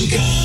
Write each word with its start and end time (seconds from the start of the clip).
Muzikale, 0.00 0.39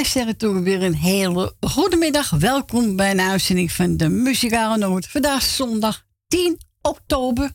wij 0.00 0.08
zeggen 0.08 0.36
toch 0.36 0.60
weer 0.60 0.82
een 0.82 0.94
hele 0.94 1.54
goede 1.60 1.96
middag. 1.96 2.30
Welkom 2.30 2.96
bij 2.96 3.10
een 3.10 3.20
uitzending 3.20 3.72
van 3.72 3.96
de 3.96 4.08
Muzikale 4.08 4.76
Noot. 4.76 5.06
Vandaag 5.06 5.42
is 5.42 5.56
zondag 5.56 6.06
10 6.28 6.60
oktober 6.82 7.52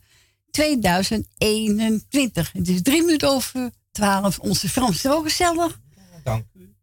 2021. 0.51 2.51
Het 2.51 2.67
is 2.67 2.81
drie 2.81 3.03
minuten 3.03 3.29
over 3.29 3.71
12. 3.91 4.39
Onze 4.39 4.69
Frans 4.69 4.95
is 4.95 5.11
ook 5.11 5.23
gezellig. 5.23 5.79
Dank 6.23 6.45
u. 6.53 6.75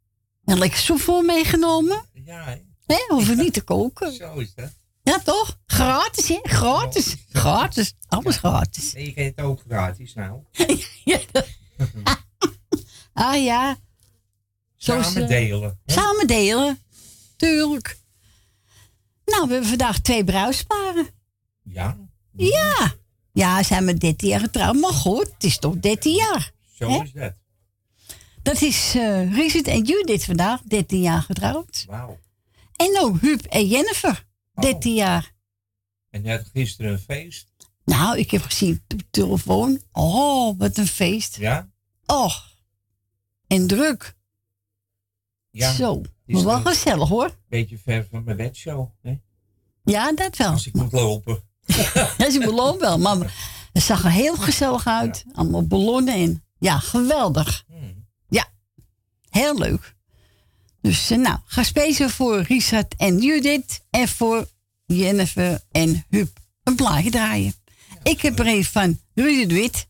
En 0.45 0.59
lekker 0.59 0.79
soepvol 0.79 1.23
meegenomen. 1.23 2.05
Ja, 2.13 2.45
hè? 2.45 2.57
Hè? 2.87 3.05
Hoeven 3.09 3.37
niet 3.37 3.53
te 3.53 3.63
koken. 3.63 4.13
zo 4.23 4.35
is 4.35 4.55
dat. 4.55 4.73
Ja, 5.03 5.19
toch? 5.19 5.59
Gratis, 5.67 6.29
hè? 6.29 6.39
Gratis. 6.43 7.17
Gratis. 7.29 7.95
Alles 8.09 8.37
gratis. 8.37 8.93
Nee, 8.93 9.05
je 9.05 9.13
kent 9.13 9.37
het 9.37 9.45
ook 9.45 9.63
gratis 9.69 10.15
nou. 10.15 10.41
Ja. 11.05 11.19
ah 13.13 13.45
ja. 13.45 13.77
Zo 14.83 15.03
Samen 15.03 15.29
delen. 15.29 15.81
hè? 15.85 15.93
Samen 15.93 16.27
delen. 16.27 16.79
Tuurlijk. 17.37 17.99
Nou, 19.25 19.47
we 19.47 19.53
hebben 19.53 19.69
vandaag 19.69 20.01
twee 20.01 20.25
bruidsparen. 20.25 21.09
Ja, 21.63 21.97
Ja. 22.33 22.95
Ja, 23.33 23.63
zijn 23.63 23.87
we 23.87 23.95
13 23.95 24.29
jaar 24.29 24.41
getrouwd. 24.41 24.75
Maar 24.77 24.93
goed, 24.93 25.27
het 25.33 25.45
is 25.45 25.59
toch 25.59 25.77
13 25.77 26.15
jaar. 26.15 26.53
zo 26.75 26.91
Hè? 26.91 27.03
is 27.03 27.13
dat. 27.13 27.35
Dat 28.43 28.63
is 28.63 28.95
eh 28.95 29.35
Richard 29.35 29.67
en 29.67 29.83
Judith 29.85 30.25
vandaag, 30.25 30.61
13 30.63 31.01
jaar 31.01 31.23
getrouwd. 31.23 31.85
Wauw. 31.89 32.19
En 32.77 32.99
ook 33.01 33.21
Huub 33.21 33.45
en 33.45 33.67
Jennifer, 33.67 34.27
13 34.55 34.95
jaar. 34.95 35.33
En 36.11 36.23
je 36.23 36.31
had 36.31 36.45
gisteren 36.53 36.93
een 36.93 36.99
feest. 36.99 37.47
Nou, 37.85 38.19
ik 38.19 38.31
heb 38.31 38.43
gezien 38.43 38.83
op 38.89 38.99
de 38.99 39.05
telefoon. 39.11 39.81
Oh, 39.93 40.59
wat 40.59 40.77
een 40.77 40.87
feest. 40.87 41.37
Ja? 41.37 41.71
Och. 42.07 42.51
En 43.47 43.67
druk. 43.67 44.15
Ja. 45.53 45.73
Zo. 45.73 46.01
Maar 46.27 46.45
wel 46.45 46.61
gezellig 46.61 47.09
hoor. 47.09 47.37
Beetje 47.49 47.79
ver 47.79 48.07
van 48.11 48.25
mijn 48.25 48.37
bedshow. 48.37 48.89
Hè? 49.03 49.19
Ja, 49.85 50.13
dat 50.13 50.37
wel. 50.37 50.51
Als 50.51 50.67
ik 50.67 50.75
moet 50.75 50.93
lopen. 50.93 51.43
Ja, 52.19 52.31
ze 52.31 52.39
belooft 52.39 52.81
wel. 52.81 52.99
Maar 52.99 53.35
het 53.73 53.83
zag 53.83 54.05
er 54.05 54.11
heel 54.11 54.37
gezellig 54.37 54.87
uit. 54.87 55.25
Allemaal 55.33 55.67
ballonnen 55.67 56.17
in. 56.17 56.43
Ja, 56.59 56.79
geweldig. 56.79 57.65
Hmm. 57.67 58.07
Ja, 58.29 58.49
heel 59.31 59.59
leuk. 59.59 59.95
Dus 60.81 61.11
eh, 61.11 61.19
nou, 61.19 61.39
ga 61.45 61.63
speciaal 61.63 62.09
voor 62.09 62.41
Richard 62.41 62.95
en 62.97 63.19
Judith. 63.19 63.85
En 63.91 64.09
voor 64.09 64.49
Jennifer 64.87 65.61
en 65.71 66.05
Huub 66.09 66.39
een 66.63 66.75
plaatje 66.75 67.11
draaien. 67.11 67.55
Ik 68.03 68.21
heb 68.21 68.39
er 68.39 68.47
een 68.47 68.65
van 68.65 69.01
Rudy 69.15 69.47
de 69.47 69.55
Wit. 69.55 69.87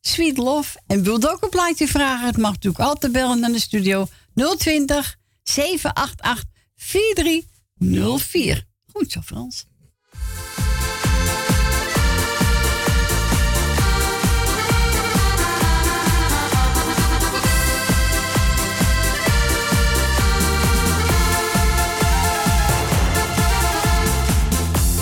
Sweet 0.00 0.36
Love. 0.36 0.78
En 0.86 1.02
wilt 1.02 1.28
ook 1.28 1.42
een 1.42 1.48
plaatje 1.48 1.88
vragen? 1.88 2.26
Het 2.26 2.36
mag 2.36 2.52
natuurlijk 2.52 2.84
altijd 2.84 3.12
bellen 3.12 3.40
naar 3.40 3.52
de 3.52 3.60
studio 3.60 4.08
020 4.36 5.16
788 5.42 6.44
4304. 6.76 8.64
Goed 8.86 9.12
zo, 9.12 9.20
Frans. 9.20 9.66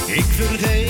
Ik 0.06 0.25
vergeet 0.25 0.84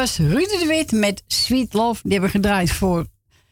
was 0.00 0.18
Ruud 0.18 0.48
de 0.48 0.66
Wit 0.66 0.92
met 0.92 1.22
Sweet 1.26 1.74
Love. 1.74 2.00
Die 2.02 2.12
hebben 2.12 2.30
gedraaid 2.30 2.72
voor 2.72 3.04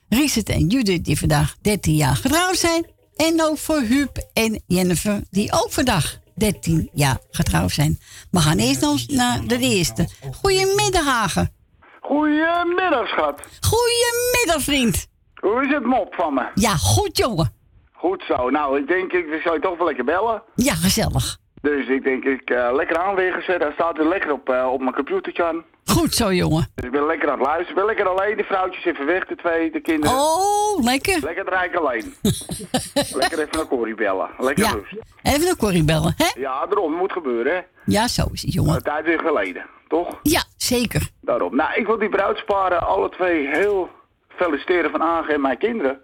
Richard 0.09 0.49
en 0.49 0.67
Judith, 0.67 1.05
die 1.05 1.19
vandaag 1.19 1.57
13 1.63 1.95
jaar 1.95 2.17
getrouwd 2.17 2.57
zijn. 2.57 2.87
En 3.17 3.43
ook 3.43 3.59
voor 3.59 3.81
Huub 3.81 4.11
en 4.33 4.63
Jennifer, 4.67 5.21
die 5.31 5.53
ook 5.53 5.73
vandaag 5.73 6.19
13 6.35 6.91
jaar 6.93 7.19
getrouwd 7.31 7.71
zijn. 7.71 7.99
We 8.31 8.39
gaan 8.39 8.59
eerst 8.59 8.81
nog 8.81 9.07
naar 9.09 9.41
de 9.47 9.59
eerste. 9.59 10.09
Goedemiddag, 10.41 11.05
Hagen. 11.05 11.55
Goedemiddag, 12.01 13.09
schat. 13.09 13.41
Goedemiddag, 13.61 14.63
vriend. 14.63 15.07
Hoe 15.35 15.67
is 15.67 15.75
het 15.75 15.85
mop 15.85 16.15
van 16.15 16.35
me? 16.35 16.47
Ja, 16.55 16.75
goed, 16.77 17.17
jongen. 17.17 17.53
Goed 17.93 18.25
zo. 18.29 18.51
Nou, 18.51 18.79
ik 18.81 18.87
denk, 18.87 19.13
ik 19.13 19.41
zou 19.43 19.55
je 19.55 19.61
toch 19.61 19.77
wel 19.77 19.87
lekker 19.87 20.05
bellen. 20.05 20.43
Ja, 20.55 20.75
gezellig. 20.75 21.39
Dus 21.61 21.89
ik 21.89 22.03
denk, 22.03 22.25
ik 22.25 22.51
eh, 22.51 22.69
lekker 22.73 22.97
aan 22.99 23.15
weer 23.15 23.33
gezet. 23.33 23.63
Hij 23.63 23.73
staat 23.73 23.97
weer 23.97 24.09
lekker 24.09 24.33
op, 24.33 24.49
eh, 24.49 24.73
op 24.73 24.81
mijn 24.81 24.95
computertje 24.95 25.45
aan. 25.45 25.65
Goed 25.89 26.15
zo, 26.15 26.33
jongen. 26.33 26.69
Dus 26.75 26.85
ik 26.85 26.91
ben 26.91 27.07
lekker 27.07 27.31
aan 27.31 27.39
het 27.39 27.47
luisteren. 27.47 27.71
Ik 27.71 27.75
ben 27.77 27.85
lekker 27.87 28.09
alleen. 28.09 28.37
De 28.37 28.45
vrouwtjes 28.45 28.85
even 28.85 29.07
weg, 29.07 29.27
de 29.27 29.37
twee, 29.37 29.71
de 29.71 29.81
kinderen. 29.81 30.17
Oh, 30.17 30.83
lekker. 30.85 31.19
Lekker 31.23 31.45
draaien 31.45 31.79
alleen. 31.79 32.15
lekker 33.23 33.39
even 33.39 33.49
naar 33.57 33.67
Corrie 33.67 33.95
bellen. 33.95 34.29
Lekker 34.39 34.65
Ja, 34.65 34.71
rust. 34.73 34.93
even 35.23 35.45
naar 35.45 35.57
Corrie 35.57 35.85
bellen, 35.85 36.15
hè? 36.17 36.41
Ja, 36.41 36.67
daarom. 36.67 36.93
moet 36.93 37.13
gebeuren, 37.13 37.55
hè. 37.55 37.61
Ja, 37.85 38.09
zo 38.09 38.27
is 38.33 38.43
het, 38.43 38.53
jongen. 38.53 38.75
Een 38.75 38.83
tijd 38.83 39.05
weer 39.05 39.19
geleden, 39.19 39.67
toch? 39.89 40.19
Ja, 40.23 40.43
zeker. 40.57 41.09
Daarom. 41.21 41.57
Nou, 41.57 41.75
ik 41.81 41.87
wil 41.87 41.99
die 41.99 42.09
bruidsparen 42.09 42.87
alle 42.87 43.09
twee 43.09 43.47
heel 43.49 43.89
feliciteren 44.29 44.91
van 44.91 45.03
Aange 45.03 45.33
en 45.33 45.41
mijn 45.41 45.59
kinderen. 45.59 45.99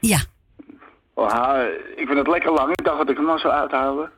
Ja. 0.00 0.18
Oh, 1.14 1.58
ik 1.96 2.06
vind 2.06 2.18
het 2.18 2.28
lekker 2.28 2.52
lang. 2.52 2.70
Ik 2.70 2.84
dacht 2.84 2.98
dat 2.98 3.10
ik 3.10 3.16
hem 3.16 3.26
nog 3.26 3.40
zou 3.40 3.52
uithouden. 3.54 4.10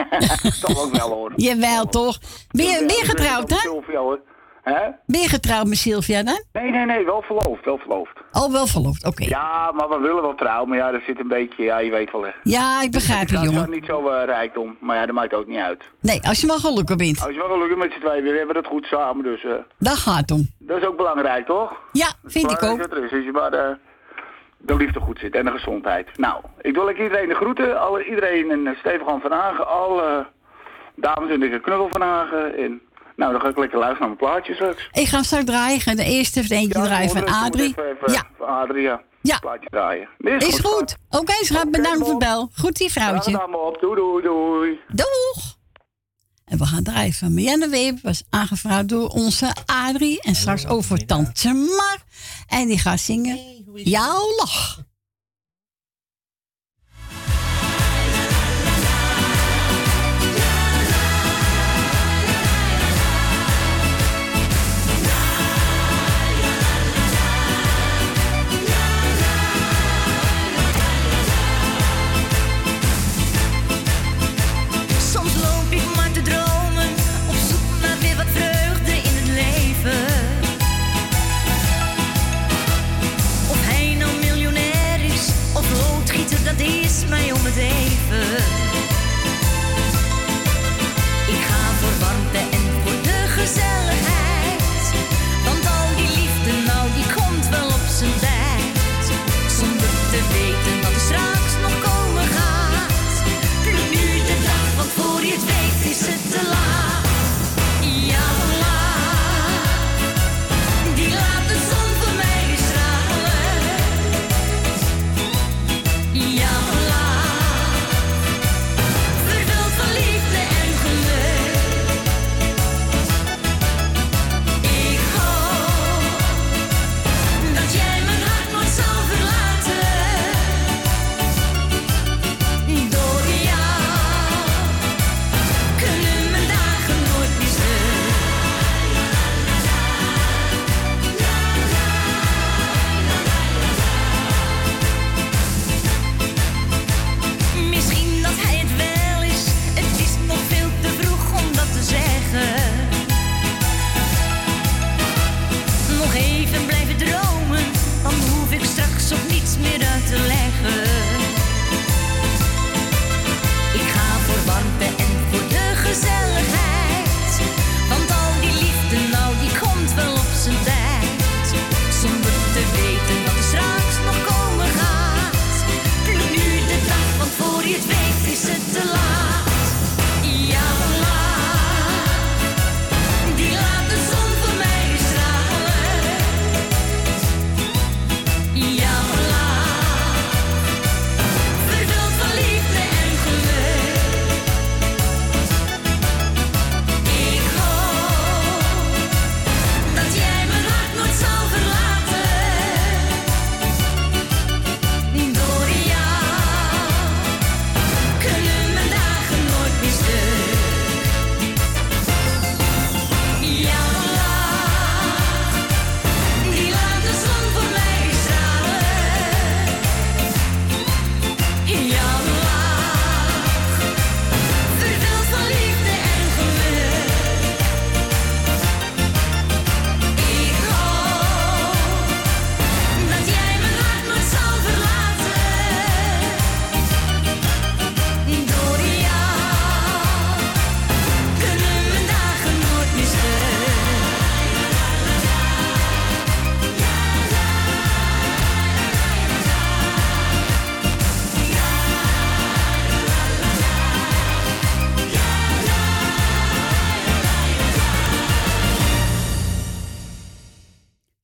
Toch 0.60 0.84
ook 0.84 0.96
wel 0.96 1.08
hoor. 1.10 1.32
Jawel, 1.46 1.84
toch? 1.86 2.18
Ben 2.50 2.64
je 2.66 3.00
getrouwd, 3.04 3.50
hè? 3.50 3.68
Hoor. 3.98 4.20
Hè? 4.62 4.80
Ben 5.06 5.20
je 5.20 5.28
getrouwd 5.28 5.66
met 5.66 5.76
Sylvia 5.78 6.22
dan? 6.22 6.42
Nee, 6.52 6.70
nee, 6.70 6.84
nee, 6.86 7.04
wel 7.04 7.22
verloofd, 7.22 7.64
wel 7.64 7.78
verloofd. 7.78 8.12
Oh, 8.32 8.52
wel 8.52 8.66
verloofd, 8.66 9.06
oké. 9.06 9.24
Ja, 9.24 9.70
maar 9.74 9.88
we 9.88 9.98
willen 9.98 10.22
wel 10.22 10.34
trouwen, 10.34 10.68
maar 10.68 10.78
ja, 10.78 10.92
er 10.92 11.02
zit 11.06 11.20
een 11.20 11.28
beetje, 11.28 11.62
ja, 11.62 11.78
je 11.78 11.90
weet 11.90 12.12
wel. 12.12 12.22
hè. 12.24 12.30
Ja, 12.42 12.82
ik 12.82 12.90
begrijp 12.90 13.28
je, 13.28 13.34
Dat 13.34 13.44
is 13.44 13.50
jongen. 13.50 13.70
niet 13.70 13.84
zo 13.84 14.08
eh, 14.08 14.24
rijkdom, 14.24 14.76
maar 14.80 14.96
ja, 14.96 15.06
dat 15.06 15.14
maakt 15.14 15.34
ook 15.34 15.46
niet 15.46 15.58
uit. 15.58 15.82
Nee, 16.00 16.20
als 16.28 16.40
je 16.40 16.46
maar 16.46 16.58
gelukkig 16.58 16.96
bent. 16.96 17.20
Als 17.24 17.32
je 17.34 17.38
wel 17.38 17.48
gelukkig 17.50 17.76
met 17.76 17.92
z'n 17.92 18.00
tweeën, 18.00 18.22
we 18.22 18.30
hebben 18.38 18.56
het 18.56 18.66
goed 18.66 18.84
samen, 18.86 19.24
dus 19.24 19.44
eh, 19.44 19.52
Daar 19.78 19.96
gaat 19.96 20.18
het 20.20 20.30
om. 20.30 20.48
dat 20.58 20.78
is 20.78 20.84
ook 20.86 20.96
belangrijk, 20.96 21.46
toch? 21.46 21.72
Ja, 21.92 22.12
vind 22.24 22.44
ik 22.44 22.50
ook. 22.50 22.58
Belangrijk 22.60 22.90
dat 22.90 22.98
er 22.98 23.04
is, 23.04 23.12
als 23.12 23.24
je 23.24 23.32
maar 23.32 23.52
eh, 23.52 23.74
de 24.58 24.76
liefde 24.76 25.00
goed 25.00 25.18
zit 25.18 25.34
en 25.34 25.44
de 25.44 25.50
gezondheid. 25.50 26.08
Nou, 26.18 26.42
ik 26.60 26.74
wil 26.74 26.84
lekker 26.84 27.04
iedereen 27.04 27.28
de 27.28 27.34
groeten, 27.34 27.80
alle, 27.80 28.04
iedereen 28.04 28.50
een 28.50 28.66
eh, 28.66 28.78
stevig 28.78 29.06
hand 29.06 29.22
van 29.22 29.32
Hagen, 29.32 29.68
alle 29.68 30.26
dames 30.94 31.30
en 31.30 31.40
de 31.40 31.60
knuffel 31.60 31.88
van 31.88 32.00
Hagen. 32.00 32.56
En, 32.56 32.80
nou, 33.22 33.32
dan 33.32 33.40
ga 33.40 33.48
ik 33.48 33.58
lekker 33.58 33.78
luisteren 33.78 34.08
naar 34.08 34.16
mijn 34.18 34.32
plaatjes 34.32 34.56
straks. 34.56 34.88
Ik 34.92 35.08
ga 35.08 35.22
straks 35.22 35.44
draaien. 35.44 35.76
Ik 35.76 35.82
ga 35.82 35.94
de 35.94 36.04
eerste 36.04 36.40
even 36.40 36.56
eentje 36.56 36.78
Ja, 36.78 36.84
draaien 36.84 37.10
van 37.10 37.26
Adrie. 37.26 37.74
Ja, 38.06 38.26
Van 38.38 38.46
Adrie, 38.46 38.82
ja. 38.82 39.02
Ja. 39.22 39.38
Plaatje 39.38 39.68
draaien. 39.70 40.08
is 40.38 40.58
goed. 40.58 40.96
Oké, 41.10 41.32
schat, 41.40 41.70
bedankt 41.70 41.98
voor 41.98 42.08
het 42.08 42.18
bel. 42.18 42.50
Goed, 42.56 42.76
die 42.76 42.92
vrouwtje. 42.92 43.46
Bob. 43.50 43.80
Doei, 43.80 43.96
doei, 43.96 44.22
doei. 44.22 44.80
Doeg! 44.88 45.56
En 46.44 46.58
we 46.58 46.66
gaan 46.66 46.82
draaien 46.82 47.12
van 47.12 47.34
Marianne 47.34 47.68
Weber. 47.68 48.00
Was 48.02 48.22
aangevraagd 48.30 48.88
door 48.88 49.08
onze 49.08 49.54
Adrie. 49.66 50.20
En 50.20 50.34
straks 50.34 50.66
over 50.66 51.06
Tante 51.06 51.52
Mar. 51.52 51.98
En 52.48 52.68
die 52.68 52.78
gaat 52.78 53.00
zingen 53.00 53.38
Jouw 53.74 54.36
Lach. 54.36 54.78
Loodgieter, 86.62 87.32
dat 87.32 87.41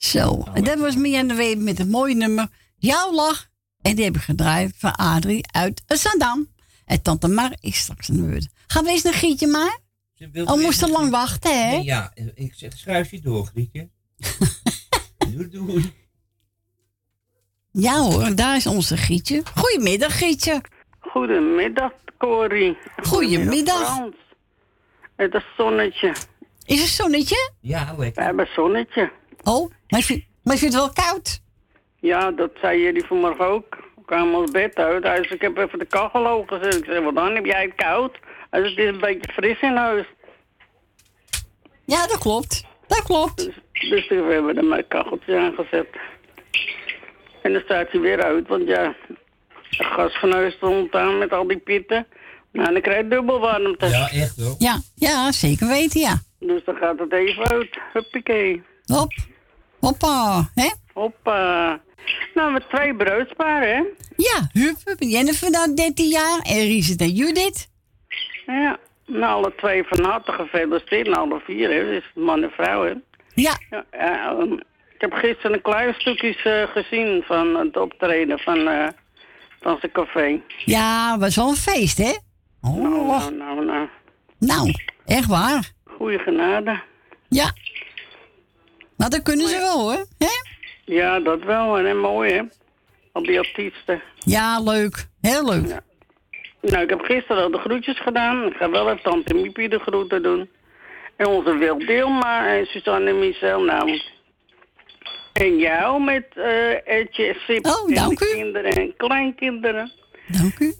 Zo, 0.08 0.44
en 0.54 0.64
dat 0.64 0.78
was 0.78 0.96
Mia 0.96 1.22
de 1.22 1.34
Weber 1.34 1.64
met 1.64 1.78
het 1.78 1.88
mooie 1.88 2.14
nummer 2.14 2.48
Jouw 2.76 3.12
Lach. 3.14 3.48
En 3.80 3.94
die 3.96 4.04
heb 4.04 4.14
ik 4.16 4.20
gedraaid 4.22 4.74
van 4.76 4.92
Adrie 4.96 5.46
uit 5.52 5.82
Zandam. 5.86 6.48
En 6.84 7.02
tante 7.02 7.28
Mar 7.28 7.56
is 7.60 7.78
straks 7.78 8.10
aan 8.10 8.16
de 8.16 8.22
beurt. 8.22 8.48
Gaan 8.66 8.84
we 8.84 8.90
eens 8.90 9.02
naar 9.02 9.12
Gietje 9.14 9.46
maar? 9.46 9.78
Ze 10.14 10.28
wil 10.32 10.44
Oh, 10.44 10.54
weer- 10.54 10.62
moest 10.64 10.78
te 10.78 10.88
lang 10.90 11.10
wachten, 11.10 11.64
hè? 11.68 11.70
Nee, 11.76 11.84
ja, 11.84 12.12
ik 12.34 12.52
zeg 12.56 12.72
schuif 12.76 13.10
je 13.10 13.20
door, 13.20 13.44
Grietje. 13.46 13.88
doei, 15.32 15.48
doei. 15.66 15.92
Ja 17.70 17.98
hoor, 17.98 18.34
daar 18.34 18.56
is 18.56 18.66
onze 18.66 18.96
Gietje. 18.96 19.42
Goedemiddag, 19.54 20.18
Gietje. 20.18 20.60
Goedemiddag, 21.00 21.92
Corrie. 22.18 22.76
Goedemiddag. 23.02 23.94
Frans. 23.94 24.14
Het 25.16 25.34
is 25.34 25.44
zonnetje. 25.56 26.14
Is 26.64 26.80
het 26.80 26.88
zonnetje? 26.90 27.52
Ja, 27.60 27.94
We 27.96 28.00
lekker. 28.02 28.22
hebben 28.24 28.48
zonnetje. 28.54 29.12
Oh, 29.49 29.71
maar 29.88 30.00
je 30.00 30.07
vindt, 30.07 30.25
maar 30.43 30.55
je 30.55 30.61
vindt 30.61 30.75
het 30.75 30.85
wel 30.85 31.05
koud? 31.05 31.40
Ja, 32.00 32.31
dat 32.31 32.50
zei 32.61 32.83
jullie 32.83 33.05
vanmorgen 33.05 33.47
ook. 33.47 33.76
We 33.97 34.02
kwamen 34.07 34.35
ons 34.35 34.50
bed 34.50 34.75
uit. 34.75 35.02
Hij 35.02 35.17
zei, 35.17 35.35
ik 35.35 35.40
heb 35.40 35.57
even 35.57 35.78
de 35.78 35.85
kachel 35.85 36.26
hoog 36.26 36.49
gezet. 36.49 36.75
Ik 36.75 36.85
zei, 36.85 37.05
wat 37.05 37.14
dan? 37.14 37.35
Heb 37.35 37.45
jij 37.45 37.62
het 37.62 37.75
koud? 37.75 38.19
Hij 38.50 38.61
zei, 38.61 38.75
het 38.75 38.78
is 38.78 38.90
een 38.90 39.00
beetje 39.00 39.33
fris 39.33 39.61
in 39.61 39.76
huis. 39.76 40.07
Ja, 41.85 42.07
dat 42.07 42.19
klopt. 42.19 42.64
Dat 42.87 43.02
klopt. 43.02 43.50
Dus 43.73 44.09
we 44.09 44.14
hebben 44.14 44.57
er 44.57 44.64
maar 44.64 44.83
kacheltje 44.83 45.38
aangezet. 45.38 45.88
En 47.43 47.52
dan 47.52 47.62
staat 47.64 47.90
hij 47.90 48.00
weer 48.00 48.23
uit, 48.23 48.49
want 48.49 48.67
ja, 48.67 48.95
het 49.71 49.87
gas 49.87 50.19
van 50.19 50.33
huis 50.33 50.55
stond 50.55 50.95
aan 50.95 51.19
met 51.19 51.33
al 51.33 51.47
die 51.47 51.59
pitten. 51.59 52.07
Nou, 52.52 52.73
dan 52.73 52.81
krijg 52.81 53.02
je 53.02 53.09
dubbel 53.09 53.40
warmte. 53.40 53.87
Ja, 53.87 54.09
echt 54.11 54.40
hoor. 54.40 54.55
Ja, 54.59 54.81
ja, 54.95 55.33
zeker 55.33 55.69
weten, 55.69 56.00
ja. 56.00 56.19
Dus 56.38 56.64
dan 56.64 56.76
gaat 56.76 56.99
het 56.99 57.12
even 57.12 57.49
uit. 57.49 57.78
Huppakee. 57.93 58.62
Hop. 58.87 59.12
Hoppa, 59.80 60.49
hè? 60.54 60.68
Hoppa. 60.92 61.80
Nou, 62.35 62.52
met 62.52 62.68
twee 62.68 62.94
bruidsparen, 62.94 63.68
hè? 63.76 63.82
Ja, 64.16 64.49
Huub 64.52 64.76
en 64.99 65.08
Jennifer 65.08 65.50
dan 65.52 65.75
13 65.75 66.08
jaar. 66.08 66.38
En 66.42 66.58
Richard 66.58 67.00
en 67.00 67.11
Judith. 67.11 67.68
Ja. 68.47 68.78
Nou, 69.06 69.32
alle 69.44 69.54
twee 69.56 69.85
van 69.85 70.04
harte 70.04 70.32
gefeliciteerd. 70.32 71.06
Nou, 71.08 71.30
alle 71.30 71.40
vier, 71.44 71.70
hè? 71.70 71.85
Dus 71.85 72.04
man 72.14 72.42
en 72.42 72.50
vrouw, 72.50 72.85
hè? 72.85 72.92
Ja, 73.35 73.58
Ja, 73.70 73.85
ja, 73.92 74.30
ehm, 74.30 74.52
ik 74.94 75.00
heb 75.00 75.12
gisteren 75.12 75.52
een 75.52 75.62
klein 75.62 75.94
stukje 75.94 76.37
eh, 76.44 76.82
gezien 76.82 77.23
van 77.26 77.56
het 77.56 77.76
optreden 77.76 78.38
van, 78.38 78.68
eh, 78.68 78.88
van 79.61 79.76
zijn 79.80 79.92
café. 79.92 80.40
ja, 80.64 81.18
was 81.18 81.37
wel 81.37 81.49
een 81.49 81.54
feest, 81.56 81.99
hè? 81.99 82.12
Oh, 82.61 82.82
Nou, 83.08 83.35
nou, 83.35 83.64
nou. 83.64 83.88
nou, 84.38 84.73
echt 85.06 85.26
waar. 85.26 85.70
Goeie 85.97 86.18
genade. 86.18 86.80
Ja. 87.28 87.52
Maar 88.99 89.11
dat 89.11 89.23
kunnen 89.23 89.49
ze 89.49 89.57
wel, 89.59 89.81
hoor. 89.81 90.07
Hè? 90.19 90.26
Ja, 90.85 91.21
dat 91.21 91.43
wel. 91.45 91.78
En 91.78 91.99
mooi, 91.99 92.33
hè? 92.33 92.43
Al 93.12 93.23
die 93.23 93.38
artiesten. 93.38 94.02
Ja, 94.19 94.61
leuk. 94.61 95.07
Heel 95.21 95.45
leuk. 95.45 95.69
Ja. 95.69 95.81
Nou, 96.61 96.83
ik 96.83 96.90
heb 96.90 97.00
gisteren 97.00 97.43
al 97.43 97.50
de 97.50 97.59
groetjes 97.59 98.00
gedaan. 98.00 98.47
Ik 98.47 98.55
ga 98.57 98.71
wel 98.71 98.90
even 98.90 99.02
tante 99.02 99.35
Miepie 99.35 99.69
de 99.69 99.78
groeten 99.78 100.23
doen. 100.23 100.49
En 101.17 101.26
onze 101.26 101.57
Wil 101.57 101.78
Dilma 101.78 102.47
en 102.57 102.67
Suzanne 102.67 103.11
en 103.11 103.19
Michel. 103.19 103.61
Nou, 103.62 104.00
en 105.33 105.57
jou 105.59 106.02
met 106.02 106.25
eh 106.35 106.87
Etje, 106.99 107.37
Sip 107.47 107.67
Oh, 107.67 107.88
en 107.88 107.95
dank 107.95 108.19
de 108.19 108.31
u. 108.33 108.37
kinderen 108.37 108.73
en 108.73 108.95
kleinkinderen. 108.97 109.93
Dank 110.26 110.59
u. 110.59 110.75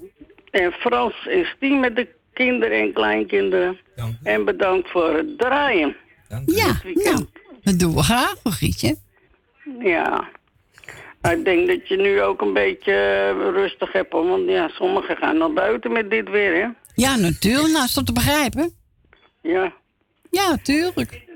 En 0.51 0.73
Frans 0.73 1.27
en 1.27 1.45
Stien 1.57 1.81
met 1.81 1.97
de 1.97 2.09
kinderen 2.33 2.79
en 2.81 2.93
kleinkinderen. 2.93 3.79
Dank 3.97 4.13
u. 4.13 4.17
En 4.23 4.45
bedankt 4.45 4.91
voor 4.91 5.15
het 5.17 5.39
draaien. 5.39 5.97
Dank 6.29 6.49
u. 6.51 6.57
Ja, 6.57 6.81
weekend. 6.83 7.05
nou, 7.05 7.27
dat 7.62 7.79
doen 7.79 7.95
we 7.95 8.03
graag, 8.03 8.35
Gietje. 8.45 8.97
Ja. 9.79 10.29
Ik 11.31 11.45
denk 11.45 11.69
dat 11.69 11.88
je 11.88 11.97
nu 11.97 12.23
ook 12.23 12.41
een 12.41 12.53
beetje 12.53 12.93
eh, 12.93 13.50
rustig 13.50 13.93
hebt, 13.93 14.12
hoor. 14.12 14.29
Want 14.29 14.49
ja, 14.49 14.69
sommigen 14.69 15.17
gaan 15.17 15.38
naar 15.38 15.53
buiten 15.53 15.93
met 15.93 16.11
dit 16.11 16.29
weer, 16.31 16.55
hè? 16.62 16.69
Ja, 16.95 17.17
natuurlijk. 17.17 17.73
Nou, 17.73 17.85
is 17.85 17.93
dat 17.95 18.07
te 18.07 18.12
begrijpen? 18.12 18.73
Ja. 19.43 19.73
Ja, 20.31 20.57
tuurlijk. 20.62 21.27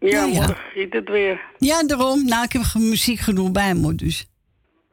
Ja, 0.00 0.08
Ja, 0.08 0.24
ja. 0.24 0.56
giet 0.72 0.92
het 0.92 1.08
weer. 1.08 1.40
Ja, 1.58 1.82
daarom. 1.82 2.24
Nou, 2.24 2.44
ik 2.44 2.52
heb 2.52 2.62
muziek 2.74 3.18
genoeg 3.18 3.50
bij 3.52 3.74
me, 3.74 3.94
dus. 3.94 4.26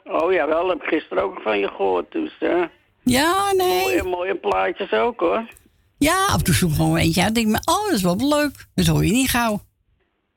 Oh 0.03 0.32
ja, 0.34 0.48
wel, 0.48 0.70
heb 0.70 0.82
ik 0.82 0.88
gisteren 0.88 1.24
ook 1.24 1.41
van 1.41 1.60
je 1.60 1.67
gehoord. 1.67 2.12
Dus 2.12 2.32
eh 2.39 2.63
Ja, 3.03 3.51
nee. 3.58 3.79
mooie, 3.79 4.03
mooie 4.03 4.36
plaatjes 4.36 4.91
ook, 4.91 5.20
hoor. 5.20 5.48
Ja, 5.98 6.25
af 6.25 6.38
en 6.38 6.44
toe 6.44 6.53
zoek 6.53 6.74
gewoon 6.74 6.98
eentje 6.98 7.24
uit. 7.24 7.36
denk 7.36 7.48
ik 7.48 7.51
me, 7.51 7.60
oh, 7.65 7.86
dat 7.86 7.94
is 7.94 8.01
wel 8.01 8.15
leuk. 8.27 8.65
Dat 8.75 8.86
hoor 8.86 9.05
je 9.05 9.12
niet 9.12 9.29
gauw. 9.29 9.62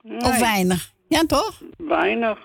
Nee, 0.02 0.18
Of 0.20 0.38
weinig. 0.38 0.92
Ja, 1.08 1.22
toch? 1.26 1.62
weinig. 1.76 2.38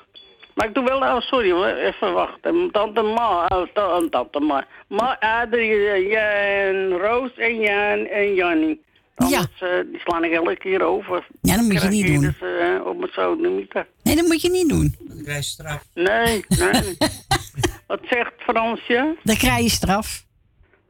Maar 0.56 0.68
ik 0.68 0.74
doe 0.74 0.84
wel, 0.84 0.98
oh 1.00 1.20
sorry 1.20 1.52
hoor, 1.52 1.66
even 1.66 2.14
wachten. 2.14 2.70
Tante 2.72 3.02
Ma, 3.02 3.46
oh, 3.46 3.68
ta- 3.74 4.08
tante 4.10 4.40
Ma. 4.40 4.66
Ma, 4.88 5.20
Adrie, 5.20 5.88
eh, 5.90 6.10
Jan, 6.12 7.00
Roos 7.00 7.32
en 7.38 7.60
Jan 7.60 8.06
en 8.06 8.34
Jannie. 8.34 8.82
Anders, 9.16 9.62
eh, 9.62 9.70
die 9.92 10.00
slaan 10.00 10.24
ik 10.24 10.32
elke 10.32 10.58
keer 10.58 10.82
over. 10.82 11.28
Ja, 11.42 11.56
dat 11.56 11.66
moet 11.66 11.82
je 11.82 11.88
niet 11.88 12.08
doen. 12.08 12.22
Dus, 12.22 12.40
eh, 12.42 12.86
op 12.86 12.98
mijn. 12.98 13.68
Nee, 14.04 14.16
dat 14.16 14.26
moet 14.26 14.42
je 14.42 14.50
niet 14.50 14.70
doen. 14.70 14.96
Dan 15.00 15.24
krijg 15.24 15.38
je 15.38 15.44
straf. 15.44 15.84
Nee, 15.94 16.46
nee. 16.48 16.98
Wat 17.88 18.00
zegt 18.10 18.32
Fransje? 18.38 19.16
Dan 19.24 19.36
krijg 19.36 19.64
je 19.64 19.70
straf. 19.70 20.26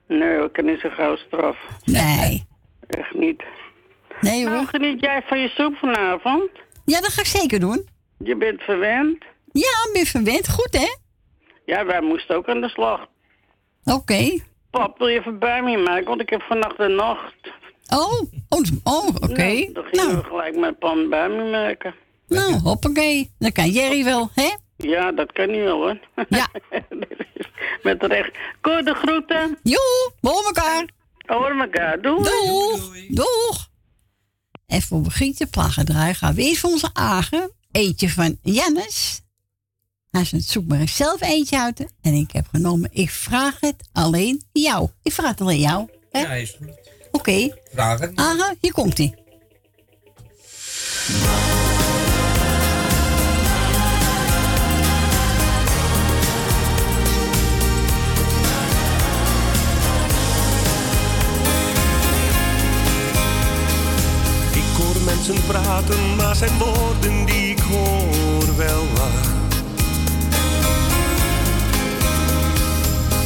Nee, 0.08 0.44
ik 0.44 0.54
kan 0.54 0.66
niet 0.66 0.80
zo 0.80 0.90
gauw 0.90 1.16
straf. 1.16 1.58
Nee. 1.84 2.46
Echt 2.88 3.14
niet. 3.14 3.44
Nee 4.24 4.44
Nou, 4.44 4.56
hoor. 4.58 4.66
geniet 4.68 5.00
jij 5.00 5.22
van 5.28 5.40
je 5.40 5.48
soep 5.48 5.76
vanavond? 5.76 6.50
Ja, 6.86 7.02
dat 7.02 7.12
ga 7.14 7.22
ik 7.22 7.28
zeker 7.28 7.60
doen. 7.60 7.90
Je 8.18 8.36
bent 8.36 8.62
verwend. 8.62 9.24
Ja, 9.52 9.70
ik 9.88 9.90
ben 9.94 10.06
verwend. 10.06 10.50
Goed, 10.50 10.78
hè? 10.78 10.96
Ja, 11.66 11.86
wij 11.86 12.02
moesten 12.02 12.36
ook 12.36 12.48
aan 12.50 12.62
de 12.62 12.70
slag. 12.70 13.00
Oké. 13.86 14.40
Pap, 14.72 14.98
wil 14.98 15.08
je 15.08 15.20
even 15.20 15.40
bij 15.40 15.62
me 15.64 15.78
maken? 15.78 16.06
Want 16.06 16.22
ik 16.22 16.30
heb 16.30 16.42
vannacht 16.42 16.78
de 16.78 16.88
nacht. 16.88 17.34
Oh, 17.94 18.22
oh, 18.50 18.62
oh 18.84 19.08
oké. 19.08 19.44
Nou, 19.44 19.72
dan 19.74 19.84
gingen 19.84 20.06
Nou, 20.08 20.18
we 20.18 20.24
gelijk 20.24 20.56
mijn 20.56 20.78
pan 20.78 21.10
bij 21.10 21.30
me 21.30 21.50
maken. 21.50 21.96
nou, 22.28 22.54
hoppakee. 22.60 23.32
Dat 23.40 23.52
kan 23.52 23.70
Jerry 23.70 24.04
wel, 24.04 24.30
hè? 24.34 24.50
Ja, 24.78 25.12
dat 25.12 25.32
kan 25.32 25.52
niet 25.52 25.62
wel 25.64 25.78
hoor. 25.82 26.00
Ja. 26.30 26.48
Met 27.84 28.04
recht. 28.04 28.32
Koor 28.62 28.82
de 28.84 28.94
groeten. 28.94 29.58
Joe, 29.64 30.12
we 30.22 30.44
elkaar. 30.46 30.86
Hoor 31.26 31.60
elkaar. 31.62 32.02
Doei. 32.02 32.24
Doeg. 32.24 33.08
Doeg. 33.08 33.68
En 34.74 34.82
voor 34.82 35.02
Brigitte 35.02 35.48
Plaggedraai 35.48 36.14
gaan 36.14 36.34
we 36.34 36.42
eerst 36.42 36.60
voor 36.60 36.70
onze 36.70 36.90
Agen. 36.94 37.52
Eentje 37.72 38.10
van 38.10 38.38
Jannes. 38.42 39.22
Hij 40.12 40.26
zegt, 40.26 40.44
zoek 40.50 40.68
maar 40.68 40.88
zelf 40.88 41.22
eentje 41.22 41.60
uit. 41.60 41.86
En 42.02 42.14
ik 42.14 42.32
heb 42.32 42.48
genomen, 42.52 42.90
ik 42.94 43.10
vraag 43.10 43.60
het 43.60 43.90
alleen 43.92 44.44
jou. 44.52 44.90
Ik 45.04 45.12
vraag 45.12 45.30
het 45.30 45.42
alleen 45.42 45.60
jou. 45.60 45.90
hè? 46.12 46.20
Ja, 46.20 46.34
is 46.34 46.56
goed. 46.58 46.70
Oké. 47.12 47.50
Vraag 47.74 48.00
het 48.00 48.58
hier 48.60 48.74
komt 48.74 48.98
mensen 65.28 65.48
praten, 65.48 66.16
maar 66.16 66.36
zijn 66.36 66.58
woorden 66.58 67.26
die 67.26 67.50
ik 67.50 67.60
hoor 67.60 68.56
wel 68.58 68.86
waar. 68.96 69.32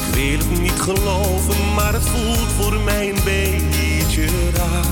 Ik 0.07 0.13
wil 0.13 0.37
het 0.37 0.59
niet 0.61 0.79
geloven, 0.79 1.73
maar 1.75 1.93
het 1.93 2.03
voelt 2.03 2.51
voor 2.57 2.79
mij 2.79 3.09
een 3.09 3.23
beetje 3.23 4.27
raar. 4.53 4.85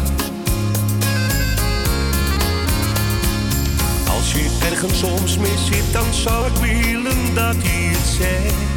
Als 4.16 4.32
je 4.32 4.58
ergens 4.70 5.00
soms 5.00 5.38
mis 5.38 5.66
zit, 5.66 5.94
dan 5.94 6.14
zou 6.14 6.46
ik 6.46 6.56
willen 6.56 7.34
dat 7.36 7.56
hij 7.58 7.94
het 7.94 8.08
zegt. 8.18 8.75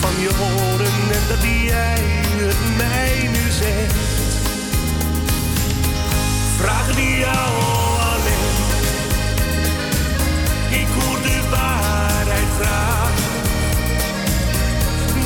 Van 0.00 0.20
je 0.20 0.30
horen 0.34 1.12
en 1.12 1.24
dat 1.28 1.42
jij 1.42 2.02
het 2.36 2.76
mij 2.76 3.28
nu 3.32 3.50
zegt. 3.50 3.94
Vraag 6.56 6.94
die 6.94 7.18
jou 7.18 7.50
alleen. 8.12 8.56
Ik 10.80 10.88
hoor 10.96 11.22
de 11.22 11.40
waarheid 11.50 12.50
graag. 12.60 13.14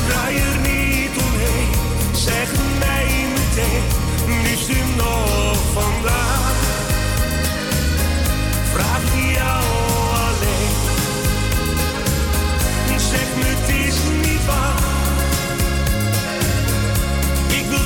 Draai 0.07 0.35
er 0.37 0.57
niet 0.71 1.15
omheen, 1.25 1.69
zeg 2.11 2.49
mij 2.79 3.07
meteen, 3.33 3.83
liefst 4.43 4.69
nog 4.97 5.57
vandaag. 5.73 6.54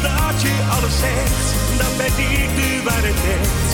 Dat 0.02 0.42
je 0.42 0.56
alles 0.76 0.98
zegt, 1.00 1.48
dan 1.78 1.92
ben 1.98 2.14
ik 2.24 2.50
de 2.56 2.82
waarheid 2.84 3.16
echt. 3.16 3.68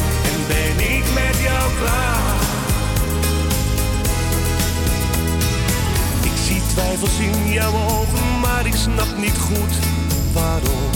ben 0.48 0.96
ik 0.96 1.04
met 1.14 1.38
jou 1.44 1.72
klaar. 1.82 2.34
Ik 6.24 6.38
zie 6.46 6.62
twijfels 6.74 7.20
in 7.20 7.52
jouw 7.52 7.74
ogen, 7.74 8.40
maar 8.40 8.66
ik 8.66 8.76
snap 8.76 9.18
niet 9.18 9.38
goed 9.38 9.74
waarom. 10.34 10.92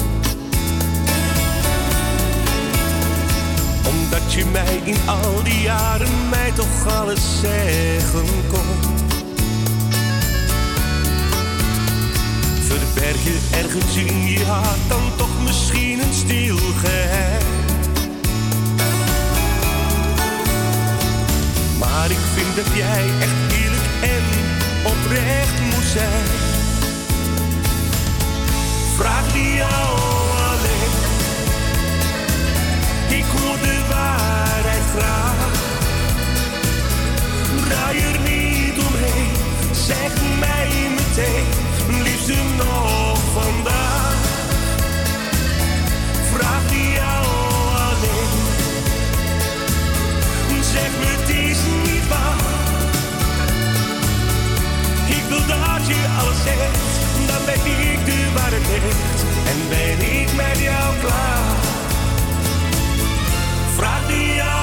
Omdat 3.85 4.33
je 4.33 4.45
mij 4.45 4.81
in 4.83 4.97
al 5.05 5.43
die 5.43 5.61
jaren 5.61 6.29
mij 6.29 6.51
toch 6.51 6.87
alles 6.97 7.39
zeggen 7.41 8.27
kon. 8.51 8.98
Verberg 12.69 13.23
je 13.23 13.37
ergens 13.51 13.95
in 13.95 14.27
je 14.27 14.45
hart 14.45 14.87
dan 14.87 15.01
toch 15.15 15.43
misschien 15.43 15.99
een 15.99 16.13
stil. 16.13 16.57
Maar 21.79 22.11
ik 22.11 22.25
vind 22.35 22.55
dat 22.55 22.75
jij 22.75 23.03
echt 23.19 23.53
eerlijk 23.61 23.87
en 24.01 24.23
oprecht 24.83 25.59
moet 25.61 25.89
zijn. 25.93 26.27
Vraag 28.97 29.33
die 29.33 29.53
jou 29.55 29.99
alleen. 30.49 30.93
Ik 33.19 33.25
hoor 33.25 33.57
de 33.57 33.79
waarheid 33.89 34.83
graag. 34.95 35.51
Draai 37.67 37.99
er 37.99 38.19
niet 38.19 38.77
omheen. 38.87 39.31
Zeg 39.71 40.11
mij 40.39 40.69
meteen, 40.95 41.45
liefste 41.89 42.35
nog 42.57 43.19
vandaag. 43.33 44.15
Vraag 46.33 46.69
die 46.69 46.91
jou 46.91 47.25
alleen. 47.87 48.29
Zeg 50.71 50.91
me 50.99 51.05
het 51.05 51.29
is 51.29 51.59
niet 51.83 52.07
waar. 52.07 52.37
Ik 55.07 55.23
wil 55.29 55.45
dat 55.47 55.87
je 55.87 56.05
alles 56.19 56.43
zegt, 56.43 56.91
dan 57.27 57.45
weet 57.45 57.65
ik 57.65 58.05
de 58.05 58.31
waarheid. 58.33 59.19
En 59.51 59.59
ben 59.69 60.21
ik 60.21 60.33
met 60.35 60.59
jou 60.59 60.95
klaar. 61.01 61.57
Vraag 63.75 64.07
die 64.07 64.33
jou 64.33 64.58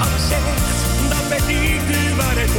dat 0.00 0.08
je 0.08 0.14
alles 0.14 0.28
zegt, 0.28 1.10
dan 1.10 1.28
ben 1.28 1.48
ik 1.48 1.86
de 1.86 2.14
waarheid. 2.16 2.50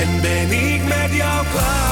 En 0.00 0.20
ben 0.20 0.74
ik 0.74 0.82
met 0.82 1.16
jou 1.16 1.46
klaar. 1.46 1.88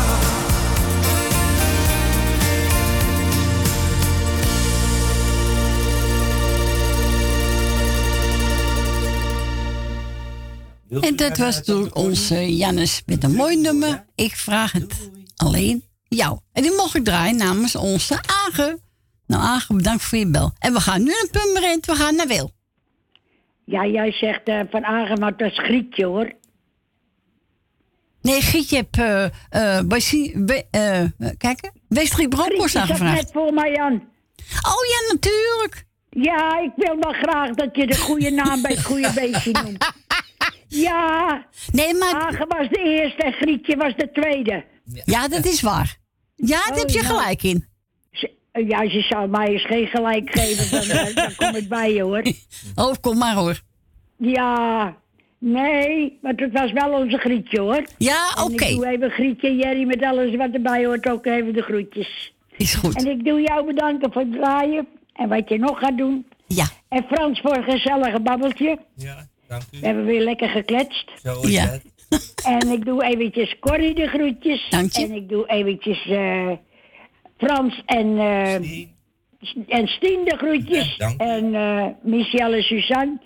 En 11.00 11.16
dat 11.16 11.36
was 11.36 11.64
door 11.64 11.90
onze 11.92 12.56
Jannes 12.56 13.02
met 13.06 13.24
een 13.24 13.34
mooi 13.34 13.56
nummer. 13.56 14.04
Ik 14.14 14.36
vraag 14.36 14.72
het 14.72 15.10
alleen 15.36 15.84
jou. 16.08 16.38
En 16.52 16.62
die 16.62 16.74
mocht 16.76 16.94
ik 16.94 17.04
draaien 17.04 17.36
namens 17.36 17.76
onze 17.76 18.18
Agen. 18.46 18.87
Nou, 19.28 19.42
Agen, 19.42 19.76
bedankt 19.76 20.02
voor 20.02 20.18
je 20.18 20.30
bel. 20.30 20.52
En 20.58 20.72
we 20.72 20.80
gaan 20.80 21.02
nu 21.02 21.06
naar 21.10 21.28
Pummerend. 21.30 21.86
We 21.86 21.94
gaan 21.94 22.14
naar 22.16 22.26
Wil. 22.26 22.50
Ja, 23.64 23.86
jij 23.86 24.12
zegt 24.12 24.42
eh, 24.44 24.60
van 24.70 24.84
Agen, 24.84 25.18
maar 25.18 25.36
dat 25.36 25.50
is 25.50 25.58
Grietje 25.58 26.04
hoor. 26.04 26.32
Nee, 28.22 28.40
Gietje 28.42 28.76
heb 28.76 28.96
eh 28.96 29.24
eh 29.78 29.84
bij 29.86 30.00
Sie- 30.00 30.44
bij, 30.44 30.66
eh, 30.70 31.04
kijk, 31.38 31.70
Westrie 31.88 32.28
Bronkhorst 32.28 32.60
Grietje 32.76 32.78
zat 32.78 32.88
aangevraagd. 32.88 33.22
net 33.22 33.32
voor 33.32 33.52
mij 33.54 33.76
aan. 33.76 33.92
Oh 34.62 34.84
ja, 34.88 35.12
natuurlijk. 35.12 35.86
Ja, 36.10 36.58
ik 36.60 36.70
wil 36.76 36.96
wel 37.00 37.12
graag 37.12 37.50
dat 37.54 37.76
je 37.76 37.86
de 37.86 37.96
goede 37.98 38.30
naam 38.30 38.62
bij 38.62 38.70
het 38.70 38.84
goede 38.84 39.12
beestje 39.14 39.50
noemt. 39.64 39.92
Ja, 40.68 41.46
Nee, 41.72 41.94
maar 41.94 42.14
Agen 42.14 42.48
was 42.48 42.68
de 42.68 42.78
eerste 42.82 43.22
en 43.22 43.32
Grietje 43.32 43.76
was 43.76 43.94
de 43.96 44.10
tweede. 44.12 44.64
ja, 45.04 45.28
dat 45.28 45.44
is 45.44 45.60
waar. 45.60 45.96
Ja, 46.34 46.56
daar 46.64 46.72
Oh, 46.72 46.78
heb 46.78 46.88
je 46.90 47.04
gelijk 47.04 47.42
in. 47.42 47.67
Ze- 48.52 48.64
Ja, 48.66 48.82
je 48.82 49.00
zou 49.00 49.28
mij 49.28 49.46
eens 49.46 49.66
geen 49.66 49.86
gelijk 49.86 50.30
geven, 50.38 50.70
dan, 50.70 50.88
eh, 50.98 51.14
dan 51.14 51.34
kom 51.36 51.54
ik 51.56 51.68
bij 51.68 51.92
je 51.92 52.02
hoor. 52.02 52.22
Oh, 52.74 52.94
kom 53.00 53.18
maar 53.18 53.34
hoor. 53.34 53.60
Ja, 54.16 54.96
nee, 55.38 56.18
maar 56.22 56.32
het 56.36 56.52
was 56.52 56.72
wel 56.72 56.92
onze 56.92 57.18
Grietje 57.18 57.60
hoor. 57.60 57.84
Ja, 57.98 58.34
oké. 58.44 58.64
ik 58.64 58.74
doe 58.76 58.86
even 58.86 59.10
Grietje 59.10 59.48
en 59.48 59.56
Jerry 59.56 59.84
met 59.84 60.02
alles 60.02 60.36
wat 60.36 60.50
erbij 60.52 60.84
hoort, 60.86 61.08
ook 61.08 61.26
even 61.26 61.52
de 61.52 61.62
groetjes. 61.62 62.32
Is 62.56 62.74
goed. 62.74 62.96
En 63.04 63.10
ik 63.10 63.24
doe 63.24 63.40
jou 63.40 63.66
bedanken 63.66 64.12
voor 64.12 64.22
het 64.22 64.32
draaien 64.32 64.86
en 65.12 65.28
wat 65.28 65.48
je 65.48 65.58
nog 65.58 65.78
gaat 65.78 65.96
doen. 65.98 66.26
Ja, 66.46 66.66
En 66.88 67.04
Frans 67.12 67.40
voor 67.40 67.56
een 67.56 67.62
gezellige 67.70 68.20
babbeltje. 68.20 68.78
Ja, 68.94 69.26
dank 69.48 69.62
u. 69.72 69.80
We 69.80 69.86
hebben 69.86 70.04
weer 70.04 70.20
lekker 70.22 70.48
gekletst. 70.48 71.10
Zo 71.22 71.40
is 71.40 71.50
Ja. 71.50 71.64
het. 71.66 71.82
En 72.44 72.68
ik 72.68 72.84
doe 72.84 73.04
eventjes 73.04 73.56
Corrie 73.60 73.94
de 73.94 74.06
groetjes. 74.06 74.66
Dank 74.70 74.92
je. 74.92 75.02
En 75.04 75.12
ik 75.12 75.28
doe 75.28 75.46
eventjes 75.48 76.06
eh, 76.06 76.50
Frans 77.38 77.82
en, 77.86 78.18
eh, 78.18 78.60
Die- 78.60 78.94
en 79.68 79.86
Stien 79.88 80.20
de 80.24 80.36
groetjes. 80.36 80.96
Ja, 80.96 81.12
en 81.16 81.54
eh 81.54 81.86
Michelle 82.02 82.56
en 82.56 82.62
Suzanne. 82.62 83.18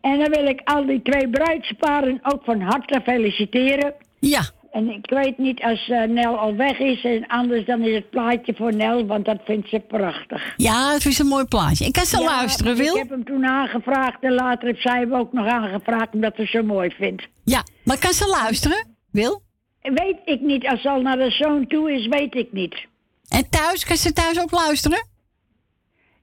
En 0.00 0.18
dan 0.18 0.30
wil 0.30 0.46
ik 0.46 0.60
al 0.64 0.86
die 0.86 1.02
twee 1.02 1.28
bruidsparen 1.28 2.18
ook 2.22 2.44
van 2.44 2.60
harte 2.60 3.00
feliciteren. 3.04 3.94
ja. 4.18 4.40
En 4.74 4.88
ik 4.90 5.10
weet 5.10 5.38
niet 5.38 5.62
als 5.62 5.88
eh, 5.88 6.02
Nel 6.02 6.36
al 6.38 6.54
weg 6.56 6.78
is 6.78 7.04
en 7.04 7.26
anders 7.26 7.64
dan 7.66 7.80
is 7.82 7.94
het 7.94 8.10
plaatje 8.10 8.54
voor 8.56 8.74
Nel, 8.74 9.06
want 9.06 9.24
dat 9.24 9.38
vindt 9.44 9.68
ze 9.68 9.78
prachtig. 9.80 10.54
Ja, 10.56 10.92
het 10.92 11.06
is 11.06 11.18
een 11.18 11.26
mooi 11.26 11.44
plaatje. 11.44 11.84
Ik 11.84 11.92
kan 11.92 12.04
ze 12.04 12.18
Ja, 12.18 12.24
luisteren, 12.24 12.72
Ik 12.72 12.78
Wil. 12.82 12.96
heb 12.96 13.08
hem 13.10 13.24
toen 13.24 13.44
aangevraagd 13.46 14.16
en 14.22 14.32
later 14.32 14.68
heeft 14.68 14.82
zij 14.82 15.00
hem 15.00 15.14
ook 15.14 15.32
nog 15.32 15.46
aangevraagd 15.46 16.08
omdat 16.14 16.32
ze 16.36 16.46
zo 16.46 16.62
mooi 16.62 16.90
vindt. 16.90 17.26
Ja, 17.44 17.62
maar 17.84 17.98
kan 17.98 18.12
ze 18.12 18.26
luisteren, 18.42 18.86
Wil? 19.10 19.42
Weet 19.82 20.18
ik 20.24 20.40
niet, 20.40 20.66
als 20.66 20.80
ze 20.82 20.88
al 20.90 21.00
naar 21.00 21.18
de 21.18 21.30
zoon 21.30 21.66
toe 21.66 21.92
is, 21.92 22.06
weet 22.06 22.34
ik 22.34 22.52
niet. 22.52 22.86
En 23.28 23.48
thuis, 23.50 23.84
kan 23.84 23.96
ze 23.96 24.12
thuis 24.12 24.40
ook 24.40 24.50
luisteren? 24.50 25.06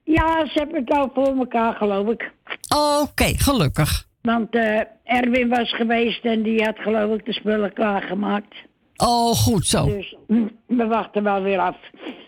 Ja, 0.04 0.46
ze 0.46 0.58
hebben 0.58 0.80
het 0.80 0.90
al 0.90 1.10
voor 1.14 1.36
elkaar, 1.36 1.74
geloof 1.74 2.08
ik. 2.08 2.32
Oké, 3.00 3.24
gelukkig. 3.36 4.08
Want 4.22 4.54
eh, 4.54 4.80
Erwin 5.04 5.48
was 5.48 5.74
geweest 5.74 6.24
en 6.24 6.42
die 6.42 6.64
had 6.64 6.78
geloof 6.78 7.18
ik 7.18 7.24
de 7.24 7.32
spullen 7.32 7.72
klaargemaakt. 7.72 8.54
Oh, 8.96 9.30
goed 9.34 9.66
zo. 9.66 9.84
Dus 9.86 10.16
hm, 10.26 10.46
we 10.66 10.86
wachten 10.86 11.22
wel 11.22 11.42
weer 11.42 11.58
af. 11.58 11.76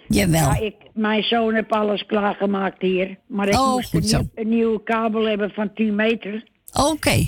Jawel. 0.08 0.40
Ja, 0.40 0.58
ik, 0.60 0.74
mijn 0.92 1.22
zoon 1.22 1.54
heeft 1.54 1.70
alles 1.70 2.06
klaargemaakt 2.06 2.82
hier. 2.82 3.18
Maar 3.26 3.48
ik 3.48 3.54
Oh, 3.54 3.72
moest 3.74 3.94
een, 3.94 4.02
zo. 4.02 4.18
nieuw- 4.18 4.30
een 4.34 4.48
nieuwe 4.48 4.82
kabel 4.82 5.24
hebben 5.28 5.50
van 5.50 5.72
10 5.74 5.94
meter. 5.94 6.44
Oké. 6.90 7.26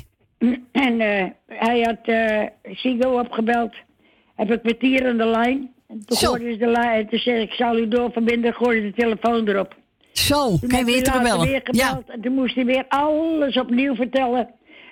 En 0.72 1.00
eh, 1.00 1.24
hij 1.46 1.80
had 1.82 1.98
eh 2.02 2.74
Sigo 2.76 3.18
opgebeld. 3.20 3.74
Heb 4.34 4.50
ik 4.52 4.60
kwartier 4.62 5.08
aan 5.08 5.16
de 5.16 5.24
lijn. 5.26 5.74
En 5.88 6.02
toen 6.04 6.16
Zo. 6.16 6.26
hoorde 6.28 6.52
ze 6.52 6.58
de 6.58 6.66
lijn. 6.66 7.00
En 7.02 7.08
toen 7.08 7.18
zei 7.18 7.40
ik, 7.40 7.48
ik 7.50 7.54
zal 7.56 7.78
u 7.78 7.88
doorverbinden. 7.88 8.54
Gooide 8.54 8.86
de 8.86 8.92
telefoon 9.02 9.48
erop. 9.48 9.74
Zo, 10.12 10.56
Toen 10.58 10.68
kan 10.68 10.78
je 10.78 10.84
weer 10.84 11.02
terugbellen. 11.02 11.46
weer 11.46 11.62
Ja. 11.70 11.86
gebeld. 11.88 12.08
En 12.10 12.20
toen 12.20 12.32
moest 12.34 12.54
hij 12.54 12.64
weer 12.64 12.84
alles 12.88 13.56
opnieuw 13.58 13.94
vertellen. 13.94 14.48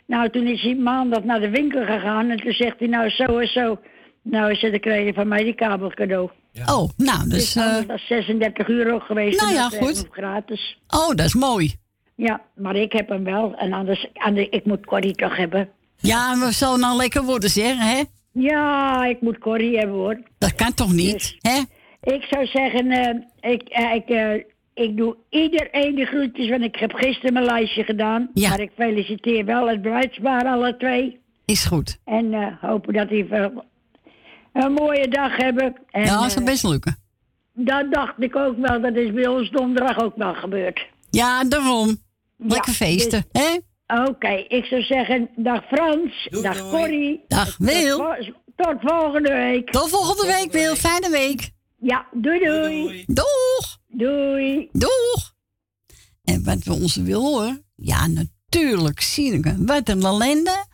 Nou, 0.06 0.30
toen 0.30 0.46
is 0.46 0.62
hij 0.62 0.74
maandag 0.74 1.24
naar 1.24 1.40
de 1.40 1.50
winkel 1.50 1.84
gegaan. 1.84 2.30
En 2.30 2.36
toen 2.40 2.52
zegt 2.52 2.78
hij, 2.78 2.88
nou 2.88 3.08
zo 3.10 3.38
en 3.38 3.48
zo. 3.48 3.78
Nou, 4.22 4.50
is 4.50 4.60
dan 4.60 4.80
kreeg 4.80 5.06
je 5.06 5.12
van 5.14 5.28
mij 5.28 5.44
die 5.44 5.54
kabel 5.54 5.90
cadeau. 5.90 6.30
Oh, 6.66 6.88
nou, 6.96 7.28
dus... 7.28 7.28
Dus 7.28 7.56
eh, 7.56 7.62
anders 7.66 7.86
was 7.86 8.06
36 8.06 8.68
euro 8.68 8.98
geweest. 8.98 9.40
Nou 9.40 9.52
ja, 9.54 9.68
dat 9.68 9.78
goed. 9.78 10.06
gratis. 10.10 10.78
oh, 10.88 11.08
dat 11.08 11.26
is 11.26 11.34
mooi. 11.34 11.74
Ja, 12.16 12.40
maar 12.54 12.76
ik 12.76 12.92
heb 12.92 13.08
hem 13.08 13.24
wel. 13.24 13.54
En 13.56 13.72
anders, 13.72 14.06
anders 14.12 14.48
ik 14.50 14.64
moet 14.64 14.86
Corrie 14.86 15.14
toch 15.14 15.36
hebben. 15.36 15.68
Ja, 15.96 16.32
en 16.32 16.38
we 16.40 16.52
zullen 16.52 16.80
nou 16.80 16.96
lekker 16.96 17.22
worden, 17.22 17.50
zeg, 17.50 17.78
hè? 17.78 18.02
Ja, 18.38 19.04
ik 19.04 19.20
moet 19.20 19.38
Corrie 19.38 19.78
hebben 19.78 19.96
hoor. 19.96 20.20
Dat 20.38 20.54
kan 20.54 20.74
toch 20.74 20.92
niet, 20.92 21.12
Dus- 21.12 21.38
hè? 21.40 21.60
Ik 22.14 22.22
zou 22.22 22.46
zeggen, 22.46 22.90
eh, 22.90 23.50
ik, 23.52 23.62
eh, 23.62 23.94
ik, 23.94 24.08
eh, 24.08 24.34
ik 24.74 24.96
doe 24.96 25.16
iedereen 25.30 25.94
de 25.94 26.04
groetjes, 26.04 26.48
want 26.48 26.62
ik 26.62 26.76
heb 26.76 26.92
gisteren 26.92 27.32
mijn 27.32 27.44
lijstje 27.44 27.84
gedaan. 27.84 28.30
Ja. 28.34 28.48
Maar 28.48 28.60
ik 28.60 28.70
feliciteer 28.76 29.44
wel 29.44 29.68
het 29.68 29.82
bruidspaar, 29.82 30.44
alle 30.46 30.76
twee. 30.76 31.20
Is 31.44 31.64
goed. 31.64 31.98
En 32.04 32.58
hopen 32.60 32.92
dat 32.92 33.08
die 33.08 33.26
een 34.52 34.72
mooie 34.72 35.08
dag 35.08 35.36
hebben. 35.36 35.76
En, 35.90 36.04
ja, 36.04 36.20
dat 36.20 36.36
eh, 36.36 36.44
best 36.44 36.64
lukken. 36.64 36.96
dat 37.52 37.92
dacht 37.92 38.14
ik 38.22 38.36
ook 38.36 38.56
wel. 38.58 38.80
Dat 38.80 38.96
is 38.96 39.12
bij 39.12 39.26
ons 39.26 39.50
donderdag 39.50 39.98
ook 39.98 40.16
wel 40.16 40.34
gebeurd. 40.34 40.86
Ja, 41.10 41.44
daarom. 41.44 41.96
Lekker 42.36 42.72
Ja, 42.78 42.86
feesten, 42.86 43.24
hè? 43.32 43.58
Oké, 44.02 44.28
ik 44.48 44.64
zou 44.64 44.82
zeggen, 44.82 45.30
dag 45.36 45.64
Frans, 45.64 46.28
dag 46.42 46.70
Corrie. 46.70 47.24
Dag 47.28 47.56
Wil. 47.56 47.96
Tot, 47.98 48.32
tot 48.56 48.76
volgende 48.80 49.32
week. 49.32 49.70
Tot 49.70 49.88
volgende 49.88 50.26
week, 50.26 50.52
Wil. 50.52 50.76
Fijne 50.76 51.10
week. 51.10 51.50
Ja, 51.78 52.06
doei 52.12 52.44
doei. 52.44 53.04
Doeg. 53.06 53.78
Doei. 53.86 54.68
Doeg. 54.72 55.34
En 56.24 56.44
wat 56.44 56.64
we 56.64 56.72
ons 56.72 56.96
wil 56.96 57.22
horen? 57.22 57.64
Ja, 57.76 58.06
natuurlijk, 58.06 59.00
Sineke. 59.00 59.54
Wat 59.58 59.88
een 59.88 60.02
ellende. 60.02 60.64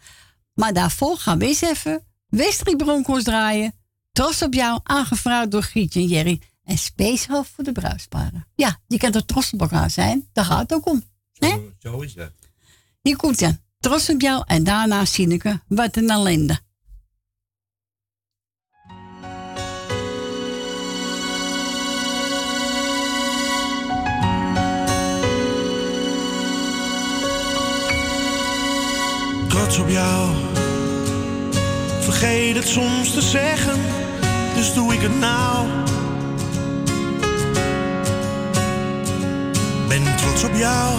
Maar 0.54 0.72
daarvoor 0.72 1.16
gaan 1.16 1.38
we 1.38 1.46
eens 1.46 1.60
even 1.60 2.06
Westrie 2.28 2.76
Broncos 2.76 3.22
draaien. 3.22 3.72
Trots 4.12 4.42
op 4.42 4.54
jou, 4.54 4.80
aangevraagd 4.82 5.50
door 5.50 5.62
Grietje 5.62 6.00
en 6.00 6.06
Jerry. 6.06 6.40
En 6.64 6.78
speciaal 6.78 7.44
voor 7.44 7.64
de 7.64 7.72
bruisparen. 7.72 8.46
Ja, 8.54 8.78
je 8.86 8.98
kan 8.98 9.12
er 9.12 9.24
trots 9.24 9.52
op 9.52 9.60
elkaar 9.60 9.90
zijn. 9.90 10.28
Daar 10.32 10.44
gaat 10.44 10.60
het 10.60 10.74
ook 10.74 10.86
om. 10.86 11.02
Hè? 11.38 11.58
Zo 11.78 12.00
is 12.00 12.14
dat. 12.14 12.39
Dan. 13.02 13.58
Trots 13.78 14.10
op 14.10 14.20
jou 14.20 14.42
en 14.46 14.64
daarna 14.64 15.04
Sineke. 15.04 15.60
Wat 15.68 15.96
een 15.96 16.10
ellende. 16.10 16.60
trots 29.70 29.82
op 29.82 29.90
jou. 29.90 30.30
Vergeet 32.00 32.56
het 32.56 32.68
soms 32.68 33.12
te 33.12 33.20
zeggen, 33.20 33.78
dus 34.54 34.74
doe 34.74 34.92
ik 34.92 35.00
het 35.00 35.18
nou. 35.18 35.66
Ben 39.88 40.16
trots 40.16 40.44
op 40.44 40.54
jou. 40.54 40.98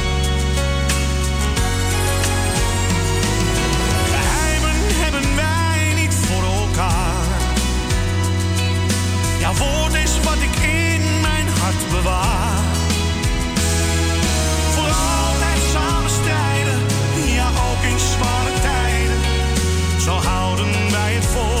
Wat 10.23 10.41
ik 10.41 10.55
in 10.55 11.21
mijn 11.21 11.47
hart 11.47 11.89
bewaar. 11.91 12.59
Voor 14.73 14.91
altijd 15.19 15.61
samen 15.73 16.09
strijden, 16.09 16.79
ja 17.35 17.47
ook 17.47 17.83
in 17.91 17.99
zware 17.99 18.53
tijden. 18.61 19.19
Zo 19.99 20.11
houden 20.11 20.91
wij 20.91 21.13
het 21.13 21.25
vol 21.25 21.60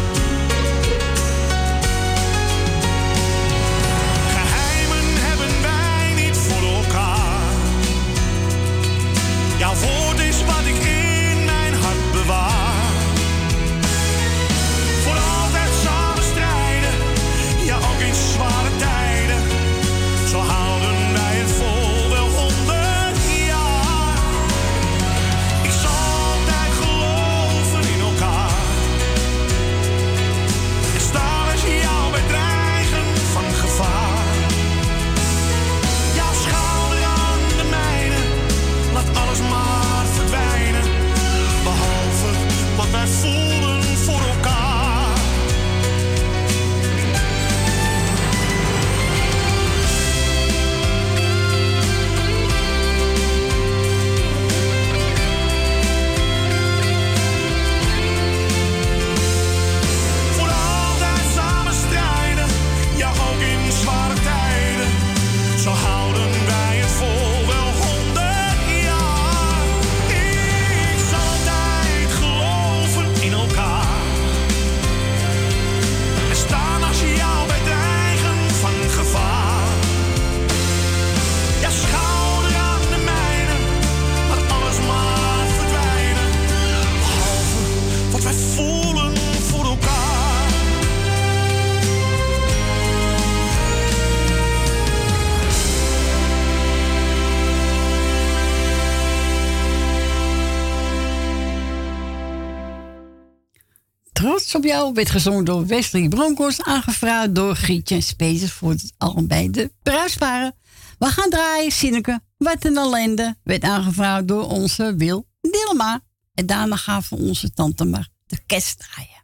Op 104.53 104.63
jou 104.63 104.93
werd 104.93 105.09
gezongen 105.09 105.45
door 105.45 105.65
Wesley 105.65 106.07
Broncos, 106.07 106.61
aangevraagd 106.61 107.35
door 107.35 107.55
Grietje 107.55 107.95
en 107.95 108.03
Spezes 108.03 108.51
voor 108.51 108.69
het 108.69 108.93
allebei 108.97 109.49
de 109.49 109.71
bruisparen. 109.83 110.55
We 110.99 111.05
gaan 111.05 111.29
draaien, 111.29 111.71
Sinneke. 111.71 112.21
Wat 112.37 112.65
een 112.65 112.77
ellende 112.77 113.35
werd 113.43 113.63
aangevraagd 113.63 114.27
door 114.27 114.47
onze 114.47 114.95
Wil 114.95 115.27
Dilma. 115.41 116.01
En 116.33 116.45
daarna 116.45 116.75
gaan 116.75 117.01
we 117.09 117.15
onze 117.15 117.53
tante 117.53 117.85
maar 117.85 118.09
de 118.25 118.37
kerst 118.45 118.79
draaien. 118.79 119.20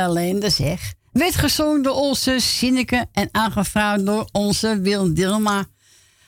Een 0.00 0.16
ellende 0.16 0.50
zeg. 0.50 0.94
Werd 1.12 1.34
gezongen 1.34 1.82
door 1.82 1.94
onze 1.94 2.38
Sinneke 2.38 3.06
en 3.12 3.28
aangevraagd 3.32 4.06
door 4.06 4.28
onze 4.32 4.80
Wil 4.80 5.14
Dilma. 5.14 5.66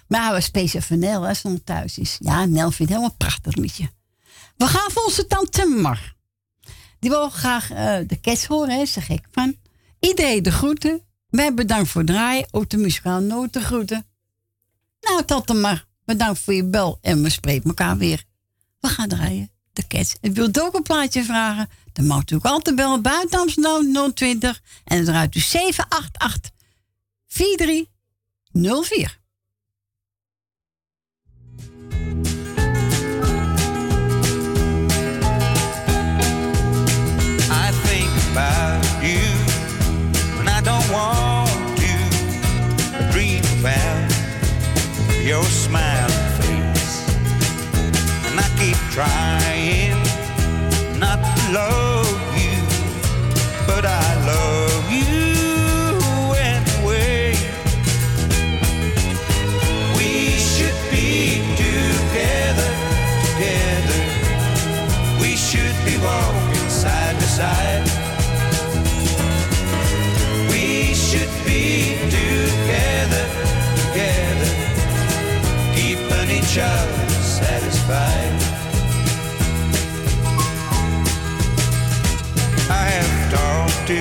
Maar 0.09 0.35
we 0.35 0.41
speciaal 0.41 0.83
voor 0.83 0.97
Nel, 0.97 1.27
als 1.27 1.41
ze 1.41 1.65
thuis 1.65 1.99
is. 1.99 2.17
Ja, 2.21 2.45
Nel 2.45 2.71
vindt 2.71 2.79
het 2.79 2.89
helemaal 2.89 3.17
prachtig 3.17 3.55
liedje. 3.55 3.91
We 4.57 4.67
gaan 4.67 4.91
voor 4.91 5.05
onze 5.05 5.27
tante 5.27 5.67
Mar. 5.67 6.15
Die 6.99 7.11
wil 7.11 7.29
graag 7.29 7.71
eh, 7.71 7.99
de 8.07 8.21
cats 8.21 8.47
horen, 8.47 8.79
er 8.81 8.87
gek 8.87 9.27
van. 9.31 9.57
Iedereen 10.01 10.43
de 10.43 10.53
groeten. 10.53 11.03
Wij 11.29 11.55
bedankt 11.55 11.89
voor 11.89 12.01
het 12.01 12.11
draaien. 12.11 12.49
Ook 12.51 12.71
de 12.71 12.77
muzikaal 12.77 13.21
nooit 13.21 13.53
de 13.53 13.61
groeten. 13.61 14.07
Nou, 15.01 15.25
tante 15.25 15.55
Mar, 15.55 15.87
bedankt 16.05 16.39
voor 16.39 16.55
je 16.55 16.65
bel. 16.65 16.99
En 17.01 17.23
we 17.23 17.31
spreken 17.31 17.69
elkaar 17.69 17.97
weer. 17.97 18.25
We 18.81 18.89
gaan 18.89 19.09
draaien. 19.09 19.51
De 19.73 19.87
cats. 19.87 20.17
En 20.21 20.33
wilt 20.33 20.61
ook 20.61 20.75
een 20.75 20.83
plaatje 20.83 21.25
vragen? 21.25 21.69
Dan 21.93 22.07
mag 22.07 22.23
u 22.31 22.35
ook 22.35 22.45
altijd 22.45 22.77
bellen 22.77 23.03
buiten 23.03 23.41
Amsterdam 23.41 24.13
020. 24.15 24.63
En 24.85 24.97
dan 24.97 25.05
draait 25.05 25.35
u 25.35 25.41
788 25.41 26.51
4304. 27.27 29.21
I 37.51 37.71
think 37.85 38.11
about 38.31 38.85
you 39.03 39.21
when 40.37 40.49
I 40.49 40.61
don't 40.63 40.91
want 40.91 41.51
to 41.77 43.13
dream 43.13 43.43
your 45.25 45.45
smiling 45.45 46.11
face. 46.39 47.07
And 48.27 48.41
I 48.41 48.49
keep 48.59 48.77
trying 48.91 49.62
love 51.53 52.09
you, 52.35 52.63
but 53.67 53.85
I 53.85 54.09
love 54.25 54.91
you 54.91 56.33
anyway. 56.35 57.35
We 59.99 60.39
should 60.39 60.79
be 60.91 61.45
together, 61.61 62.71
together. 63.27 64.01
We 65.21 65.37
should 65.37 65.77
be 65.85 65.99
walking 65.99 66.71
side 66.71 67.17
by 67.17 67.29
side. 67.39 67.85
We 70.49 70.95
should 70.95 71.33
be 71.45 71.99
together, 72.09 73.27
together, 73.77 74.51
keeping 75.75 76.31
each 76.31 76.57
other 76.57 77.09
satisfied. 77.21 78.22
To, 83.87 84.01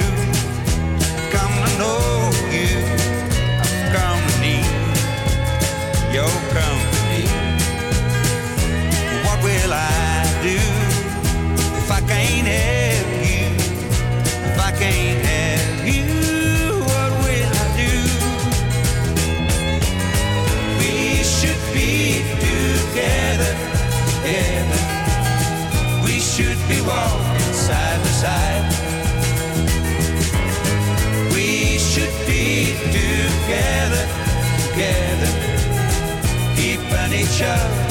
come 1.32 1.54
to 1.66 1.80
know 1.80 2.30
you, 2.52 2.78
I've 3.62 3.94
come 3.96 4.24
need 4.40 4.66
your 6.14 6.30
company. 6.54 7.26
What 9.26 9.44
will 9.44 9.74
I 9.74 10.40
do? 10.44 10.58
If 11.78 11.92
I 11.92 12.00
can't 12.02 12.48
have 12.48 12.81
future. 37.42 37.91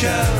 show. 0.00 0.39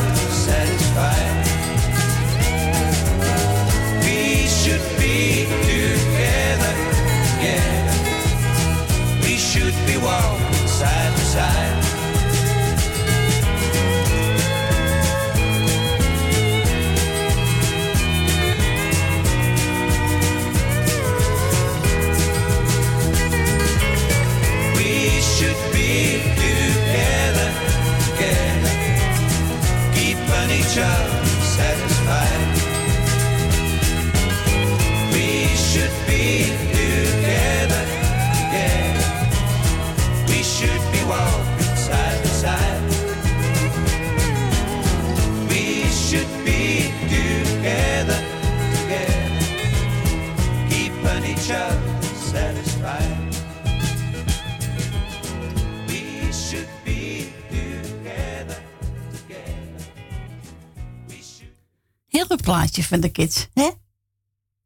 Van 62.90 63.00
de 63.00 63.08
kids, 63.08 63.48
hè? 63.54 63.70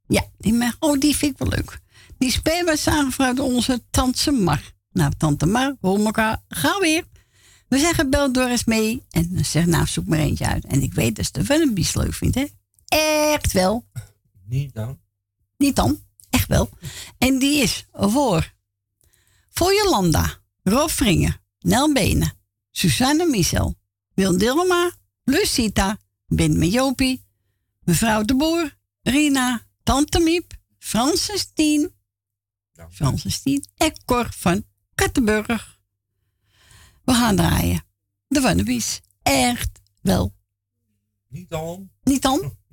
Ja, 0.07 0.25
die 0.39 0.53
mag. 0.53 0.77
Oh, 0.79 1.01
die 1.01 1.17
vind 1.17 1.33
ik 1.33 1.39
wel 1.39 1.49
leuk. 1.49 1.81
Die 2.19 2.31
spelen 2.31 2.65
we 2.65 2.91
aangevraagd 2.91 3.37
door 3.37 3.47
onze 3.47 3.83
tante 3.91 4.31
Mar. 4.31 4.73
Nou, 4.93 5.13
tante 5.19 5.47
Mar, 5.47 5.77
we 5.81 5.89
horen 5.89 6.05
elkaar 6.05 6.43
gauw 6.49 6.81
weer. 6.81 7.05
We 7.69 7.79
zeggen 7.79 8.11
bel 8.11 8.33
Doris 8.33 8.65
mee 8.65 9.03
en 9.11 9.35
dan 9.35 9.45
zeg 9.45 9.67
nou, 9.67 9.87
zoek 9.87 10.07
maar 10.07 10.19
eentje 10.19 10.47
uit. 10.47 10.65
En 10.65 10.83
ik 10.83 10.95
weet 10.95 11.17
dat 11.17 11.25
Stefan 11.25 11.61
een 11.61 11.75
bies 11.75 11.95
leuk 11.95 12.15
vindt, 12.15 12.35
hè? 12.35 12.47
Echt 13.33 13.53
wel. 13.53 13.87
Niet 14.47 14.75
dan. 14.75 14.99
Niet 15.57 15.77
dan, 15.77 16.01
echt 16.31 16.49
wel. 16.49 16.71
En 17.19 17.39
die 17.39 17.63
is 17.63 17.87
voor, 17.93 18.55
voor 19.51 19.75
Jolanda, 19.75 20.39
Rob 20.63 20.89
Vringer, 20.89 21.41
Nel 21.59 21.93
Benen, 21.93 22.33
Susanne 22.71 23.27
Michel, 23.27 23.75
Wil 24.15 24.39
Dilma, 24.39 24.91
Lucita, 25.25 25.99
Ben 26.27 26.59
met 26.59 26.73
Jopie, 26.73 27.24
mevrouw 27.85 28.23
de 28.23 28.37
Boer, 28.37 28.77
Rina, 29.03 29.67
Tante 29.83 30.21
Miep, 30.21 30.53
Francis 30.79 31.51
Tien, 31.55 31.95
Francis 32.91 33.43
Tien 33.43 33.65
en 33.77 34.05
Cor 34.05 34.29
van 34.33 34.65
Kattenburg. 34.95 35.81
We 37.05 37.13
gaan 37.13 37.37
draaien. 37.37 37.85
De 38.29 38.41
Wannabies. 38.41 39.01
Echt 39.23 39.81
wel. 40.01 40.35
Niet 41.29 41.49
dan. 41.49 41.91
Niet 42.03 42.23
dan? 42.23 42.57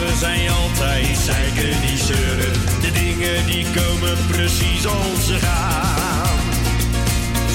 vader 0.00 0.16
zei 0.16 0.48
altijd, 0.48 1.18
zeiken 1.18 1.80
niet 1.80 2.00
zeuren. 2.00 2.52
De 2.80 2.92
dingen 2.92 3.44
leven 3.46 4.26
precies 4.26 4.86
als 4.86 5.26
ze 5.26 5.38
gaan. 5.38 6.38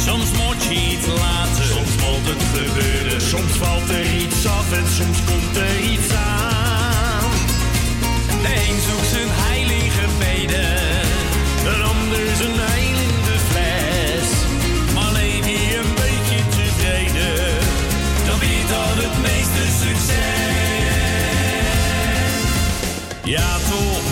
Soms 0.06 0.32
moet 0.32 0.64
je 0.64 0.76
iets 0.92 1.06
laten, 1.06 1.66
soms 1.66 1.96
moet 1.96 2.28
het 2.32 2.44
gebeuren. 2.54 3.22
Soms 3.22 3.52
valt 3.52 3.90
er 3.90 4.16
iets 4.16 4.48
af 4.48 4.72
en 4.72 4.88
soms 4.98 5.18
komt 5.26 5.58
er 5.58 5.80
iets 5.80 6.14
aan. 6.14 7.32
De 8.42 8.54
een 8.68 8.80
zoekt 8.88 9.10
zijn 9.10 9.30
heilige 9.30 10.06
beden, 10.20 10.78
een 11.74 11.84
ander 11.84 12.36
zijn 12.38 12.60
heil 12.60 12.95
Ja, 23.26 23.58
toch 23.70 24.05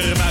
wakker 0.00 0.29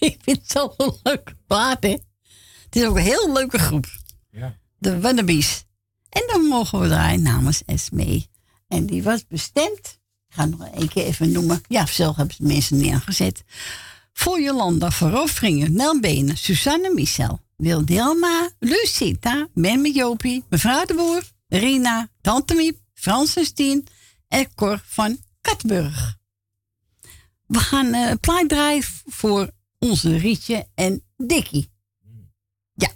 ik 0.08 0.18
vind 0.22 0.38
het 0.38 0.50
zo 0.50 0.74
een 0.76 0.96
leuke 1.02 1.36
plaat, 1.46 1.82
hè. 1.82 1.96
Het 2.64 2.76
is 2.76 2.84
ook 2.84 2.96
een 2.96 3.02
heel 3.02 3.32
leuke 3.32 3.58
groep. 3.58 3.86
Ja. 4.30 4.58
De 4.78 5.00
Wannabies. 5.00 5.64
En 6.08 6.22
dan 6.26 6.44
mogen 6.44 6.80
we 6.80 6.88
draaien 6.88 7.22
namens 7.22 7.62
Esmee. 7.64 8.28
En 8.68 8.86
die 8.86 9.02
was 9.02 9.26
bestemd. 9.26 9.98
Ik 10.28 10.34
ga 10.34 10.44
nog 10.44 10.68
één 10.68 10.88
keer 10.88 11.04
even 11.04 11.32
noemen. 11.32 11.62
Ja, 11.68 11.86
zelf 11.86 12.16
hebben 12.16 12.34
ze 12.34 12.42
mensen 12.42 12.76
neergezet. 12.78 13.42
Voor 14.12 14.40
Jolanda, 14.40 14.90
voor 14.90 15.10
Roofringen, 15.10 15.72
Nel 15.72 16.00
Benen, 16.00 16.36
Susanne 16.36 16.94
Michel, 16.94 17.40
Wildelma, 17.56 18.50
Lucita, 18.58 19.48
Memme 19.54 19.92
Jopie, 19.92 20.44
mevrouw 20.48 20.84
de 20.84 20.94
Boer, 20.94 21.22
Rina, 21.48 22.08
Tante 22.20 22.54
Miep, 22.54 22.78
Frans 22.94 23.36
en 23.36 23.44
Stien 23.44 23.86
en 24.28 24.54
Cor 24.54 24.82
van 24.84 25.18
Katburg. 25.40 26.18
We 27.46 27.58
gaan 27.58 27.94
eh 27.94 28.12
plaat 28.20 28.48
draaien 28.48 28.84
voor 29.06 29.50
onze 29.80 30.16
Rietje 30.16 30.66
en 30.74 31.02
Dikkie. 31.16 31.70
Ja, 32.74 32.90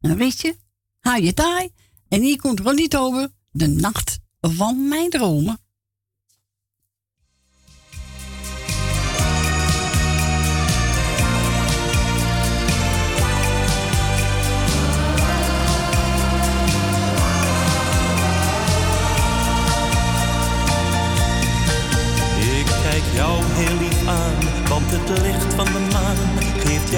een 0.00 0.16
Rietje, 0.16 0.56
hou 1.00 1.22
je 1.22 1.34
taai. 1.34 1.70
En 2.08 2.20
hier 2.22 2.40
komt 2.40 2.60
Ronnie 2.60 2.98
over 2.98 3.32
de 3.50 3.66
nacht 3.66 4.18
van 4.40 4.88
mijn 4.88 5.10
dromen. 5.10 5.60
Jou 23.14 23.42
heel 23.44 23.78
lief 23.78 24.06
aan, 24.06 24.68
want 24.68 24.90
het 24.90 25.22
licht 25.22 25.54
van 25.54 25.64
de 25.64 25.85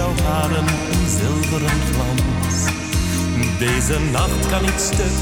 jouw 0.09 0.25
haren 0.25 0.67
een 0.67 1.09
zilveren 1.09 1.81
glans. 1.93 2.57
Deze 3.59 4.01
nacht 4.13 4.49
kan 4.51 4.63
niet 4.63 4.81
stuk, 4.81 5.17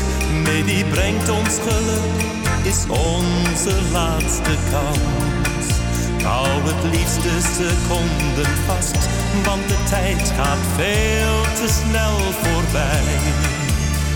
nee 0.45 0.65
die 0.65 0.85
brengt 0.85 1.29
ons 1.29 1.55
geluk, 1.69 2.19
is 2.63 2.85
onze 2.89 3.75
laatste 3.93 4.55
kans. 4.71 5.67
Hou 6.23 6.49
het 6.49 6.95
liefste 6.95 7.35
seconden 7.57 8.53
vast, 8.67 9.09
want 9.45 9.69
de 9.69 9.79
tijd 9.89 10.33
gaat 10.37 10.65
veel 10.77 11.43
te 11.61 11.69
snel 11.81 12.17
voorbij. 12.43 13.05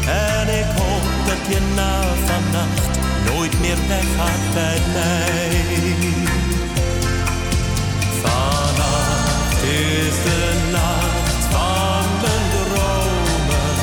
En 0.06 0.48
ik 0.60 0.70
hoop 0.78 1.06
dat 1.26 1.54
je 1.54 1.60
na 1.74 2.02
vannacht 2.24 2.98
nooit 3.26 3.60
meer 3.60 3.78
weggaat 3.88 4.54
bij 4.54 4.78
mij. 4.92 6.39
Is 10.06 10.22
de 10.22 10.68
nacht 10.70 11.44
van 11.50 12.04
mijn 12.20 12.46
dromen. 12.50 13.76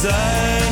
Zijn 0.00 0.63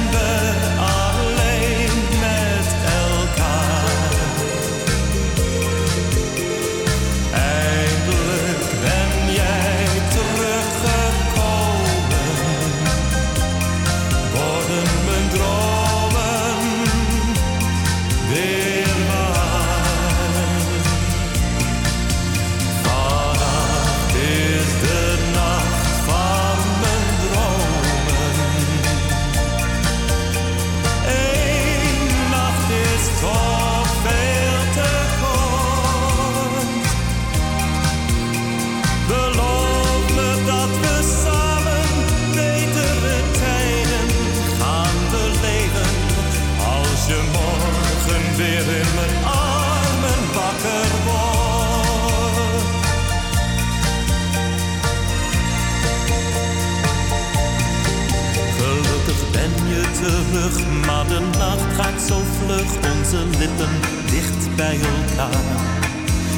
gaat 61.83 62.03
zo 62.03 62.19
vlug, 62.21 62.93
onze 62.93 63.27
lippen 63.39 63.75
dicht 64.11 64.57
bij 64.57 64.79
elkaar. 64.81 65.45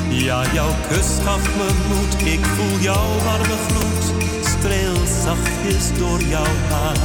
Ja, 0.08 0.52
jouw 0.52 0.74
kus 0.88 1.18
gaf 1.24 1.56
me 1.56 1.68
moed, 1.88 2.32
ik 2.34 2.44
voel 2.44 2.78
jouw 2.78 3.18
warme 3.24 3.56
gloed, 3.66 4.04
streel 4.46 5.06
zachtjes 5.24 5.98
door 5.98 6.20
jouw 6.22 6.54
haar. 6.70 6.96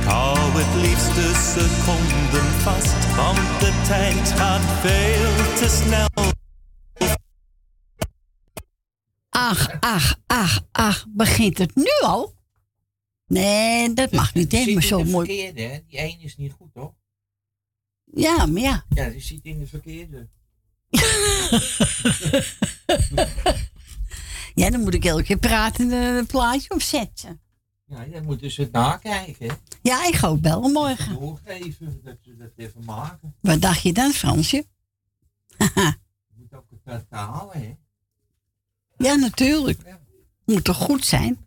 Ik 0.00 0.10
hou 0.10 0.38
het 0.38 0.82
liefst 0.82 1.14
de 1.14 1.30
seconden 1.52 2.50
vast, 2.60 3.14
want 3.16 3.60
de 3.60 3.72
tijd 3.86 4.32
gaat 4.40 4.66
veel 4.80 5.56
te 5.58 5.68
snel. 5.82 6.32
Ach, 9.28 9.68
ach, 9.80 10.16
ach, 10.26 10.60
ach. 10.72 11.06
Begint 11.08 11.58
het 11.58 11.74
nu 11.74 11.90
al? 12.02 12.34
Nee, 13.26 13.92
dat 13.92 14.12
mag 14.12 14.34
niet, 14.34 14.52
hè? 14.52 14.72
Maar 14.72 14.82
zo 14.82 15.04
mooi. 15.04 15.26
verkeerde, 15.26 15.62
hè? 15.62 15.78
Die 15.88 15.98
ene 15.98 16.22
is 16.22 16.36
niet 16.36 16.52
goed, 16.52 16.72
toch? 16.72 16.92
Ja, 18.14 18.46
maar 18.46 18.62
ja. 18.62 18.84
Ja, 18.88 19.08
die 19.08 19.20
zit 19.20 19.44
in 19.44 19.58
de 19.58 19.66
verkeerde. 19.66 20.28
Ja, 24.54 24.70
dan 24.70 24.80
moet 24.80 24.94
ik 24.94 25.04
elke 25.04 25.22
keer 25.22 25.38
praten 25.38 25.92
en 25.92 26.14
een 26.14 26.26
plaatje 26.26 26.70
opzetten. 26.70 27.40
Ja, 27.86 28.04
dan 28.04 28.24
moeten 28.24 28.50
ze 28.50 28.60
het 28.60 28.72
nakijken. 28.72 29.58
Ja, 29.82 30.06
ik 30.06 30.14
ga 30.14 30.26
ook 30.26 30.40
bellen 30.40 30.72
morgen. 30.72 31.14
Doorgeven, 31.14 32.00
dat 32.04 32.16
ze 32.20 32.36
dat 32.36 32.50
even 32.56 32.84
maken. 32.84 33.34
Wat 33.40 33.60
dacht 33.60 33.82
je 33.82 33.92
dan, 33.92 34.12
Fransje? 34.12 34.66
Je 35.56 35.94
moet 36.36 36.54
ook 36.54 36.64
het 36.84 37.06
halen, 37.08 37.60
hè? 37.60 37.76
Ja, 38.96 39.14
natuurlijk. 39.14 39.80
Moet 40.44 40.64
toch 40.64 40.76
goed 40.76 41.04
zijn? 41.04 41.46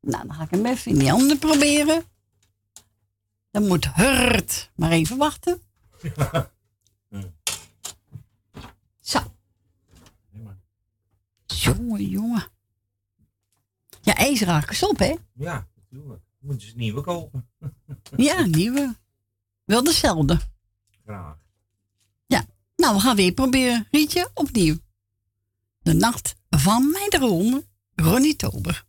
Nou, 0.00 0.26
dan 0.26 0.36
ga 0.36 0.42
ik 0.42 0.50
hem 0.50 0.66
even 0.66 0.92
in 0.92 0.98
die 0.98 1.10
handen 1.10 1.38
proberen. 1.38 2.04
Dan 3.50 3.66
moet 3.66 3.94
hurt. 3.94 4.70
Maar 4.74 4.90
even 4.90 5.16
wachten. 5.16 5.60
Zo. 9.00 9.18
Jongen, 11.46 12.08
jongen. 12.08 12.48
Ja, 14.02 14.14
ijs 14.14 14.40
raken 14.40 14.70
is 14.70 14.82
op, 14.82 14.98
hè? 14.98 15.14
Ja, 15.32 15.68
natuurlijk. 15.74 16.22
Moeten 16.38 16.68
ze 16.68 16.76
nieuwe 16.76 17.00
kopen. 17.00 17.48
Ja, 18.16 18.44
nieuwe. 18.44 18.96
Wel 19.64 19.84
dezelfde. 19.84 20.40
Graag. 21.04 21.38
Ja. 22.26 22.46
Nou, 22.76 22.94
we 22.94 23.00
gaan 23.00 23.16
weer 23.16 23.32
proberen. 23.32 23.88
Rietje, 23.90 24.30
opnieuw. 24.34 24.76
De 25.78 25.92
nacht 25.92 26.34
van 26.50 26.90
mijn 26.90 27.10
dromen. 27.10 27.66
Ronnie 27.94 28.36
Tober. 28.36 28.85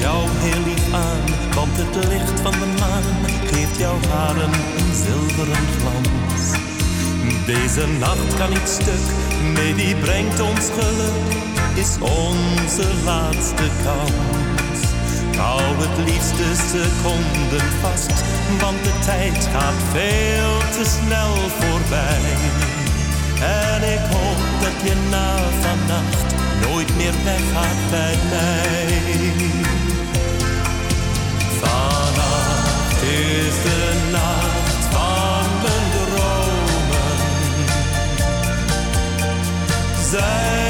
Jou 0.00 0.28
heel 0.44 0.62
lief 0.64 0.92
aan, 0.92 1.24
want 1.54 1.76
het 1.76 1.94
licht 2.08 2.40
van 2.40 2.52
de 2.52 2.70
maan 2.80 3.06
geeft 3.50 3.76
jouw 3.78 3.98
haren 4.08 4.52
een 4.78 4.94
zilveren 5.04 5.66
glans. 5.76 6.42
Deze 7.46 7.86
nacht 7.86 8.34
kan 8.38 8.50
niet 8.50 8.68
stuk, 8.80 9.06
nee 9.54 9.74
die 9.74 9.96
brengt 9.96 10.40
ons 10.40 10.66
geluk, 10.78 11.30
is 11.74 11.92
onze 12.00 12.86
laatste 13.04 13.66
kans. 13.84 14.80
Hou 15.36 15.62
het 15.84 15.96
liefst 16.08 16.36
de 16.36 16.52
seconden 16.70 17.66
vast, 17.82 18.16
want 18.60 18.78
de 18.84 18.94
tijd 19.04 19.48
gaat 19.52 19.80
veel 19.92 20.54
te 20.76 20.84
snel 20.96 21.34
voorbij. 21.58 22.32
En 23.40 23.80
ik 23.96 24.04
hoop 24.14 24.40
dat 24.64 24.76
je 24.86 24.94
na 25.10 25.36
vannacht 25.64 26.30
nooit 26.66 26.96
meer 26.96 27.14
weggaat 27.24 27.80
bij 27.90 28.16
mij. 28.30 29.69
Vannacht 31.60 33.02
is 33.02 33.62
de 33.62 34.08
nacht 34.10 34.84
van 34.90 35.46
mijn 35.62 35.90
dromen. 35.92 37.16
Zijn 40.10 40.69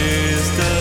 Is 0.00 0.48
de 0.56 0.80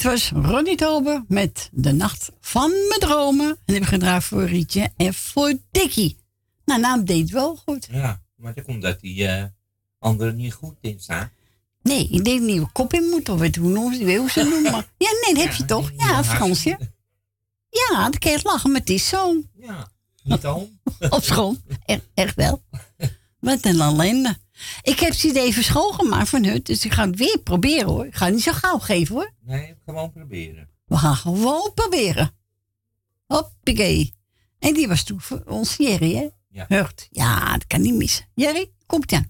dit 0.00 0.10
was 0.10 0.30
Ronnie 0.30 0.76
Tober 0.76 1.24
met 1.28 1.68
De 1.72 1.92
Nacht 1.92 2.30
van 2.40 2.70
Mijn 2.70 3.00
Dromen. 3.00 3.48
En 3.48 3.56
die 3.64 3.74
heb 3.74 3.82
ik 3.82 3.88
gedraaid 3.88 4.24
voor 4.24 4.44
Rietje 4.44 4.90
en 4.96 5.14
voor 5.14 5.54
Dikkie. 5.70 6.16
Nou, 6.64 6.80
naam 6.80 7.04
deed 7.04 7.30
wel 7.30 7.56
goed. 7.56 7.88
Ja, 7.90 8.22
maar 8.36 8.54
dat 8.54 8.64
komt 8.64 8.82
dat 8.82 9.00
die 9.00 9.26
eh 9.26 9.44
anderen 9.98 10.36
niet 10.36 10.52
goed 10.52 10.76
in 10.80 11.00
staan. 11.00 11.30
Nee, 11.82 12.08
ik 12.08 12.24
denk 12.24 12.40
niet 12.40 12.56
een 12.56 12.72
kop 12.72 12.92
in 12.92 13.08
moet, 13.08 13.28
of 13.28 13.38
weet 13.38 13.56
hoe 13.56 13.70
noemen 13.70 13.94
ze, 13.94 14.16
hoe 14.16 14.30
ze 14.30 14.42
noemen. 14.42 14.72
Ja, 14.96 15.10
nee, 15.24 15.34
dat 15.34 15.44
heb 15.44 15.52
je 15.52 15.64
toch? 15.64 15.90
Ja, 15.96 16.24
Fransje. 16.24 16.78
Ja, 17.68 18.02
dan 18.02 18.18
kan 18.18 18.30
je 18.30 18.36
het 18.36 18.46
lachen, 18.46 18.70
maar 18.70 18.80
het 18.80 18.90
is 18.90 19.08
zo. 19.08 19.42
Ja, 19.58 19.90
niet 20.22 20.46
al. 20.46 20.70
Op 21.10 21.22
school. 21.22 21.56
Echt, 21.84 22.02
echt 22.14 22.34
wel. 22.34 22.62
Wat 23.40 23.64
een 23.64 23.80
ellende. 23.80 24.36
Ik 24.82 25.00
heb 25.00 25.12
ze 25.12 25.40
even 25.40 25.64
schoongemaakt 25.64 26.28
van 26.28 26.44
Hut, 26.44 26.66
dus 26.66 26.84
ik 26.84 26.92
ga 26.92 27.06
het 27.06 27.16
weer 27.16 27.38
proberen 27.38 27.88
hoor. 27.88 28.06
Ik 28.06 28.14
ga 28.14 28.24
het 28.24 28.34
niet 28.34 28.42
zo 28.42 28.52
gauw 28.52 28.78
geven 28.78 29.14
hoor. 29.14 29.32
Nee, 29.40 29.74
gewoon 29.84 30.12
proberen. 30.12 30.68
We 30.86 30.96
gaan 30.96 31.16
gewoon 31.16 31.70
proberen. 31.74 32.30
Hoppakee. 33.26 34.14
En 34.58 34.74
die 34.74 34.88
was 34.88 35.04
toen 35.04 35.20
voor 35.20 35.42
ons 35.46 35.76
Jerry, 35.76 36.14
hè? 36.14 36.28
Ja. 36.48 36.64
Hurt. 36.68 37.08
Ja, 37.10 37.52
dat 37.52 37.66
kan 37.66 37.80
niet 37.80 37.94
missen. 37.94 38.26
Jerry, 38.34 38.70
komt 38.86 39.12
aan. 39.12 39.29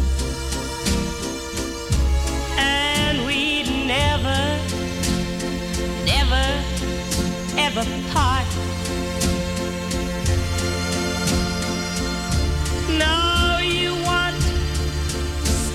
ever 7.67 7.85
part. 8.11 8.47
Now 12.97 13.59
you 13.59 13.93
want 14.03 14.41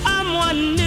someone 0.03 0.75
new. 0.75 0.86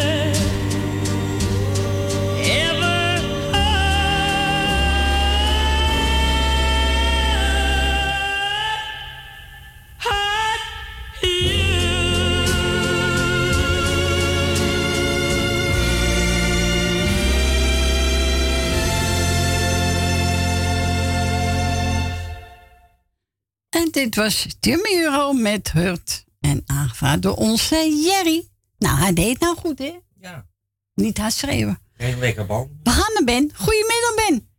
dit 24.03 24.15
was 24.15 24.47
Timmy 24.59 25.01
Euro 25.03 25.33
met 25.33 25.71
Hurt. 25.71 26.25
En 26.39 26.63
aangevraagd 26.65 27.21
door 27.21 27.35
onze 27.35 28.01
Jerry. 28.03 28.47
Nou, 28.77 28.97
hij 28.97 29.13
deed 29.13 29.39
nou 29.39 29.55
goed, 29.55 29.79
hè? 29.79 29.99
Ja. 30.19 30.45
Niet 30.93 31.17
hard 31.17 31.33
schreeuwen. 31.33 31.79
Geen 31.97 32.19
lekker 32.19 32.45
bal. 32.45 32.69
We 32.83 32.89
gaan 32.89 33.13
naar 33.13 33.23
Ben. 33.23 33.51
Goedemiddag, 33.53 34.15
Ben. 34.15 34.49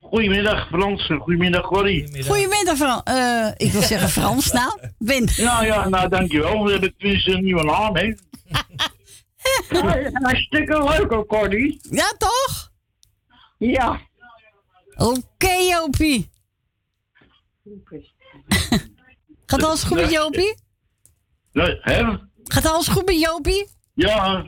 Goedemiddag 0.00 0.68
Frans, 0.68 1.06
goedemiddag 1.18 1.66
Corrie. 1.66 2.24
Goedemiddag, 2.24 2.76
Frans. 2.76 3.02
Eh, 3.04 3.48
ik 3.56 3.72
wil 3.72 3.82
zeggen 3.82 4.08
Frans, 4.08 4.52
nou. 4.52 4.80
Ben. 4.98 5.28
Nou 5.44 5.66
ja, 5.66 5.88
nou 5.88 6.08
dankjewel. 6.08 6.64
We 6.64 6.70
hebben 6.70 6.94
tenminste 6.98 7.30
een 7.30 7.44
nieuwe 7.44 7.64
naam, 7.64 7.96
hè. 7.96 8.14
Hartstikke 10.26 10.82
leuk 10.84 11.10
hoor, 11.10 11.26
Corrie. 11.26 11.80
Ja, 11.90 12.14
toch? 12.18 12.72
Ja. 13.58 14.00
Oké, 14.96 15.52
Jopie. 15.52 16.30
Gaat 19.46 19.62
alles 19.62 19.82
goed 19.82 19.96
met 19.96 20.10
Jopie? 20.10 20.54
Nee, 21.52 21.78
hè? 21.80 22.16
Gaat 22.44 22.66
alles 22.66 22.88
goed 22.88 23.06
met 23.06 23.20
Jopie? 23.20 23.68
Ja, 23.94 24.44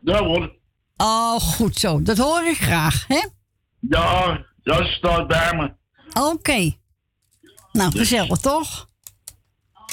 ja 0.00 0.24
hoor. 0.24 0.56
Oh, 0.96 1.40
goed 1.40 1.76
zo. 1.76 2.02
Dat 2.02 2.18
hoor 2.18 2.44
ik 2.44 2.56
graag, 2.56 3.06
hè? 3.06 3.26
Ja, 3.80 4.44
dat 4.62 4.86
staat 4.86 5.26
bij 5.26 5.54
me. 5.56 5.72
Oké. 6.22 6.76
Nou, 7.72 7.90
gezellig, 7.90 8.38
toch? 8.38 8.88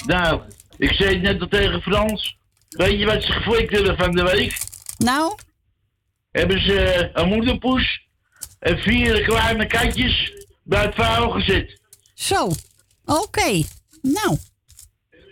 Nou, 0.05 0.41
ik 0.78 0.91
zei 0.93 1.13
het 1.13 1.21
net 1.21 1.41
al 1.41 1.47
tegen 1.47 1.82
Frans. 1.82 2.38
Weet 2.69 2.99
je 2.99 3.05
wat 3.05 3.23
ze 3.23 3.32
geflikt 3.32 3.71
hebben 3.71 3.97
van 3.97 4.11
de 4.11 4.23
week? 4.23 4.57
Nou? 4.97 5.36
Hebben 6.32 6.61
ze 6.61 6.80
eh, 6.80 7.09
een 7.13 7.28
moederpoes 7.28 8.07
en 8.59 8.78
vier 8.78 9.21
kleine 9.21 9.67
katjes 9.67 10.45
bij 10.63 10.82
het 10.82 10.95
vuil 10.95 11.30
gezet. 11.30 11.80
Zo. 12.13 12.51
Oké. 13.06 13.64
Nou. 14.01 14.38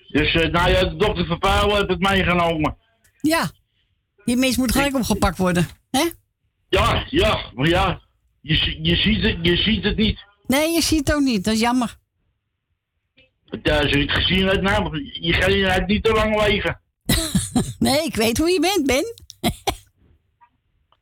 Dus 0.08 0.34
eh, 0.34 0.50
nou 0.52 0.70
ja, 0.70 0.84
de 0.84 0.96
dokter 0.96 1.26
van 1.26 1.40
Pauw 1.40 1.76
heeft 1.76 1.90
het 1.90 2.00
meegenomen. 2.00 2.78
Ja. 3.22 3.52
Die 4.26 4.38
mens 4.38 4.58
moet 4.58 4.72
gelijk 4.72 4.96
opgepakt 4.96 5.38
worden, 5.38 5.68
hè? 5.92 6.10
Ja, 6.70 7.06
ja, 7.10 7.52
maar 7.54 7.68
ja, 7.68 8.02
je, 8.42 8.80
je, 8.82 8.96
ziet, 8.96 9.24
het, 9.24 9.38
je 9.42 9.56
ziet 9.56 9.84
het 9.84 9.98
niet. 9.98 10.20
Nee, 10.48 10.70
je 10.70 10.82
ziet 10.82 11.08
het 11.08 11.14
ook 11.14 11.22
niet. 11.22 11.44
Dat 11.44 11.54
is 11.54 11.60
jammer. 11.60 11.98
Ja, 13.64 13.80
als 13.80 13.92
je 13.92 13.98
het 13.98 14.12
gezien 14.12 14.46
hebt, 14.46 14.62
nou, 14.62 15.00
je 15.22 15.34
gaat 15.34 15.50
inderdaad 15.50 15.88
niet 15.88 16.04
te 16.04 16.12
lang 16.12 16.48
leven. 16.48 16.82
Nee, 17.80 18.04
ik 18.04 18.16
weet 18.16 18.38
hoe 18.38 18.50
je 18.50 18.60
bent, 18.60 18.86
Ben. 18.86 19.14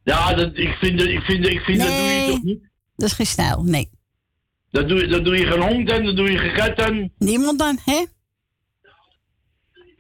Ja, 0.04 0.34
dat, 0.34 0.58
ik 0.58 0.74
vind, 0.74 1.02
ik 1.02 1.22
vind, 1.22 1.48
ik 1.48 1.60
vind 1.60 1.78
dat 1.78 1.88
doe 1.88 1.98
je 1.98 2.32
toch 2.32 2.44
niet? 2.44 2.70
Dat 2.96 3.10
is 3.10 3.16
geen 3.16 3.26
stijl, 3.26 3.64
nee. 3.64 3.90
Dat 4.72 4.88
doe, 4.88 5.00
je- 5.00 5.08
dat 5.08 5.26
doe 5.26 5.38
je 5.38 5.46
geen 5.46 5.62
hond 5.62 5.90
en 5.92 6.06
dat 6.06 6.16
doe 6.16 6.32
je 6.32 6.38
geen 6.38 6.54
kat 6.54 6.80
en... 6.88 7.12
Niemand 7.18 7.60
dan, 7.60 7.78
hè? 7.86 8.06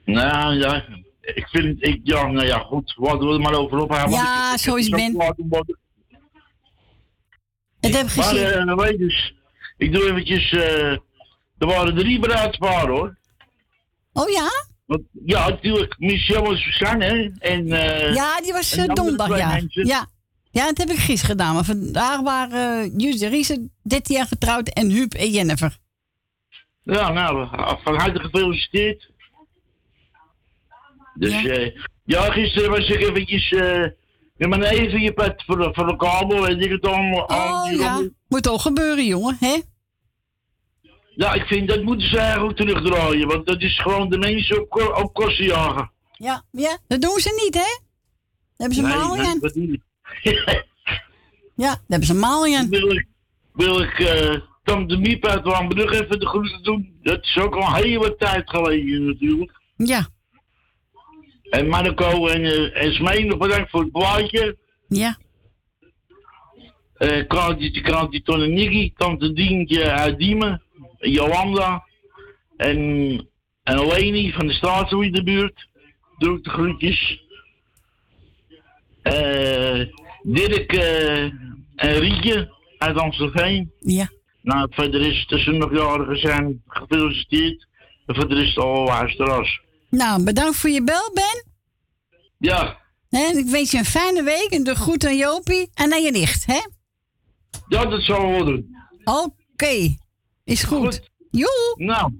Nou 0.05 0.55
ja, 0.59 0.85
ik 1.21 1.47
vind, 1.47 1.85
ik, 1.85 1.99
ja, 2.03 2.27
nou 2.27 2.45
ja, 2.47 2.57
goed, 2.57 2.93
laten 2.97 3.27
we 3.27 3.33
er 3.33 3.39
maar 3.39 3.53
over 3.53 3.77
ophouden. 3.77 4.11
want 4.15 4.27
Ja, 4.27 4.53
ik- 4.53 4.59
zo 4.59 4.75
is 4.75 4.89
Ben. 4.89 5.15
Het 7.79 7.95
heb 7.95 8.15
Maar, 8.15 8.25
gezien. 8.25 8.75
weet 8.75 8.91
je, 8.91 8.97
dus, 8.97 9.33
ik 9.77 9.93
doe 9.93 10.09
eventjes, 10.09 10.51
eh, 10.51 10.91
er 11.57 11.67
waren 11.67 11.95
drie 11.95 12.19
bruidsparen 12.19 12.89
hoor. 12.89 13.17
Oh 14.13 14.29
ja? 14.29 14.49
Want, 14.85 15.01
ja, 15.25 15.49
natuurlijk. 15.49 15.95
Michel 15.99 16.43
was 16.43 16.61
Suzanne, 16.61 17.05
hè. 17.05 17.29
En, 17.39 17.71
eh, 17.71 18.13
Ja, 18.13 18.41
die 18.41 18.51
was 18.53 18.75
en 18.75 18.87
eh, 18.89 18.95
donderdag, 18.95 19.37
ja. 19.37 19.47
mensen. 19.51 19.85
ja. 19.85 20.07
Ja, 20.51 20.65
dat 20.65 20.77
heb 20.77 20.89
ik 20.89 20.97
gisteren 20.97 21.35
gedaan. 21.35 21.53
Maar 21.53 21.63
vandaag 21.63 22.21
waren 22.21 22.85
uh, 22.85 22.91
Jus 22.97 23.19
de 23.19 23.27
Riese 23.27 23.69
13 23.81 24.15
jaar 24.15 24.27
getrouwd 24.27 24.67
en 24.67 24.89
Huub 24.89 25.13
en 25.13 25.29
Jennifer. 25.29 25.77
Ja, 26.83 27.11
nou, 27.11 27.47
van 27.83 27.95
harte 27.95 28.19
gefeliciteerd. 28.19 29.09
Dus, 31.13 31.41
ja, 31.41 31.71
ja 32.03 32.31
gisteren 32.31 32.69
was 32.69 32.89
ik 32.89 32.99
eventjes... 33.01 33.51
eh 33.51 33.85
ja, 34.41 34.47
maar 34.47 34.61
even 34.61 35.01
je 35.01 35.13
pet 35.13 35.43
voor 35.45 35.57
de, 35.57 35.69
voor 35.73 35.87
de 35.87 35.95
kabel 35.95 36.47
en 36.47 36.59
ik 36.59 36.71
het 36.71 36.85
allemaal 36.85 37.23
Oh 37.23 37.71
ja, 37.71 38.09
moet 38.27 38.49
ook 38.49 38.61
gebeuren, 38.61 39.05
jongen, 39.05 39.37
hè? 39.39 39.61
Ja, 41.15 41.33
ik 41.33 41.45
vind 41.45 41.67
dat 41.67 41.83
moeten 41.83 42.07
ze 42.09 42.17
eigenlijk 42.17 42.57
terugdraaien, 42.57 43.27
want 43.27 43.45
dat 43.45 43.61
is 43.61 43.79
gewoon 43.79 44.09
de 44.09 44.17
mensen 44.17 44.61
op, 44.61 44.95
op 45.03 45.13
kosten 45.13 45.45
jagen. 45.45 45.91
Ja, 46.11 46.43
ja, 46.51 46.77
dat 46.87 47.01
doen 47.01 47.19
ze 47.19 47.41
niet, 47.45 47.53
hè? 47.53 47.79
Daar 48.57 48.69
hebben 48.69 48.77
ze 48.77 48.81
Nee, 48.81 48.95
maling 48.95 49.21
nee, 49.21 49.27
aan. 49.27 49.81
Ja, 51.55 51.67
daar 51.67 51.83
hebben 51.87 52.07
ze 52.07 52.13
maling 52.13 52.55
aan. 52.55 52.69
Wil 52.69 52.91
ik, 52.91 53.07
wil 53.53 53.81
ik 53.81 53.99
eh 53.99 54.35
Tom 54.63 54.87
de 54.87 54.97
Miep 54.97 55.25
uit 55.25 55.43
Wambrug 55.43 55.91
even 55.91 56.19
de 56.19 56.27
groeten 56.27 56.63
doen? 56.63 56.99
Dat 57.01 57.23
is 57.23 57.37
ook 57.37 57.55
al 57.55 57.73
heel 57.73 57.99
wat 57.99 58.19
tijd 58.19 58.49
geleden 58.49 59.05
natuurlijk. 59.05 59.51
Ja. 59.75 60.07
En 61.49 61.67
Marco 61.67 62.27
en, 62.27 62.43
eh 62.43 62.83
en 62.83 62.93
Smee 62.93 63.25
nog 63.25 63.37
bedankt 63.37 63.69
voor 63.69 63.81
het 63.81 63.91
plaatje. 63.91 64.57
Ja. 64.87 65.17
Eh 66.93 67.27
Krantje, 67.27 67.81
Krantje 67.81 68.21
Ton 68.21 68.41
en 68.41 68.53
Nicky, 68.53 68.93
Tante 68.95 69.33
Dientje 69.33 69.91
uit 69.91 70.17
Diemen, 70.19 70.61
Jolanda 70.97 71.83
en, 72.57 72.77
en 73.63 73.87
Leni 73.87 74.31
van 74.31 74.47
de 74.47 74.53
Straatzooi 74.53 75.07
in 75.07 75.13
de 75.13 75.23
buurt. 75.23 75.69
Doe 76.17 76.41
de 76.41 76.49
groetjes. 76.49 77.20
Eh 79.01 79.85
Dirk 80.23 80.73
eh, 80.73 81.23
en 81.75 81.99
Rietje 81.99 82.53
uit 82.77 82.97
Amstelveen. 82.97 83.71
Ja. 83.79 84.09
Nou, 84.41 84.67
verder 84.71 85.01
is 85.01 85.25
tussen 85.25 85.57
nog 85.57 85.71
jarigen 85.71 86.17
zijn 86.17 86.61
gefeliciteerd. 86.67 87.67
En 88.05 88.15
verder 88.15 88.41
is 88.41 88.47
het 88.47 88.57
al 88.57 88.83
luisteraars. 88.85 89.61
Nou, 89.89 90.23
bedankt 90.23 90.55
voor 90.57 90.69
je 90.69 90.83
bel, 90.83 91.11
Ben. 91.13 91.45
Ja, 92.37 92.79
En 93.09 93.37
ik 93.37 93.45
wens 93.45 93.71
je 93.71 93.77
een 93.77 93.85
fijne 93.85 94.23
week 94.23 94.47
en 94.49 94.63
de 94.63 94.75
groet 94.75 95.05
aan 95.05 95.17
Jopie 95.17 95.69
en 95.73 95.93
aan 95.93 96.01
je 96.01 96.11
nicht, 96.11 96.45
hè? 96.45 96.59
ja, 97.67 97.85
dat 97.85 98.01
zal 98.01 98.21
we 98.21 98.27
wel 98.31 98.45
doen. 98.45 98.75
Oké, 99.03 99.95
is 100.43 100.63
goed. 100.63 101.09
Joe. 101.31 101.73
Nou, 101.75 102.11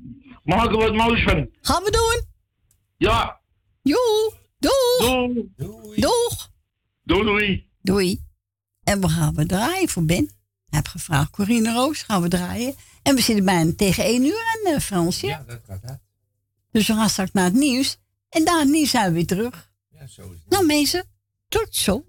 maak 0.44 0.66
er 0.66 0.78
wat 0.78 0.94
moois 0.96 1.24
van. 1.24 1.50
Gaan 1.62 1.84
we 1.84 1.92
doen. 1.92 2.26
Ja. 2.98 3.40
Joe. 3.82 4.34
Doeg. 4.60 5.34
Doei. 5.56 6.02
Doeg. 6.02 6.50
Doei, 7.04 7.24
doei. 7.24 7.70
Doei. 7.82 8.22
En 8.84 9.02
we 9.02 9.10
gaan 9.10 9.36
we 9.36 9.46
draaien 9.46 9.90
voor 9.90 10.06
Ben. 10.06 10.24
Ik 10.24 10.78
heb 10.78 10.88
gevraagd, 10.88 11.30
Corine 11.32 11.74
Roos, 11.74 12.02
gaan 12.02 12.22
we 12.22 12.28
draaien. 12.28 12.76
En 13.04 13.16
we 13.16 13.22
zitten 13.22 13.46
bijna 13.46 13.72
tegen 13.76 14.04
één 14.04 14.26
uur 14.26 14.44
aan, 14.56 14.74
uh, 14.74 14.80
Fransje. 14.80 15.28
Ja, 15.28 15.44
dat 15.48 15.62
gaat 15.68 15.84
uit. 15.84 16.00
Dus 16.72 16.88
we 16.88 16.94
gaan 16.94 17.10
straks 17.10 17.32
naar 17.32 17.44
het 17.44 17.54
nieuws. 17.54 17.98
En 18.30 18.44
na 18.44 18.60
het 18.60 18.70
nieuws 18.70 18.90
zijn 18.90 19.08
we 19.08 19.14
weer 19.14 19.26
terug. 19.26 19.72
Ja, 19.90 20.08
zo 20.08 20.22
is 20.32 20.40
het. 20.40 20.50
Nou 20.50 20.66
mensen, 20.66 21.06
tot 21.48 21.76
zo. 21.76 22.04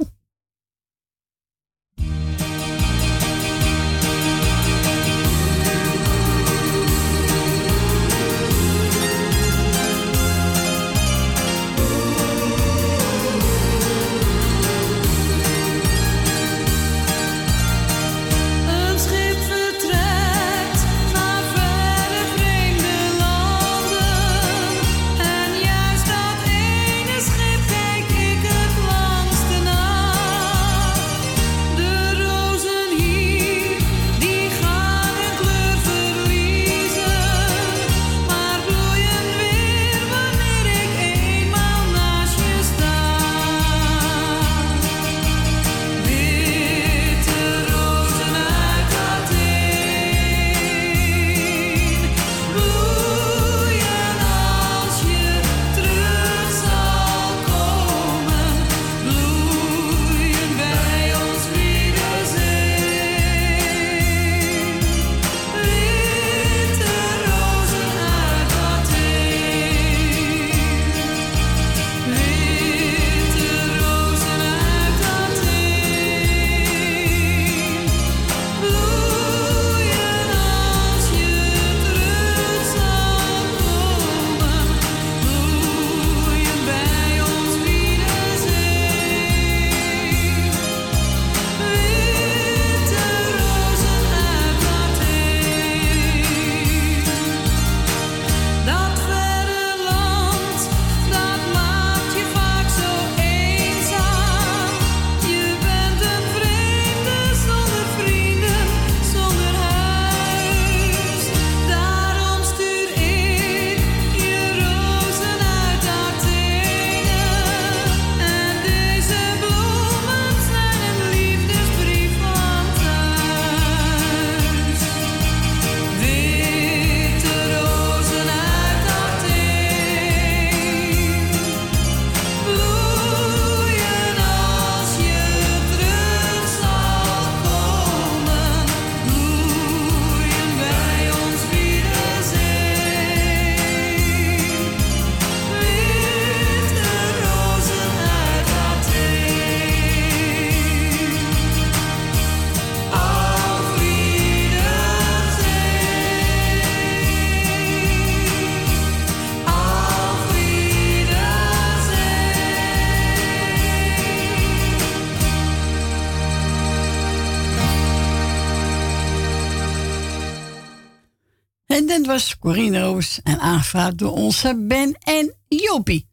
Corine 172.43 172.81
Roos 172.81 173.21
en 173.23 173.41
aangevraagd 173.41 173.99
door 173.99 174.13
onze 174.13 174.65
Ben 174.69 174.97
en 174.99 175.35
Jopie. 175.49 176.09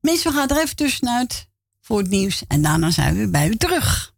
Mensen, 0.00 0.32
we 0.32 0.38
gaan 0.38 0.48
er 0.48 0.62
even 0.62 0.76
tussenuit 0.76 1.48
voor 1.80 1.98
het 1.98 2.08
nieuws 2.08 2.44
en 2.46 2.62
daarna 2.62 2.90
zijn 2.90 3.18
we 3.18 3.28
bij 3.28 3.48
u 3.48 3.56
terug. 3.56 4.14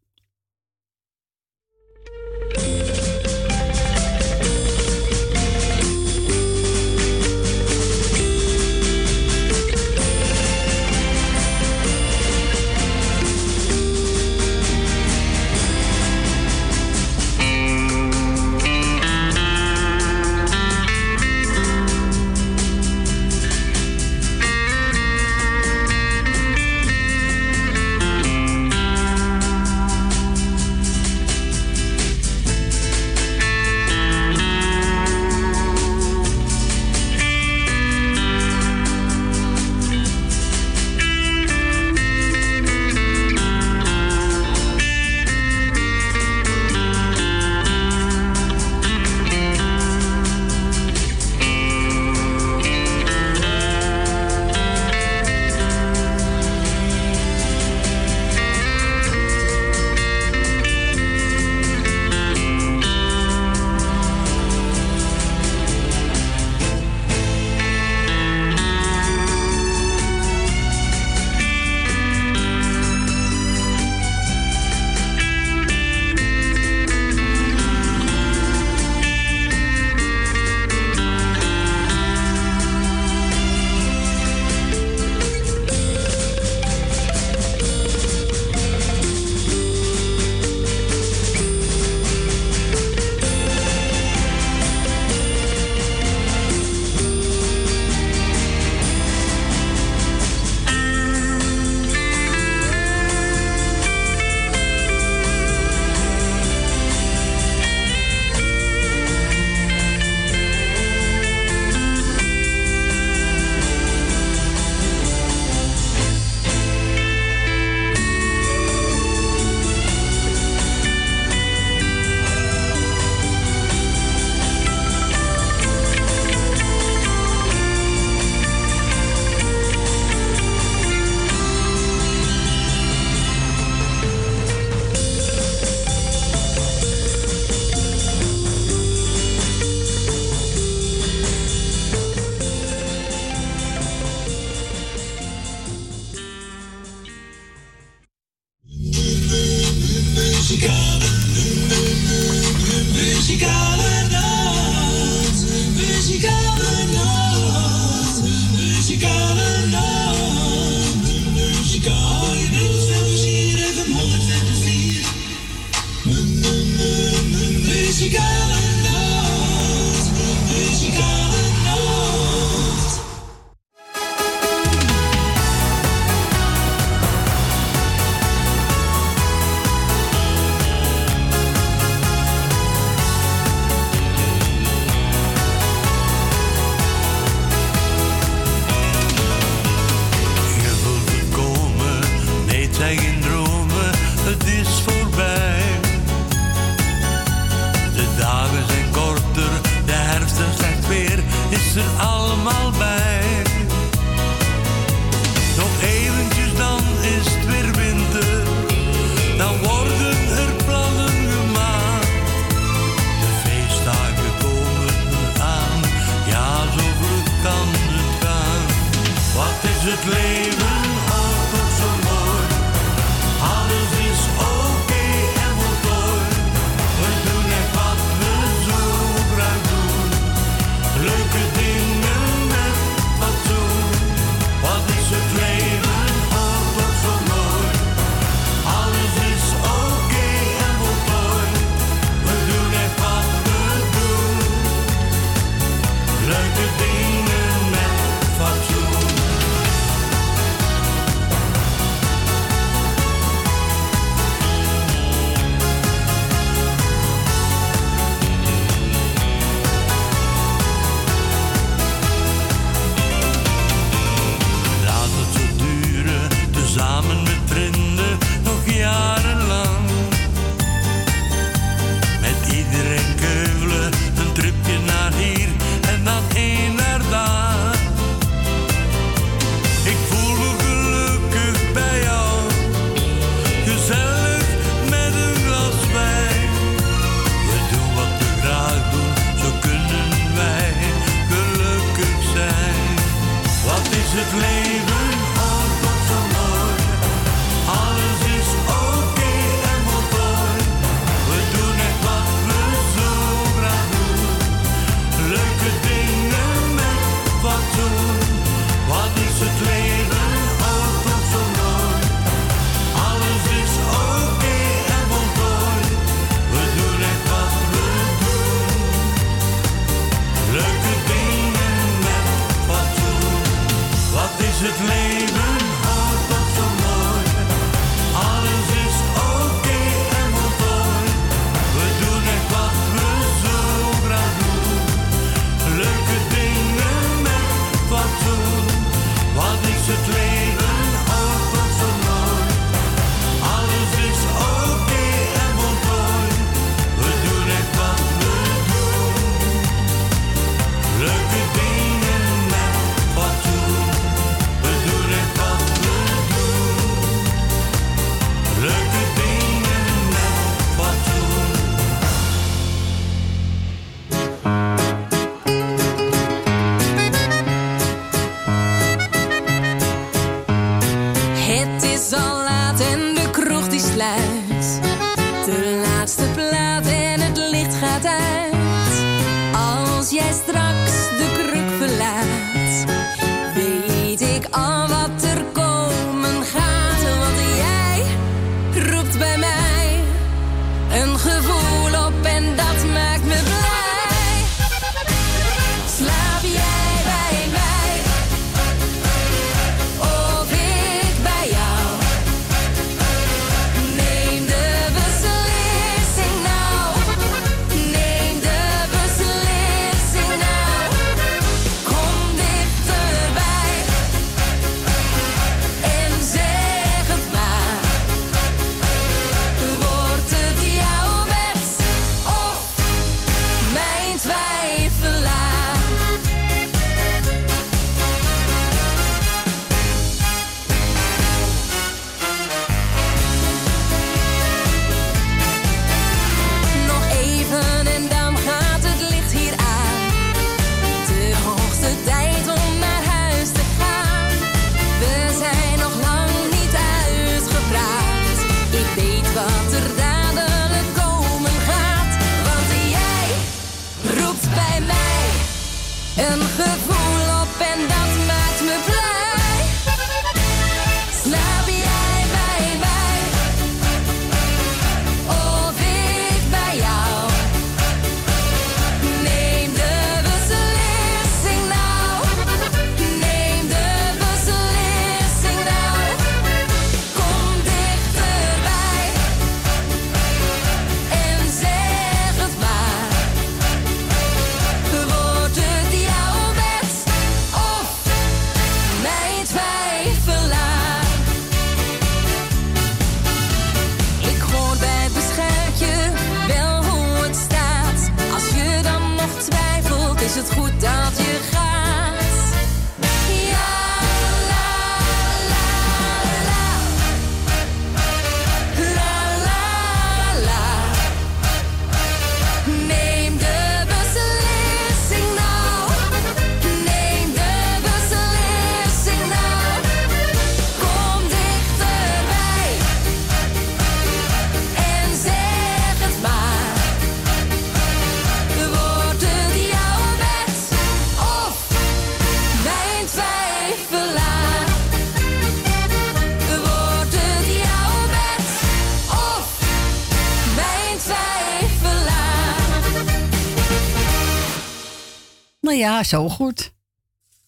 Ja, 545.76 546.02
zo 546.02 546.28
goed. 546.28 546.72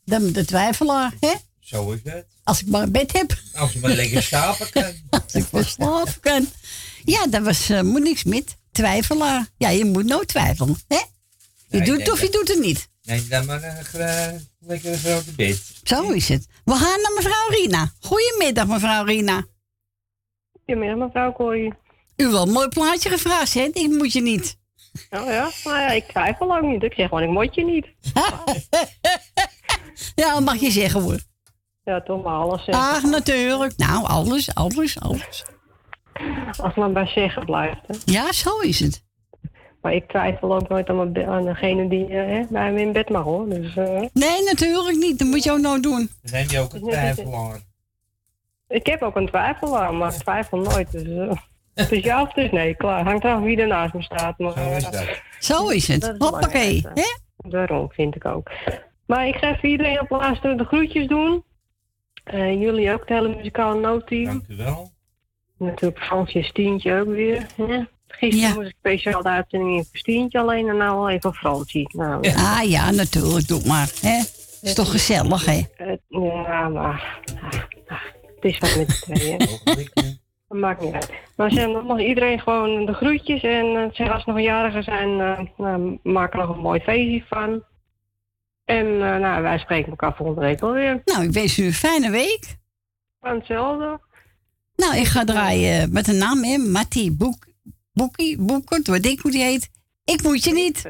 Dan 0.04 0.32
de 0.32 0.44
twijfelaar, 0.44 1.12
hè? 1.20 1.32
Zo 1.60 1.92
is 1.92 2.00
het. 2.04 2.26
Als 2.44 2.60
ik 2.60 2.66
maar 2.68 2.82
een 2.82 2.92
bed 2.92 3.12
heb. 3.12 3.38
Als 3.54 3.72
je 3.72 3.78
maar 3.78 3.90
lekker 3.90 4.22
slapen 4.22 4.70
kan. 4.70 4.92
Als 5.22 5.34
ik 5.34 5.50
maar 5.50 5.64
slapen 5.64 6.20
kan. 6.20 6.46
Ja, 7.04 7.26
dat 7.26 7.42
was 7.42 7.70
uh, 7.70 7.80
Monique 7.80 8.18
Smit. 8.18 8.56
Twijfelaar. 8.72 9.48
Ja, 9.56 9.68
je 9.68 9.84
moet 9.84 10.04
nooit 10.04 10.28
twijfelen, 10.28 10.76
hè? 10.88 10.96
Je 10.96 11.04
Nee, 11.78 11.82
doet 11.82 11.98
het 11.98 12.10
of 12.10 12.20
je 12.20 12.30
doet 12.30 12.48
het 12.48 12.60
niet. 12.60 12.88
Nee, 13.02 13.26
dan 13.26 13.46
maar 13.46 13.62
een 13.62 14.40
lekker 14.58 14.92
een 14.92 14.98
grote 14.98 15.32
bed. 15.32 15.62
Zo 15.82 16.10
is 16.10 16.28
het. 16.28 16.46
We 16.64 16.72
gaan 16.72 17.00
naar 17.02 17.12
mevrouw 17.14 17.48
Rina. 17.48 17.92
Goedemiddag, 18.00 18.66
mevrouw 18.66 19.04
Rina. 19.04 19.46
Goedemiddag, 20.52 20.98
mevrouw 21.06 21.32
Corrie. 21.32 21.74
U 22.16 22.28
wel 22.28 22.42
een 22.42 22.52
mooi 22.52 22.68
plaatje 22.68 23.08
gevraagd, 23.08 23.54
hè? 23.54 23.62
Ik 23.72 23.88
moet 23.88 24.12
je 24.12 24.22
niet. 24.22 24.56
Oh 25.11 25.26
ja? 25.26 25.51
Nou 25.64 25.78
ja, 25.78 25.88
ik 25.88 26.05
twijfel 26.05 26.46
lang 26.46 26.72
niet. 26.72 26.82
Ik 26.82 26.92
zeg 26.92 27.09
gewoon, 27.09 27.22
ik 27.24 27.30
moet 27.30 27.55
je 27.55 27.64
niet. 27.64 27.86
Ja, 30.14 30.32
dat 30.34 30.44
mag 30.44 30.57
je 30.57 30.70
zeggen 30.70 31.03
hoor. 31.03 31.18
Ja, 31.84 32.01
toch 32.01 32.22
maar 32.22 32.34
alles 32.34 32.64
zeggen. 32.64 32.84
Ach, 32.84 33.03
natuurlijk. 33.03 33.76
Nou, 33.76 34.07
alles, 34.07 34.55
alles, 34.55 35.01
alles. 35.01 35.44
Als 36.61 36.74
maar 36.74 36.92
bij 36.92 37.07
zeggen 37.07 37.44
blijft. 37.44 37.80
Hè. 37.86 37.94
Ja, 38.05 38.32
zo 38.32 38.59
is 38.59 38.80
het. 38.80 39.05
Maar 39.82 39.92
ik 39.92 40.09
twijfel 40.09 40.55
ook 40.55 40.68
nooit 40.68 40.88
aan, 40.88 41.12
mijn 41.12 41.28
aan 41.28 41.44
degene 41.44 41.88
die 41.88 42.07
eh, 42.07 42.26
hè, 42.26 42.44
bij 42.51 42.72
me 42.72 42.80
in 42.80 42.92
bed 42.92 43.09
mag 43.09 43.24
hoor. 43.24 43.49
Dus, 43.49 43.76
eh, 43.76 44.03
Nee, 44.12 44.42
natuurlijk 44.42 44.96
niet. 44.96 45.18
Dat 45.18 45.28
moet 45.28 45.44
je 45.44 45.53
ook 45.53 45.59
nooit 45.59 45.82
doen. 45.82 46.11
Dan 46.22 46.40
heb 46.40 46.51
je 46.51 46.61
ook 46.61 46.72
een 46.72 46.82
twijfelaar. 46.82 47.61
ik 48.68 48.86
heb 48.86 49.03
ook 49.03 49.16
een 49.16 49.26
twijfelaar, 49.26 49.94
maar 49.94 50.12
ik 50.14 50.18
twijfel 50.20 50.59
nooit. 50.59 50.92
Dus, 50.92 51.03
eh, 51.03 51.36
ja 51.90 52.22
of 52.22 52.36
is 52.36 52.50
nee, 52.50 52.74
klaar. 52.74 53.04
Hangt 53.04 53.24
eraf 53.24 53.40
wie 53.42 53.56
er 53.60 53.66
naast 53.66 53.94
me 53.94 54.02
staat. 54.02 54.38
Maar, 54.38 54.52
Zo 54.52 54.76
is 54.76 54.84
eh, 54.84 54.90
dat. 54.92 55.20
Zo 55.38 55.68
is 55.68 55.88
het. 55.88 56.00
dat 56.00 56.10
is 56.14 56.18
Hoppakee. 56.18 56.84
Hè? 56.94 57.02
Daarom 57.50 57.90
vind 57.92 58.14
ik 58.16 58.24
ook. 58.24 58.50
Maar 59.06 59.26
ik 59.26 59.34
ga 59.36 59.54
even 59.56 59.68
iedereen 59.68 60.00
op 60.00 60.10
laatste 60.10 60.54
de 60.54 60.64
groetjes 60.64 61.06
doen. 61.06 61.44
Eh, 62.24 62.60
jullie 62.60 62.92
ook, 62.92 63.00
het 63.00 63.08
hele 63.08 63.28
muzikale 63.36 63.80
noodteam. 63.80 64.24
Dank 64.24 64.44
u 64.48 64.56
wel. 64.56 64.90
Natuurlijk 65.58 66.04
Fransje 66.04 66.42
Stientje 66.42 67.00
ook 67.00 67.06
weer. 67.08 67.46
Hè? 67.56 67.82
Gisteren 68.08 68.54
moest 68.54 68.68
ik 68.68 68.74
speciaal 68.78 69.22
de 69.22 69.28
uitzending 69.28 69.76
in 69.76 69.84
voor 69.84 69.96
Stientje 69.98 70.38
alleen 70.38 70.68
en 70.68 70.76
nou 70.76 70.96
al 70.96 71.08
even 71.08 71.34
Fransje. 71.34 71.84
Nou, 71.92 72.28
Ah 72.36 72.62
ja, 72.64 72.90
natuurlijk. 72.90 73.48
Doe 73.48 73.62
maar. 73.66 73.90
Hè? 74.00 74.18
Is 74.62 74.74
toch 74.74 74.90
gezellig, 74.90 75.44
hè? 75.44 75.60
het- 75.76 76.00
ja, 76.08 76.68
maar 76.68 76.84
ah, 76.84 77.52
ah, 77.86 78.00
het 78.34 78.44
is 78.44 78.58
wat 78.58 78.76
met 78.76 78.88
de 78.88 78.94
tweeën. 79.00 80.20
Dat 80.49 80.59
maakt 80.59 80.80
niet 80.80 80.94
uit. 80.94 81.12
Maar 81.36 81.51
zeg, 81.51 81.72
dan 81.72 81.86
mag 81.86 82.01
iedereen 82.01 82.40
gewoon 82.40 82.86
de 82.86 82.92
groetjes. 82.92 83.42
En 83.42 83.76
eh, 83.76 83.88
zeg, 83.92 84.11
als 84.11 84.22
er 84.22 84.28
nog 84.28 84.36
een 84.36 84.42
jarige 84.42 84.82
zijn, 84.82 85.20
eh, 85.20 85.40
nou, 85.57 85.99
maak 86.03 86.32
er 86.32 86.38
nog 86.38 86.49
een 86.49 86.62
mooi 86.62 86.80
feestje 86.80 87.24
van. 87.28 87.62
En 88.64 88.86
eh, 88.86 89.16
nou, 89.16 89.42
wij 89.42 89.59
spreken 89.59 89.90
elkaar 89.90 90.16
volgende 90.16 90.40
week 90.40 90.61
alweer. 90.61 91.03
Nou, 91.05 91.22
ik 91.24 91.32
wens 91.32 91.59
u 91.59 91.64
een 91.64 91.72
fijne 91.72 92.11
week. 92.11 92.57
Van 93.20 93.36
hetzelfde. 93.36 94.01
Nou, 94.76 94.96
ik 94.96 95.07
ga 95.07 95.24
draaien 95.24 95.92
met 95.92 96.09
een 96.09 96.18
naam, 96.18 96.44
hè? 96.44 96.59
Mattie 96.59 97.12
Boek, 97.12 97.46
Boekie, 97.92 98.42
Boekert, 98.42 98.86
wat 98.86 99.05
ik 99.05 99.20
hoe 99.20 99.30
die 99.30 99.42
heet. 99.42 99.70
Ik 100.05 100.22
moet 100.22 100.44
je 100.44 100.53
niet. 100.53 100.82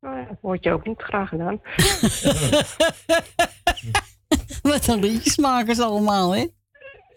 Nou 0.00 0.16
ja, 0.16 0.24
dat 0.24 0.38
wordt 0.40 0.64
je 0.64 0.72
ook 0.72 0.86
niet 0.86 1.02
graag 1.02 1.28
gedaan. 1.28 1.60
Wat 4.62 4.86
een 4.86 5.00
liedjes 5.00 5.36
maken 5.36 5.74
ze 5.74 5.84
allemaal, 5.84 6.34
hè? 6.34 6.46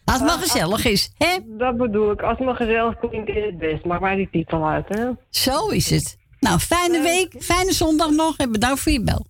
Als 0.08 0.20
het 0.20 0.28
maar 0.28 0.38
gezellig 0.38 0.86
is, 0.86 1.12
hè? 1.18 1.38
Dat 1.45 1.78
bedoel 1.78 2.12
ik. 2.12 2.22
Als 2.22 2.38
het 2.38 2.45
maar 2.47 2.55
gezellig 2.55 2.99
klinkt, 2.99 3.30
is 3.30 3.45
het 3.45 3.58
best. 3.58 3.86
Maak 3.86 3.99
mij 3.99 4.16
die 4.16 4.30
titel 4.32 4.68
uit, 4.68 4.86
hè? 4.88 5.10
Zo 5.30 5.68
is 5.68 5.89
het. 5.89 6.18
Nou, 6.39 6.60
fijne 6.60 7.01
week, 7.01 7.36
fijne 7.39 7.74
zondag 7.74 8.10
nog 8.10 8.38
en 8.38 8.51
bedankt 8.51 8.80
voor 8.80 8.91
je 8.91 9.03
bel. 9.03 9.26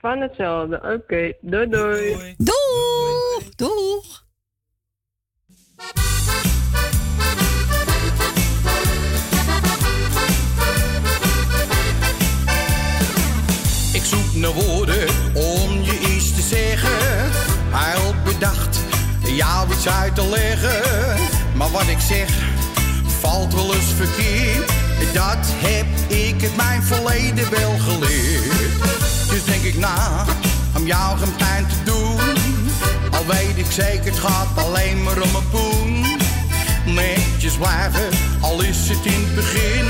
Van 0.00 0.20
hetzelfde. 0.20 0.76
Oké, 0.76 1.32
doei 1.40 1.68
doei. 1.68 2.34
Doeg, 2.36 3.54
doeg. 3.56 4.22
Ik 13.92 14.02
zoek 14.02 14.34
naar 14.34 14.52
woorden 14.52 15.08
om 15.34 15.82
je 15.82 16.14
iets 16.14 16.34
te 16.34 16.42
zeggen. 16.42 17.30
Hij 17.70 18.14
bedacht 18.24 18.80
jou 19.34 19.72
iets 19.72 19.88
uit 19.88 20.14
te 20.14 20.28
leggen. 20.28 21.18
Maar 21.54 21.70
wat 21.70 21.86
ik 21.86 22.00
zeg 22.00 22.28
valt 23.20 23.54
wel 23.54 23.74
eens 23.74 23.92
verkeerd. 23.96 24.72
Dat 25.12 25.46
heb 25.46 25.86
ik 26.10 26.40
het 26.40 26.56
mijn 26.56 26.82
verleden 26.82 27.50
wel 27.50 27.78
geleerd. 27.78 28.72
Dus 29.30 29.44
denk 29.44 29.62
ik 29.62 29.78
na 29.78 30.24
om 30.76 30.86
jou 30.86 31.18
geen 31.18 31.36
pijn 31.36 31.66
te 31.66 31.90
doen. 31.90 32.18
Al 33.12 33.26
weet 33.26 33.56
ik 33.56 33.66
zeker 33.70 34.04
het 34.04 34.18
gaat 34.18 34.64
alleen 34.64 35.02
maar 35.02 35.20
om 35.20 35.34
een 35.34 35.48
poen. 35.50 36.04
Netjes 36.94 37.54
blijven, 37.54 38.08
al 38.40 38.62
is 38.62 38.88
het 38.88 39.04
in 39.04 39.24
het 39.24 39.34
begin. 39.34 39.86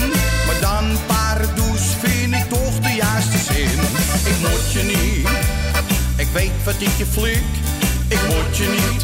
Maar 0.47 0.61
dan 0.61 0.84
paradoes 1.07 1.82
vind 2.03 2.34
ik 2.34 2.49
toch 2.49 2.80
de 2.80 2.95
juiste 2.95 3.38
zin. 3.38 3.78
Ik 4.24 4.38
moet 4.40 4.72
je 4.72 4.82
niet, 4.82 5.28
ik 6.16 6.28
weet 6.32 6.64
wat 6.64 6.74
ik 6.78 6.97
je 6.97 7.07
flik. 7.07 7.42
Ik 8.14 8.22
moet 8.28 8.56
je 8.56 8.68
niet, 8.68 9.02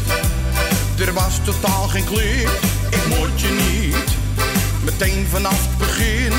er 1.07 1.13
was 1.13 1.39
totaal 1.43 1.87
geen 1.87 2.03
klik. 2.03 2.49
Ik 2.89 3.05
moet 3.07 3.41
je 3.41 3.49
niet, 3.65 4.09
meteen 4.83 5.27
vanaf 5.29 5.59
het 5.67 5.77
begin. 5.77 6.33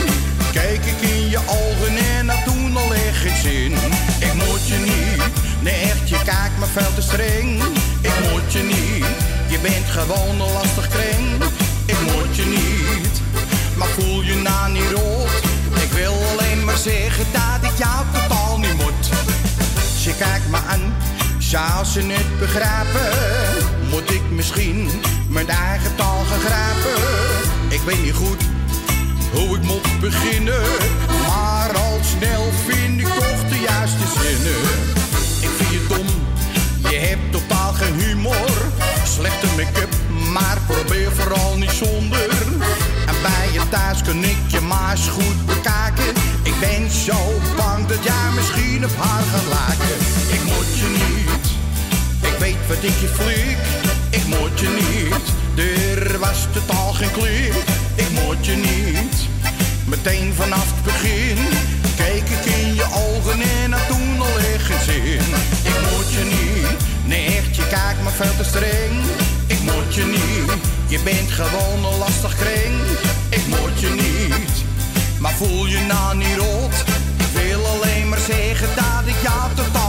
Kijk 0.53 0.85
ik 0.85 1.09
in 1.11 1.29
je 1.29 1.39
ogen 1.39 1.97
en 2.17 2.27
dat 2.27 2.45
toen 2.45 2.77
al 2.77 2.95
echt 2.95 3.17
geen 3.17 3.37
zin. 3.43 3.73
Ik 4.19 4.35
moet 4.35 4.67
je 4.67 4.79
niet, 4.91 5.23
nee 5.61 5.75
echt, 5.75 6.09
je 6.09 6.19
kijkt 6.25 6.59
me 6.59 6.67
veel 6.67 6.95
te 6.95 7.03
streng. 7.03 7.63
Ik 8.01 8.17
moet 8.23 8.53
je 8.53 8.63
niet, 8.63 9.07
je 9.49 9.59
bent 9.63 9.87
gewoon 9.87 10.41
een 10.41 10.53
lastig 10.53 10.89
kring. 10.89 11.43
Ik 11.87 12.01
moet 12.01 12.37
je 12.37 12.45
niet, 12.45 13.15
maar 13.77 13.89
voel 13.89 14.23
je 14.23 14.35
nou 14.35 14.73
niet 14.73 14.91
rot. 14.91 15.33
Ik 15.83 15.93
wil 15.93 16.15
alleen 16.33 16.65
maar 16.65 16.79
zeggen 16.79 17.27
dat 17.33 17.71
ik 17.71 17.79
jou 17.79 18.05
totaal 18.13 18.59
niet 18.59 18.77
moet. 18.83 19.05
Ze 20.03 20.11
kijkt 20.19 20.49
me 20.51 20.59
aan, 20.69 20.95
zou 21.53 21.85
ze 21.85 22.01
het 22.01 22.39
begrijpen? 22.39 23.11
Moet 23.91 24.11
ik 24.11 24.23
misschien 24.31 24.89
mijn 25.29 25.49
eigen 25.49 25.97
taal 25.97 26.25
gaan 26.25 26.41
grijpen? 26.41 27.01
Ik 27.69 27.81
weet 27.81 28.03
niet 28.03 28.15
goed 28.15 28.43
hoe 29.33 29.57
ik 29.57 29.63
moet 29.63 30.01
beginnen. 30.01 30.63
Maar 31.27 31.77
al 31.77 31.99
snel 32.17 32.45
vind 32.67 33.01
ik 33.01 33.07
toch 33.07 33.49
de 33.49 33.59
juiste 33.69 34.07
zinnen. 34.21 34.61
Ik 35.41 35.53
vind 35.57 35.71
je 35.71 35.87
dom, 35.89 36.07
je 36.91 36.97
hebt 36.97 37.33
totaal 37.33 37.73
geen 37.73 37.95
humor. 37.95 38.51
Slechte 39.05 39.47
make-up, 39.57 39.95
maar 40.33 40.59
probeer 40.67 41.13
vooral 41.13 41.57
niet 41.57 41.71
zonder. 41.71 42.31
En 43.07 43.17
bij 43.23 43.49
je 43.53 43.69
thuis 43.69 44.03
kun 44.03 44.25
ik 44.25 44.43
je 44.47 44.61
maar 44.61 44.91
eens 44.91 45.09
goed 45.09 45.47
bekijken. 45.47 46.13
Ik 46.43 46.55
ben 46.61 46.91
zo 46.91 47.41
bang 47.57 47.87
dat 47.87 48.05
jij 48.05 48.31
misschien 48.35 48.85
op 48.85 48.97
haar 48.97 49.23
gaat 49.23 49.49
lijken. 49.57 49.97
Ik 50.37 50.43
moet 50.45 50.79
je 50.81 50.89
niet, 51.03 51.45
ik 52.33 52.39
weet 52.39 52.67
wat 52.69 52.83
ik 52.83 52.99
je 53.01 53.09
flik. 53.09 53.59
Ik 54.11 54.27
moet 54.27 54.61
je 54.61 54.69
niet, 54.69 55.25
er 55.67 56.19
was 56.19 56.47
totaal 56.53 56.93
geen 56.93 57.11
klik. 57.11 57.55
Ik 57.95 58.11
moet 58.11 58.47
je 58.47 58.57
niet, 58.57 59.15
meteen 59.85 60.35
vanaf 60.35 60.67
het 60.75 60.83
begin. 60.83 61.39
Keek 61.97 62.29
ik 62.37 62.45
in 62.45 62.75
je 62.75 62.85
ogen 62.85 63.41
en 63.41 63.71
toen 63.89 64.12
Ik 64.73 65.77
moet 65.91 66.13
je 66.13 66.25
niet, 66.25 66.77
nee 67.05 67.27
echt, 67.27 67.57
je 67.57 67.67
kijkt 67.69 68.03
me 68.03 68.11
veel 68.11 68.37
te 68.37 68.45
streng. 68.45 68.95
Ik 69.47 69.61
moet 69.61 69.95
je 69.95 70.05
niet, 70.05 70.53
je 70.87 70.99
bent 71.05 71.31
gewoon 71.31 71.93
een 71.93 71.99
lastig 71.99 72.37
kring. 72.37 72.75
Ik 73.29 73.47
moet 73.47 73.81
je 73.81 73.91
niet, 73.91 74.65
maar 75.19 75.33
voel 75.33 75.67
je 75.67 75.79
nou 75.79 76.17
niet 76.17 76.37
rot. 76.37 76.75
Ik 77.17 77.43
wil 77.43 77.67
alleen 77.67 78.09
maar 78.09 78.19
zeggen 78.19 78.69
dat 78.75 79.03
ik 79.07 79.23
jou 79.23 79.55
totaal 79.55 79.82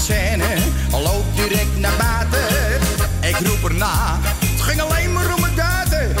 scène, 0.00 0.44
loopt 0.90 1.36
direct 1.36 1.78
naar 1.78 1.96
buiten. 1.98 2.80
Ik 3.20 3.46
roep 3.46 3.70
erna, 3.70 4.18
het 4.44 4.60
ging 4.60 4.80
alleen 4.80 5.12
maar 5.12 5.34
om 5.34 5.42
het 5.42 5.56
duiten. 5.56 6.14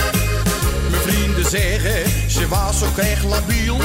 Mijn 0.90 1.02
vrienden 1.02 1.50
zeggen, 1.50 2.30
ze 2.30 2.48
was 2.48 2.82
ook 2.82 2.98
echt 2.98 3.24
labiel. 3.24 3.76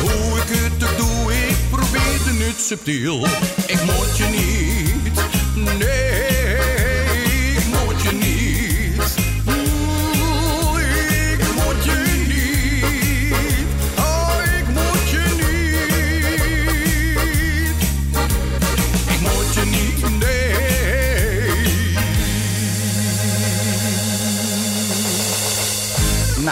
Hoe 0.00 0.38
ik 0.40 0.48
het 0.48 0.90
ook 0.90 0.96
doe, 0.96 1.32
ik 1.32 1.56
probeerde 1.70 2.44
het 2.44 2.60
subtiel. 2.60 3.26
Ik 3.66 3.82
moet 3.82 4.16
je 4.16 4.24
niet, 4.24 5.14
nee, 5.54 6.09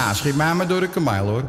Nou, 0.09 0.21
schiet 0.21 0.37
mij 0.37 0.55
maar 0.55 0.69
door 0.69 0.81
de 0.81 0.89
kamail 0.89 1.27
hoor. 1.27 1.43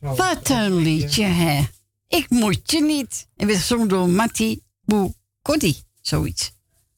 Wat 0.00 0.48
een 0.48 0.76
liedje, 0.76 1.24
hè? 1.24 1.62
Ik 2.08 2.26
moet 2.30 2.70
je 2.70 2.82
niet. 2.82 3.28
En 3.36 3.46
werd 3.46 3.58
gezongen 3.58 3.88
door 3.88 4.08
Matti 4.08 4.60
Boekotti. 4.84 5.74
Zoiets. 6.00 6.52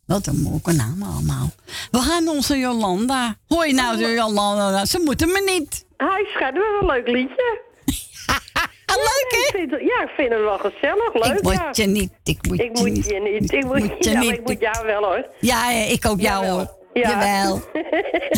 Wat 0.06 0.26
een 0.26 0.40
mooie 0.40 0.76
naam 0.76 1.02
allemaal. 1.02 1.50
We 1.90 1.98
gaan 1.98 2.28
onze 2.28 2.58
Jolanda. 2.58 3.36
Hoor 3.46 3.66
je 3.66 3.74
nou 3.74 3.96
de 3.96 4.08
Jolanda? 4.08 4.84
Ze 4.84 4.98
moeten 5.04 5.28
me 5.28 5.42
niet. 5.58 5.86
Hij 5.96 6.26
schat, 6.34 6.52
wat 6.54 6.80
een 6.80 6.86
leuk 6.86 7.08
liedje. 7.08 7.60
leuk, 9.10 9.52
hè? 9.52 9.76
Ja, 9.76 10.02
ik 10.02 10.12
vind 10.16 10.32
het 10.32 10.40
wel 10.40 10.58
gezellig, 10.58 11.14
leuk. 11.14 11.36
Ik 11.38 11.42
moet 11.42 11.52
ja. 11.52 11.68
je 11.72 11.86
niet. 11.86 12.12
Ik 12.24 12.46
moet, 12.48 12.60
Ik 12.60 12.72
moet 12.72 13.06
je 13.06 13.20
niet. 13.20 13.52
Ik 13.52 13.64
moet, 13.64 13.78
moet 13.78 14.04
je 14.04 14.10
ja, 14.10 14.20
niet. 14.20 14.32
ik 14.32 14.46
moet 14.46 14.60
jou 14.60 14.86
wel 14.86 15.04
hoor. 15.04 15.26
Ja, 15.40 15.70
ja, 15.70 15.84
ik 15.84 16.06
ook 16.06 16.20
jou 16.20 16.46
hoor. 16.46 16.80
Ja. 16.92 17.10
Jawel. 17.10 17.60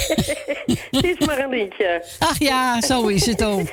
Het 0.90 1.05
is 1.05 1.26
maar 1.26 1.39
een 1.39 1.51
liedje. 1.51 2.05
Ach 2.18 2.39
ja, 2.39 2.81
zo 2.81 3.06
is 3.06 3.26
het 3.26 3.44
ook. 3.44 3.66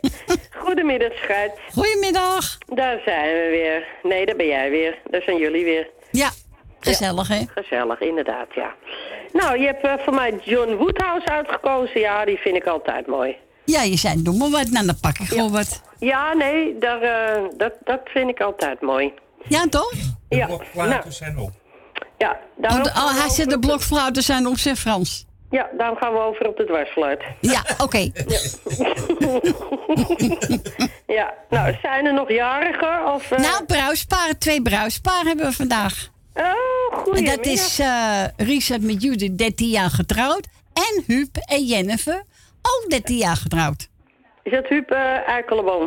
Goedemiddag, 0.64 1.12
schat. 1.12 1.58
Goedemiddag. 1.72 2.58
Daar 2.66 3.00
zijn 3.04 3.34
we 3.34 3.48
weer. 3.50 3.86
Nee, 4.02 4.26
daar 4.26 4.36
ben 4.36 4.46
jij 4.46 4.70
weer. 4.70 4.98
Daar 5.10 5.22
zijn 5.22 5.36
jullie 5.36 5.64
weer. 5.64 5.90
Ja, 6.10 6.30
gezellig 6.80 7.28
hè? 7.28 7.40
Gezellig, 7.54 8.00
inderdaad, 8.00 8.46
ja. 8.54 8.74
Nou, 9.32 9.60
je 9.60 9.66
hebt 9.66 9.84
eh, 9.84 9.92
voor 10.04 10.14
mij 10.14 10.38
John 10.44 10.74
Woodhouse 10.74 11.26
uitgekozen. 11.26 12.00
Ja, 12.00 12.24
die 12.24 12.38
vind 12.38 12.56
ik 12.56 12.66
altijd 12.66 13.06
mooi. 13.06 13.36
Ja, 13.64 13.82
je 13.82 13.96
zei, 13.96 14.22
doe 14.22 14.36
maar 14.36 14.50
wat. 14.50 14.68
Nou, 14.70 14.86
dan 14.86 15.00
pak 15.00 15.18
ik 15.18 15.26
gewoon 15.26 15.52
wat. 15.52 15.82
Ja, 15.98 16.34
nee, 16.34 16.78
daar, 16.78 17.02
eh, 17.02 17.42
dat, 17.56 17.72
dat 17.84 18.00
vind 18.04 18.28
ik 18.30 18.40
altijd 18.40 18.80
mooi. 18.80 19.12
Ja, 19.48 19.66
toch? 19.68 19.92
Ja, 20.28 20.46
Blokfluiten 20.46 20.98
nou, 20.98 21.12
zijn 21.12 21.38
op. 21.38 21.50
ja, 22.18 22.38
daarom, 22.56 22.80
Oh, 22.80 22.86
oh, 23.04 23.20
hij 23.20 23.28
zet 23.28 23.50
de 23.50 23.58
blokfluiten 23.58 24.22
zijn 24.22 24.46
op 24.46 24.58
zijn 24.58 24.76
Frans. 24.76 25.26
ja, 25.50 25.68
daarom 25.76 25.96
gaan 25.96 26.12
we 26.12 26.18
over 26.18 26.48
op 26.48 26.56
de 26.56 26.64
dwarsfluit. 26.64 27.22
Ja, 27.40 27.62
oké. 27.78 28.10
Ja, 31.06 31.34
nou, 31.50 31.74
zijn 31.82 32.06
er 32.06 32.12
nog 32.14 32.28
jarigen? 32.30 33.14
Of, 33.14 33.30
eh, 33.30 33.38
Nou, 33.38 33.64
bruisparen. 33.64 34.38
Twee 34.38 34.62
bruisparen 34.62 35.26
hebben 35.26 35.46
we 35.46 35.52
vandaag. 35.52 36.08
Oh, 36.34 36.44
En 36.44 36.98
goeie. 36.98 37.24
dat 37.24 37.46
is 37.46 37.78
eh 37.78 38.24
Richard 38.36 38.82
met 38.82 39.02
Judith, 39.02 39.38
13 39.38 39.68
jaar 39.68 39.90
getrouwd. 39.90 40.46
En 40.72 41.02
Huub 41.06 41.36
en 41.36 41.64
Jennifer, 41.64 42.24
ook 42.62 42.84
13 42.90 43.16
jaar 43.16 43.36
getrouwd. 43.36 43.88
Is 44.42 44.52
dat 44.52 44.66
Huub 44.66 44.90
uh? 44.90 45.84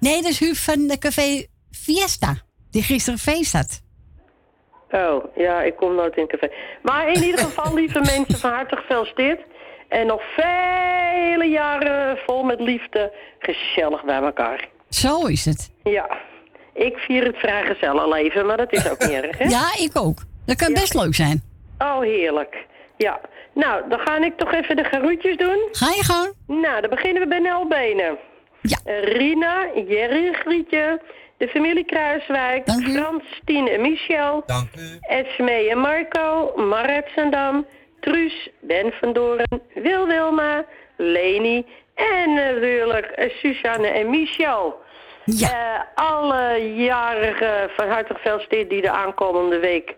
Nee, 0.00 0.22
dat 0.22 0.30
is 0.30 0.38
Huub 0.38 0.56
van 0.56 0.86
de 0.86 0.98
café 0.98 1.46
Fiesta. 1.70 2.36
Die 2.70 2.82
gisteren 2.82 3.18
feest 3.18 3.52
had. 3.52 3.80
Oh, 4.90 5.24
ja, 5.36 5.62
ik 5.62 5.76
kom 5.76 5.94
nooit 5.94 6.16
in 6.16 6.22
het 6.22 6.30
café. 6.30 6.52
Maar 6.82 7.08
in 7.08 7.22
ieder 7.22 7.40
geval, 7.40 7.74
lieve 7.74 7.98
mensen, 8.16 8.38
van 8.38 8.50
harte 8.50 8.76
gefeliciteerd. 8.76 9.40
En 9.88 10.06
nog 10.06 10.22
vele 10.36 11.44
jaren 11.44 12.18
vol 12.26 12.42
met 12.42 12.60
liefde, 12.60 13.12
gezellig 13.38 14.04
bij 14.04 14.22
elkaar. 14.22 14.68
Zo 14.88 15.26
is 15.26 15.44
het. 15.44 15.70
Ja, 15.82 16.08
ik 16.74 16.96
vier 16.96 17.24
het 17.24 17.36
vrijgezellenleven, 17.36 18.46
maar 18.46 18.56
dat 18.56 18.72
is 18.72 18.90
ook 18.90 18.98
niet 19.00 19.10
erg, 19.10 19.38
hè? 19.38 19.44
Ja, 19.58 19.70
ik 19.78 19.90
ook. 19.94 20.18
Dat 20.46 20.56
kan 20.56 20.72
best 20.72 20.94
leuk 20.94 21.14
zijn. 21.14 21.42
Oh, 21.78 22.00
heerlijk. 22.00 22.66
Ja. 22.96 23.20
Nou, 23.54 23.88
dan 23.88 23.98
ga 23.98 24.16
ik 24.16 24.36
toch 24.36 24.52
even 24.52 24.76
de 24.76 24.84
garoetjes 24.84 25.36
doen. 25.36 25.68
Ga 25.72 25.86
je 25.86 26.04
gewoon? 26.04 26.32
Nou, 26.62 26.80
dan 26.80 26.90
beginnen 26.90 27.22
we 27.22 27.28
bij 27.28 27.38
Nel 27.38 27.66
Benen. 27.68 28.18
Ja. 28.62 28.78
Rina, 29.02 29.66
Jerry 29.86 30.32
Grietje, 30.32 31.00
de 31.38 31.48
familie 31.48 31.84
Kruiswijk, 31.84 32.70
Frans, 32.70 33.22
Tien 33.44 33.68
en 33.68 33.80
Michel. 33.80 34.42
Dank 34.46 34.68
u. 34.78 34.98
Esmee 35.00 35.70
en 35.70 35.78
Marco, 35.78 36.52
Maret 36.56 37.06
Zandam, 37.14 37.66
Truus, 38.00 38.48
Ben 38.60 38.92
van 39.00 39.12
Doren, 39.12 39.62
Wil 39.74 40.06
Wilma, 40.06 40.64
Leni 40.96 41.66
en 41.94 42.34
natuurlijk 42.34 43.06
eh, 43.06 43.30
Suzanne 43.30 43.88
en 43.88 44.10
Michel. 44.10 44.86
Ja. 45.24 45.88
alle 45.94 46.74
jarigen 46.74 47.70
van 47.76 47.88
harte 47.88 48.14
gefeliciteerd 48.14 48.70
die 48.70 48.82
de 48.82 48.90
aankomende 48.90 49.58
week 49.58 49.94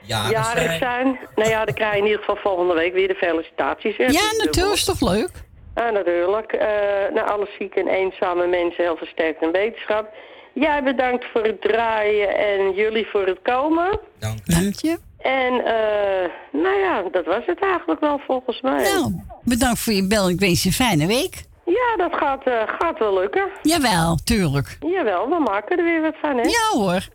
Jarig 0.00 0.30
jarig 0.30 0.62
zijn. 0.62 0.78
zijn. 0.78 1.18
Nou 1.34 1.50
ja, 1.50 1.64
dan 1.64 1.74
krijg 1.74 1.92
je 1.92 1.98
in 1.98 2.04
ieder 2.04 2.18
geval 2.18 2.36
volgende 2.36 2.74
week 2.74 2.92
weer 2.92 3.08
de 3.08 3.14
felicitaties. 3.14 3.96
Ja, 3.96 4.06
natuurlijk. 4.44 4.74
Is 4.74 4.84
toch 4.84 5.00
leuk? 5.00 5.30
Ja, 5.74 5.90
natuurlijk. 5.90 6.52
Eh 6.52 6.68
nou, 7.14 7.28
alle 7.28 7.48
zieke 7.58 7.80
en 7.80 7.88
eenzame 7.88 8.46
mensen 8.46 8.84
heel 8.84 8.96
versterkt 8.96 9.42
en 9.42 9.52
wetenschap. 9.52 10.14
Jij 10.54 10.82
bedankt 10.82 11.24
voor 11.32 11.42
het 11.42 11.60
draaien 11.60 12.36
en 12.36 12.72
jullie 12.72 13.06
voor 13.06 13.26
het 13.26 13.38
komen. 13.42 13.98
Dank 14.44 14.74
je. 14.80 14.98
En 15.18 15.52
eh, 15.64 16.30
nou 16.52 16.78
ja, 16.78 17.02
dat 17.12 17.24
was 17.24 17.42
het 17.46 17.60
eigenlijk 17.60 18.00
wel 18.00 18.20
volgens 18.26 18.60
mij. 18.60 18.82
Nou, 18.82 19.12
bedankt 19.42 19.78
voor 19.78 19.92
je 19.92 20.06
bel. 20.06 20.28
Ik 20.28 20.40
wens 20.40 20.62
je 20.62 20.68
een 20.68 20.74
fijne 20.74 21.06
week. 21.06 21.44
Ja, 21.64 21.96
dat 21.96 22.14
gaat, 22.18 22.44
eh, 22.46 22.62
gaat 22.78 22.98
wel 22.98 23.18
lukken. 23.18 23.48
Jawel, 23.62 24.18
tuurlijk. 24.24 24.76
Jawel, 24.80 25.28
we 25.28 25.38
maken 25.38 25.78
er 25.78 25.84
weer 25.84 26.00
wat 26.02 26.14
van, 26.20 26.36
hè? 26.36 26.42
Ja 26.42 26.68
hoor. 26.78 27.08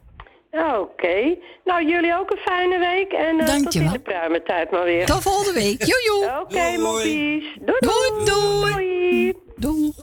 Oké. 0.80 1.36
Nou, 1.66 1.86
jullie 1.90 2.18
ook 2.20 2.32
een 2.32 2.38
fijne 2.38 2.78
week. 2.80 3.12
En 3.12 3.40
eh 3.40 3.46
tot 3.46 3.76
in 3.76 3.90
de 3.90 4.00
pruimentijd 4.00 4.72
maar 4.72 4.84
weer. 4.84 5.06
Tot 5.06 5.22
volgende 5.22 5.54
week. 5.60 5.84
Joejoe. 5.86 6.40
Oké, 6.42 6.78
moppies. 6.78 7.44
Doei, 7.60 7.78
Doei, 7.80 8.26
doei. 8.26 8.74
doei. 8.74 9.34
Doei. 9.56 9.94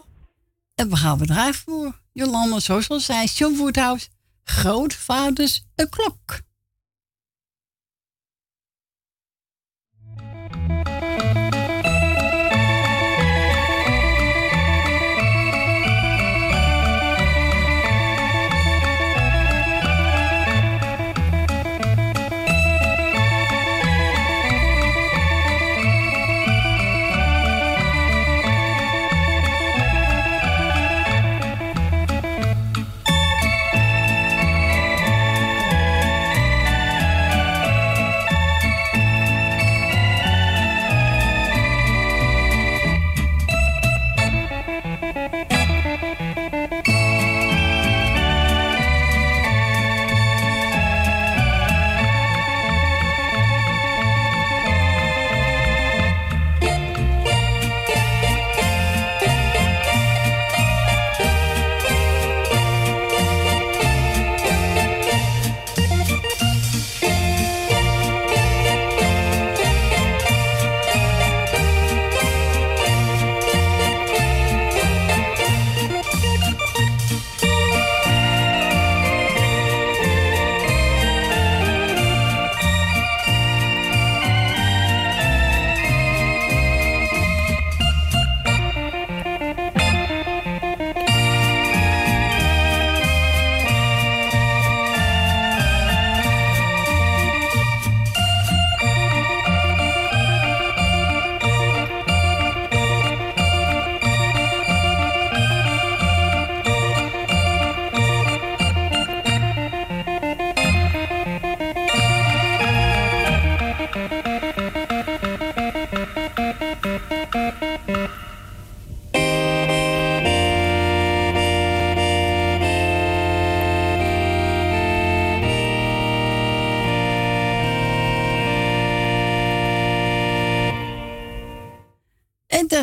En 0.77 0.89
we 0.89 0.97
gaan 0.97 1.19
bedrijf 1.19 1.63
voor. 1.67 2.01
Jolanda, 2.13 2.61
zoals 2.61 2.89
al 2.89 3.01
zei, 3.01 3.27
John. 3.27 4.01
Grootvaders 4.45 5.65
een 5.75 5.89
klok. 5.89 6.41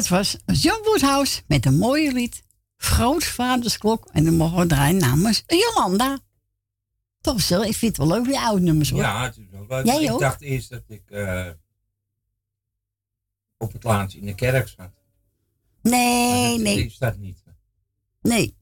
Dat 0.03 0.11
was 0.11 0.37
John 0.61 0.83
Woodhouse 0.83 1.41
met 1.47 1.65
een 1.65 1.77
mooie 1.77 2.11
lied. 2.11 2.43
Grootvadersklok. 2.77 4.07
En 4.11 4.23
dan 4.23 4.35
mogen 4.35 4.57
we 4.57 4.65
draaien 4.65 4.97
namens 4.97 5.43
Jolanda. 5.47 6.19
Toch 7.21 7.41
zo, 7.41 7.61
ik 7.61 7.75
vind 7.75 7.97
het 7.97 8.07
wel 8.07 8.17
leuk, 8.17 8.25
die 8.25 8.39
oude 8.39 8.61
nummers 8.61 8.89
hoor. 8.89 8.99
Ja, 8.99 9.23
het 9.23 9.37
is 9.37 9.43
wel 9.51 9.65
leuk. 9.67 9.85
Jij 9.85 10.03
ik 10.03 10.11
ook? 10.11 10.19
dacht 10.19 10.41
eerst 10.41 10.69
dat 10.69 10.83
ik 10.87 11.01
eh, 11.11 11.49
op 13.57 13.73
het 13.73 13.83
laatst 13.83 14.17
in 14.17 14.25
de 14.25 14.35
kerk 14.35 14.67
zat. 14.67 14.91
Nee, 15.81 16.53
dat 16.55 16.63
nee, 16.63 16.85
is 16.85 16.97
dat 16.97 17.17
niet. 17.17 17.43
nee. 18.21 18.55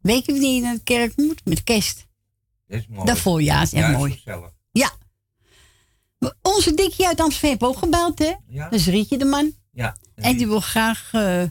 Weet 0.00 0.24
je 0.26 0.32
wanneer 0.32 0.54
je 0.54 0.60
naar 0.60 0.74
de 0.74 0.82
kerk 0.82 1.16
moet? 1.16 1.44
Met 1.44 1.62
kerst. 1.64 2.06
Dat 2.66 2.78
is 2.78 2.86
mooi. 2.86 3.04
Dat 3.04 3.18
voorjaar 3.18 3.62
is 3.62 3.72
echt 3.72 3.82
Ja, 3.86 3.90
is 3.90 3.96
mooi. 3.96 4.12
gezellig. 4.12 4.50
Ja. 4.72 4.92
Onze 6.42 6.74
Dikkie 6.74 7.06
uit 7.06 7.20
Amsterdam 7.20 7.50
heeft 7.50 7.62
ook 7.62 7.78
gebeld, 7.82 8.18
hè? 8.18 8.34
Ja. 8.46 8.64
Dat 8.68 8.78
is 8.78 8.86
Rietje 8.86 9.18
de 9.18 9.24
man. 9.24 9.52
Ja. 9.72 9.96
En 10.20 10.36
die 10.36 10.46
wil 10.46 10.60
graag 10.60 11.10
eh 11.12 11.42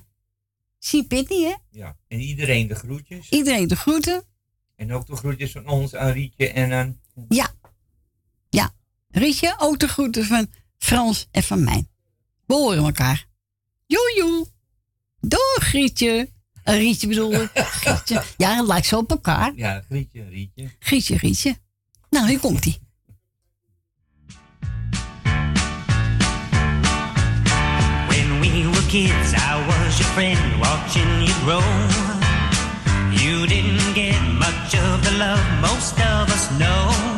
zien 0.79 1.07
Pitney, 1.07 1.41
hè? 1.41 1.79
ja. 1.79 1.97
En 2.07 2.19
iedereen 2.19 2.67
de 2.67 2.75
groetjes. 2.75 3.29
Iedereen 3.29 3.67
de 3.67 3.75
groeten. 3.75 4.23
En 4.75 4.93
ook 4.93 5.07
de 5.07 5.15
groetjes 5.15 5.51
van 5.51 5.67
ons 5.67 5.95
aan 5.95 6.11
Rietje 6.11 6.51
en 6.51 6.73
aan... 6.73 6.99
Ja. 7.29 7.53
Ja. 8.49 8.73
Rietje, 9.09 9.55
ook 9.57 9.79
de 9.79 9.87
groeten 9.87 10.25
van 10.25 10.47
Frans 10.77 11.27
en 11.31 11.43
van 11.43 11.63
mij. 11.63 11.87
We 12.45 12.53
horen 12.53 12.83
elkaar. 12.83 13.27
Joejoe. 13.85 14.47
Door, 15.19 15.57
Grietje. 15.59 16.29
Eh, 16.63 16.75
Rietje 16.75 17.07
bedoel 17.07 17.33
ik. 17.33 17.49
Grietje. 17.81 18.23
Ja, 18.37 18.57
het 18.57 18.67
lijkt 18.67 18.87
zo 18.87 18.97
op 18.97 19.09
elkaar. 19.09 19.53
Ja, 19.55 19.83
Rietje, 19.89 20.29
Rietje. 20.29 20.69
Grietje, 20.79 21.17
Rietje. 21.17 21.57
Nou, 22.09 22.27
hier 22.27 22.39
komt 22.39 22.63
kids, 28.89 29.35
I 29.37 29.63
was 29.67 29.99
your 29.99 30.09
friend 30.17 30.59
watching 30.59 31.21
you 31.21 31.33
grow. 31.45 31.61
You 33.11 33.45
didn't 33.45 33.93
get 33.93 34.19
much 34.33 34.73
of 34.73 35.03
the 35.03 35.11
love 35.19 35.45
most 35.61 35.93
of 35.93 36.27
us 36.31 36.49
know. 36.57 37.08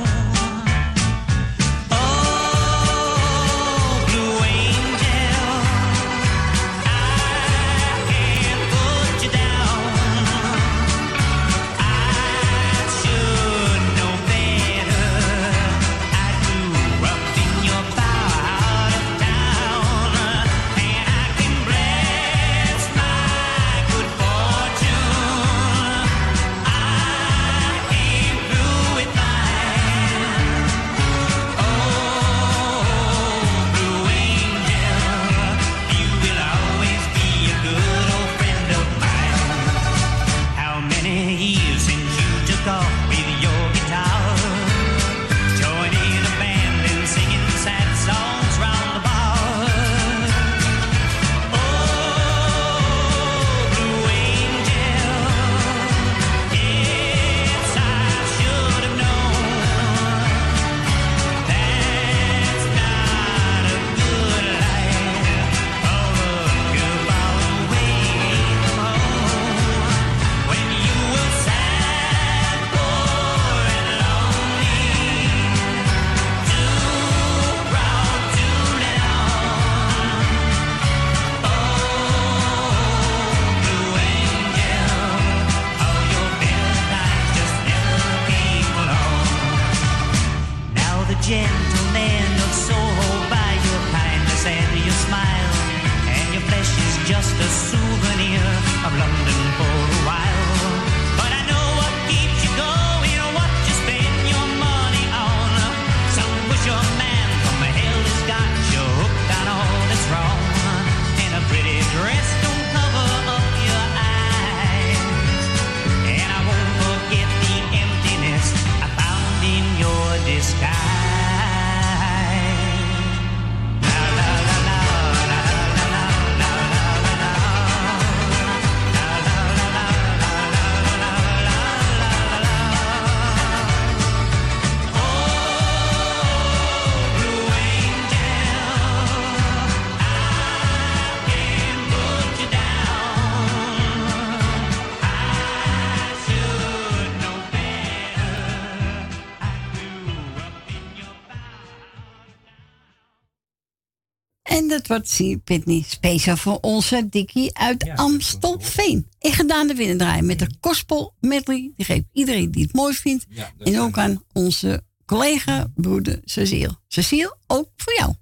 En 154.91 154.97
wordt 154.97 155.09
zie 155.09 155.38
Pitney 155.38 155.84
speciaal 155.88 156.38
voor 156.38 156.57
onze 156.61 157.09
Dikkie 157.09 157.57
uit 157.57 157.89
Amstelveen. 157.89 159.07
Ik 159.19 159.34
ga 159.34 159.43
daar 159.43 159.68
de 159.68 159.73
winnen 159.73 159.97
draaien 159.97 160.26
met 160.26 160.39
de 160.39 160.55
gospel 160.61 161.13
medley. 161.19 161.72
Die 161.76 161.85
geeft 161.85 162.05
iedereen 162.11 162.51
die 162.51 162.63
het 162.63 162.73
mooi 162.73 162.93
vindt. 162.93 163.26
Ja, 163.30 163.51
en 163.57 163.80
ook 163.80 163.97
aan 163.97 164.23
onze 164.34 164.84
collega, 165.05 165.72
broeder 165.76 166.22
Cecile. 166.23 166.80
Cecile, 166.88 167.38
ook 167.47 167.69
voor 167.76 167.93
jou. 167.93 168.13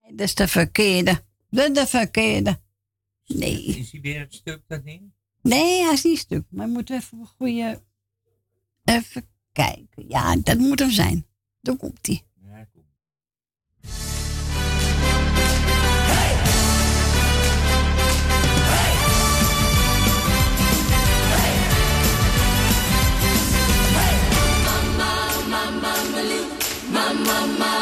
Dat 0.00 0.26
is 0.26 0.34
de 0.34 0.48
verkeerde. 0.48 1.24
Dat 1.50 1.68
is 1.68 1.74
de 1.74 1.86
verkeerde. 1.86 2.60
Nee. 3.26 3.64
Is 3.64 3.92
hij 3.92 4.00
weer 4.00 4.20
het 4.20 4.34
stuk 4.34 4.60
dat 4.66 4.84
niet? 4.84 5.02
Nee, 5.42 5.82
hij 5.82 5.92
is 5.92 6.04
niet 6.04 6.18
stuk. 6.18 6.44
Maar 6.50 6.66
we 6.66 6.72
moeten 6.72 6.96
even 6.96 7.18
een 7.18 7.26
goede. 7.26 7.82
Even 8.84 9.31
kijken. 9.52 10.04
Ja, 10.08 10.36
dat 10.36 10.58
moet 10.58 10.78
hem 10.78 10.90
zijn. 10.90 11.26
Dan 11.60 11.76
komt 11.76 12.06
hij. 12.06 12.22
Save 12.52 12.66
your 12.74 12.82
soul, 12.82 12.92
Mama 26.92 27.81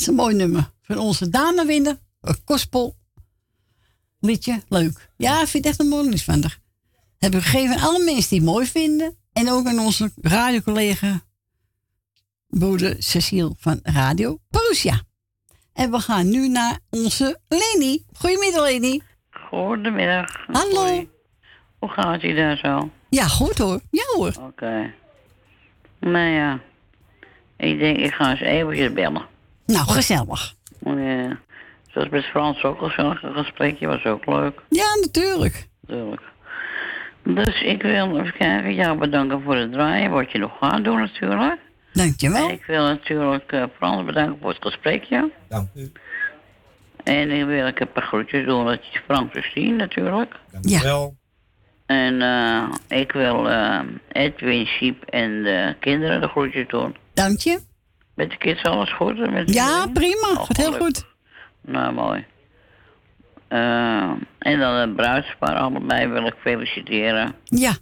is 0.00 0.06
een 0.06 0.14
mooi 0.14 0.34
nummer. 0.34 0.70
Van 0.82 0.98
onze 0.98 1.28
Dana 1.28 1.66
winnen. 1.66 2.00
Een 2.20 2.36
gospel 2.44 2.96
liedje. 4.20 4.62
Leuk. 4.68 5.10
Ja, 5.16 5.40
ik 5.40 5.48
vind 5.48 5.64
het 5.64 5.72
echt 5.72 5.80
een 5.80 5.88
mooi 5.88 6.18
van 6.18 6.42
haar. 6.42 6.58
Hebben 7.18 7.40
we 7.40 7.46
gegeven 7.46 7.76
aan 7.76 7.88
alle 7.88 8.04
mensen 8.04 8.28
die 8.28 8.38
het 8.38 8.48
mooi 8.48 8.66
vinden. 8.66 9.16
En 9.32 9.50
ook 9.50 9.66
aan 9.66 9.78
onze 9.78 10.12
radiocollega 10.22 11.20
broeder 12.48 12.96
Cecile 12.98 13.52
van 13.58 13.80
Radio 13.82 14.38
Prussia. 14.50 15.02
En 15.72 15.90
we 15.90 15.98
gaan 15.98 16.28
nu 16.30 16.48
naar 16.48 16.78
onze 16.90 17.40
Leni. 17.48 18.04
Goedemiddag 18.12 18.62
Leni. 18.62 19.02
Goedemiddag. 19.30 20.46
Hallo. 20.46 20.86
Hoi. 20.86 21.08
Hoe 21.78 21.88
gaat 21.88 22.22
ie 22.22 22.34
daar 22.34 22.56
zo? 22.56 22.90
Ja, 23.08 23.26
goed 23.26 23.58
hoor. 23.58 23.80
Ja 23.90 24.04
hoor. 24.16 24.32
Oké. 24.40 24.94
Nou 26.00 26.28
ja. 26.28 26.60
Ik 27.56 27.78
denk, 27.78 27.98
ik 27.98 28.12
ga 28.12 28.30
eens 28.30 28.40
eventjes 28.40 28.92
bellen. 28.92 29.26
Nou, 29.72 29.88
gezellig. 29.88 30.54
Ja. 30.84 31.38
Zoals 31.86 32.08
met 32.08 32.24
Frans 32.24 32.62
ook 32.62 32.80
al 32.80 32.90
zo'n 32.90 33.16
gesprekje 33.16 33.86
was 33.86 34.04
ook 34.04 34.26
leuk. 34.26 34.62
Ja, 34.68 34.86
natuurlijk. 35.00 35.68
Natuurlijk. 35.80 36.22
Dus 37.24 37.62
ik 37.62 37.82
wil 37.82 38.18
even 38.18 38.36
kijken, 38.38 38.74
jou 38.74 38.98
bedanken 38.98 39.42
voor 39.42 39.56
het 39.56 39.72
draaien, 39.72 40.10
wat 40.10 40.32
je 40.32 40.38
nog 40.38 40.52
gaat 40.60 40.84
doen 40.84 40.98
natuurlijk. 40.98 41.60
Dankjewel. 41.92 42.48
En 42.48 42.54
ik 42.54 42.64
wil 42.64 42.82
natuurlijk 42.82 43.52
eh, 43.52 43.64
Frans 43.76 44.04
bedanken 44.04 44.38
voor 44.40 44.50
het 44.50 44.62
gesprekje. 44.62 45.30
Dank 45.48 45.68
u. 45.74 45.92
En 47.04 47.30
ik 47.30 47.44
wil 47.44 47.66
ik 47.66 47.80
een 47.80 47.92
paar 47.92 48.06
groetjes 48.06 48.46
doen 48.46 48.64
dat 48.64 48.86
je 48.92 49.00
Frans 49.04 49.32
te 49.32 49.50
zien 49.54 49.76
natuurlijk. 49.76 50.34
Dankjewel. 50.50 51.16
En 51.86 52.22
eh, 52.22 52.98
ik 53.00 53.12
wil 53.12 53.48
eh, 53.48 53.80
Edwin, 54.08 54.66
Siep 54.66 55.02
en 55.04 55.42
de 55.42 55.76
kinderen 55.80 56.20
de 56.20 56.28
groetjes 56.28 56.68
doen. 56.68 56.96
Dank 57.14 57.40
je. 57.40 57.60
Met 58.18 58.30
de 58.30 58.36
kids 58.36 58.62
alles 58.62 58.92
goed? 58.92 59.20
En 59.20 59.32
Met 59.32 59.54
Ja, 59.54 59.86
prima. 59.92 60.28
Oh, 60.30 60.44
Gaat 60.44 60.56
heel 60.56 60.72
goed. 60.72 61.04
Nou, 61.60 61.92
mooi. 61.92 62.24
Eh, 63.48 64.10
en 64.38 64.58
dan 64.58 64.74
het 64.74 64.96
bruidspaar 64.96 65.56
allebei 65.56 66.06
wil 66.06 66.26
ik 66.26 66.34
feliciteren. 66.40 67.34
Ja. 67.44 67.72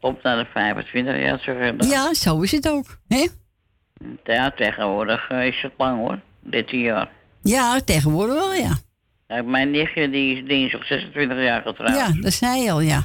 Op 0.00 0.22
naar 0.22 0.36
de 0.36 0.46
25 0.52 1.16
jaar 1.18 1.74
ik 1.74 1.82
Ja, 1.84 2.14
zo 2.14 2.40
is 2.40 2.50
het 2.52 2.68
ook. 2.68 2.98
hè? 3.08 3.26
Ja, 4.24 4.50
tegenwoordig 4.50 5.30
is 5.30 5.62
het 5.62 5.72
lang 5.76 5.98
hoor. 5.98 6.18
13 6.40 6.80
jaar. 6.80 7.08
Ja, 7.42 7.80
tegenwoordig 7.84 8.34
wel, 8.34 8.54
ja. 8.54 8.76
Mijn 9.42 9.70
nichtje 9.70 10.10
die 10.10 10.36
is 10.36 10.48
dinsdag 10.48 10.84
26 10.86 11.38
jaar 11.42 11.62
getrouwd. 11.62 11.96
Ja, 11.96 12.20
dat 12.20 12.32
zei 12.32 12.62
je 12.62 12.72
al, 12.72 12.80
ja. 12.80 13.02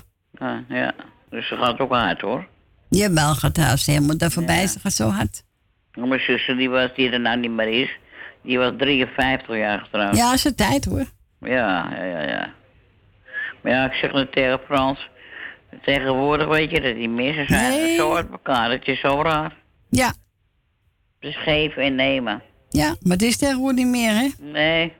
Ja. 0.67 0.93
Dus 1.29 1.47
ze 1.47 1.55
gaat 1.55 1.79
ook 1.79 1.91
hard 1.91 2.21
hoor. 2.21 2.47
Jawel, 2.89 3.35
gaat 3.35 3.57
haast 3.57 3.85
helemaal 3.85 4.17
daar 4.17 4.31
voorbij. 4.31 4.67
Ze 4.67 4.79
gaat 4.79 4.93
zo 4.93 5.09
hard. 5.09 5.43
Mijn 5.95 6.19
zuster 6.19 6.57
die, 6.57 6.69
was, 6.69 6.89
die 6.95 7.11
er 7.11 7.19
nou 7.19 7.37
niet 7.37 7.51
meer 7.51 7.81
is, 7.81 7.97
die 8.41 8.57
was 8.57 8.71
53 8.77 9.57
jaar 9.57 9.79
getrouwd. 9.79 10.15
Ja, 10.15 10.33
is 10.33 10.43
het 10.43 10.57
tijd 10.57 10.85
hoor. 10.85 11.05
Ja, 11.39 11.89
ja, 11.95 12.03
ja, 12.03 12.21
ja. 12.21 12.53
Maar 13.61 13.71
ja, 13.71 13.85
ik 13.85 13.93
zeg 13.93 14.11
het 14.11 14.31
tegen 14.31 14.59
Frans. 14.65 15.09
Tegenwoordig 15.81 16.47
weet 16.47 16.71
je 16.71 16.81
dat 16.81 17.09
meer. 17.09 17.33
Ze 17.33 17.45
zijn 17.47 17.95
zo 17.95 18.15
uit 18.15 18.31
elkaar. 18.31 18.71
Het 18.71 18.87
is 18.87 18.99
zo 18.99 19.21
raar. 19.21 19.55
Ja. 19.89 20.13
Dus 21.19 21.37
geven 21.37 21.83
en 21.83 21.95
nemen. 21.95 22.41
Ja, 22.69 22.95
maar 23.01 23.13
het 23.13 23.21
is 23.21 23.37
tegenwoordig 23.37 23.83
niet 23.83 23.87
meer, 23.87 24.11
hè? 24.11 24.27
Nee. 24.39 24.93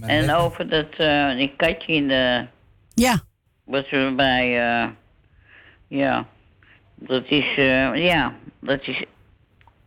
En 0.00 0.34
over 0.34 0.68
dat 0.68 0.94
eh 0.96 1.36
die 1.36 1.52
katje 1.56 1.92
in 1.92 2.08
de... 2.08 2.46
Ja. 2.94 3.20
Wat 3.64 3.86
ze 3.86 4.12
bij... 4.16 4.70
eh 4.80 4.88
ja. 5.88 6.26
Dat 6.94 7.24
is... 7.28 7.56
eh 7.56 8.04
ja. 8.04 8.34
Dat 8.60 8.86
is... 8.86 9.04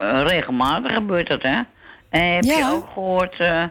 eh, 0.01 0.21
regelmatig 0.27 0.93
gebeurt 0.93 1.27
dat, 1.27 1.41
hè? 1.41 1.61
En 2.09 2.33
heb 2.33 2.43
je 2.43 2.69
ook 2.73 2.89
gehoord 2.93 3.39
eh, 3.39 3.63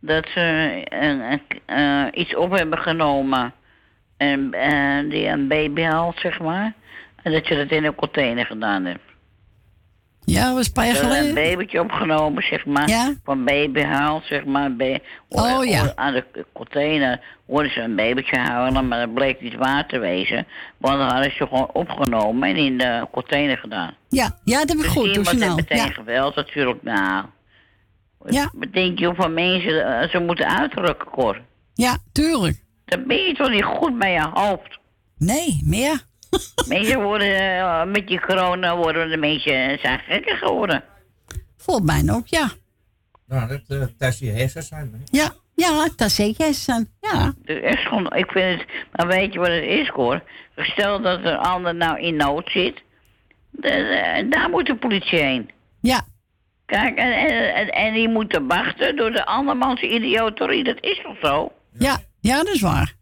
dat 0.00 0.26
ze 0.28 0.82
een, 0.88 1.40
eh, 1.66 2.06
iets 2.12 2.36
op 2.36 2.50
hebben 2.50 2.78
genomen... 2.78 3.52
En, 4.16 4.50
die 5.08 5.26
een 5.26 5.48
baby 5.48 5.82
haalt, 5.82 6.18
zeg 6.18 6.40
maar. 6.40 6.72
En 7.22 7.32
dat 7.32 7.48
je 7.48 7.56
dat 7.56 7.70
in 7.70 7.84
een 7.84 7.94
container 7.94 8.46
gedaan 8.46 8.84
hebt. 8.84 9.13
Ja, 10.26 10.44
dat 10.46 10.54
was 10.54 10.66
een 10.66 10.72
paar 10.72 10.86
jaar 10.86 10.94
Ze 10.94 11.00
hebben 11.00 11.18
een 11.18 11.26
geleden. 11.28 11.50
babytje 11.50 11.80
opgenomen, 11.80 12.42
zeg 12.42 12.66
maar. 12.66 13.14
Van 13.24 13.44
baby 13.44 13.80
haalt, 13.82 14.24
zeg 14.24 14.44
maar. 14.44 14.76
Ba 14.76 14.98
Oh, 15.28 15.64
ja. 15.64 15.92
Aan 15.94 16.12
de 16.12 16.46
container 16.52 17.20
hoorden 17.46 17.72
ze 17.72 17.80
een 17.80 17.96
babytje 17.96 18.36
huilen, 18.38 18.88
maar 18.88 18.98
dat 19.00 19.14
bleek 19.14 19.40
niet 19.40 19.54
waar 19.54 19.86
te 19.86 19.98
wezen. 19.98 20.46
Want 20.78 20.98
dan 20.98 21.08
hadden 21.08 21.30
ze 21.32 21.46
gewoon 21.46 21.70
opgenomen 21.72 22.48
en 22.48 22.56
in 22.56 22.78
de 22.78 23.06
container 23.12 23.56
gedaan. 23.58 23.94
Ja, 24.08 24.38
ja, 24.44 24.58
dat 24.58 24.68
heb 24.68 24.76
ik 24.78 24.82
Dus 24.84 24.92
goed. 24.92 25.16
Iemand 25.16 25.40
heeft 25.42 25.54
meteen 25.56 25.76
Ja. 25.76 25.86
geweld 25.90 26.34
natuurlijk. 26.36 26.82
Nou, 26.82 27.24
Ja. 28.28 28.50
wat 28.54 28.72
denk 28.72 28.98
je 28.98 29.06
hoeveel 29.06 29.30
mensen 29.30 29.86
eh, 30.00 30.08
ze 30.08 30.18
moeten 30.18 30.58
uitrukken, 30.58 31.10
Cor? 31.10 31.40
ja, 31.74 31.96
tuurlijk. 32.12 32.62
Dan 32.84 33.04
ben 33.06 33.16
je 33.22 33.34
toch 33.34 33.50
niet 33.50 33.64
goed 33.64 33.98
bij 33.98 34.12
je 34.12 34.28
hoofd? 34.32 34.78
Nee, 35.18 35.60
meer. 35.64 36.02
Mensen 36.68 37.02
worden, 37.02 37.36
eh, 37.58 37.84
met 37.84 38.06
die 38.06 38.20
corona 38.20 38.76
worden 38.76 39.08
de 39.10 39.16
mensen 39.16 39.78
zijn 39.82 39.98
gekker 39.98 40.36
geworden. 40.36 40.84
Volgens 41.56 41.86
mij 42.04 42.14
ook, 42.14 42.26
ja. 42.26 42.50
Nou, 43.26 43.48
dat, 43.48 43.60
uh, 43.68 43.84
dat 43.98 44.18
je 44.18 44.30
hersens 44.30 44.68
zijn. 44.68 44.90
hè? 44.92 45.18
Ja, 45.18 45.30
ja, 45.54 45.88
dat 45.96 46.10
zeker 46.10 46.48
is 46.48 46.68
aan. 46.68 46.86
Ja. 47.00 47.32
Dus 47.44 47.60
echt 47.62 47.82
gewoon, 47.82 48.12
ik 48.12 48.30
vind 48.30 48.60
het, 48.60 48.68
maar 48.92 49.06
weet 49.06 49.32
je 49.32 49.38
wat 49.38 49.48
het 49.48 49.64
is, 49.64 49.88
hoor? 49.88 50.22
Stel 50.56 51.00
dat 51.02 51.24
een 51.24 51.36
ander 51.36 51.74
nou 51.74 52.00
in 52.00 52.16
nood 52.16 52.50
zit, 52.50 52.82
de- 53.50 53.60
de- 53.60 54.26
daar 54.28 54.50
moet 54.50 54.66
de 54.66 54.76
politie 54.76 55.18
heen. 55.18 55.50
Ja. 55.80 56.00
Kijk, 56.66 56.98
en, 56.98 57.12
en, 57.12 57.54
en, 57.54 57.68
en 57.68 57.94
die 57.94 58.08
moeten 58.08 58.46
wachten 58.46 58.96
door 58.96 59.10
de 59.12 59.26
andermans 59.26 59.80
idioterie, 59.80 60.64
dat 60.64 60.76
is 60.80 61.00
toch 61.02 61.16
zo? 61.22 61.52
Ja, 61.78 61.98
ja, 62.20 62.36
dat 62.36 62.54
is 62.54 62.60
waar. 62.60 62.94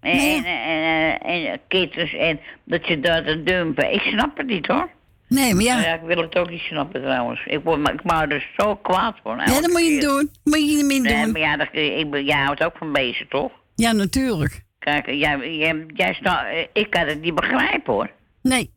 En, 0.00 0.18
en, 0.18 0.44
en, 0.44 1.20
en, 1.20 1.50
en 1.50 1.60
kittens 1.68 2.14
en 2.14 2.40
dat 2.64 2.86
je 2.86 3.00
dat 3.00 3.46
dumpen, 3.46 3.92
ik 3.92 4.00
snap 4.00 4.36
het 4.36 4.46
niet 4.46 4.66
hoor. 4.66 4.90
Nee, 5.28 5.54
maar 5.54 5.62
ja. 5.64 5.74
Nou 5.74 5.86
ja, 5.86 5.94
ik 5.94 6.00
wil 6.06 6.16
het 6.22 6.36
ook 6.38 6.50
niet 6.50 6.60
snappen 6.60 7.02
trouwens. 7.02 7.40
Ik 7.46 7.60
word 7.64 7.80
maar- 7.80 7.94
ik 7.94 8.04
maak 8.04 8.32
er 8.32 8.50
zo 8.56 8.76
kwaad 8.76 9.16
van. 9.22 9.38
Ja, 9.38 9.44
dat 9.60 9.70
moet 9.70 9.86
je 9.86 10.00
doen. 10.00 10.30
Moet 10.44 10.70
je 10.70 10.76
niet 10.76 10.84
meer 10.84 11.00
Nee, 11.00 11.22
doen. 11.24 11.32
maar 11.32 11.40
ja, 11.40 11.56
dat, 11.56 11.68
ik, 11.72 12.06
jij 12.26 12.38
houdt 12.44 12.64
ook 12.64 12.76
van 12.78 12.92
beesten, 12.92 13.28
toch? 13.28 13.52
Ja, 13.74 13.92
natuurlijk. 13.92 14.62
Kijk, 14.78 15.06
jij, 15.06 15.56
jij, 15.56 15.84
jij 15.94 16.14
sta, 16.14 16.46
ik 16.72 16.90
kan 16.90 17.06
het 17.06 17.20
niet 17.20 17.34
begrijpen 17.34 17.92
hoor. 17.92 18.10
Nee. 18.42 18.70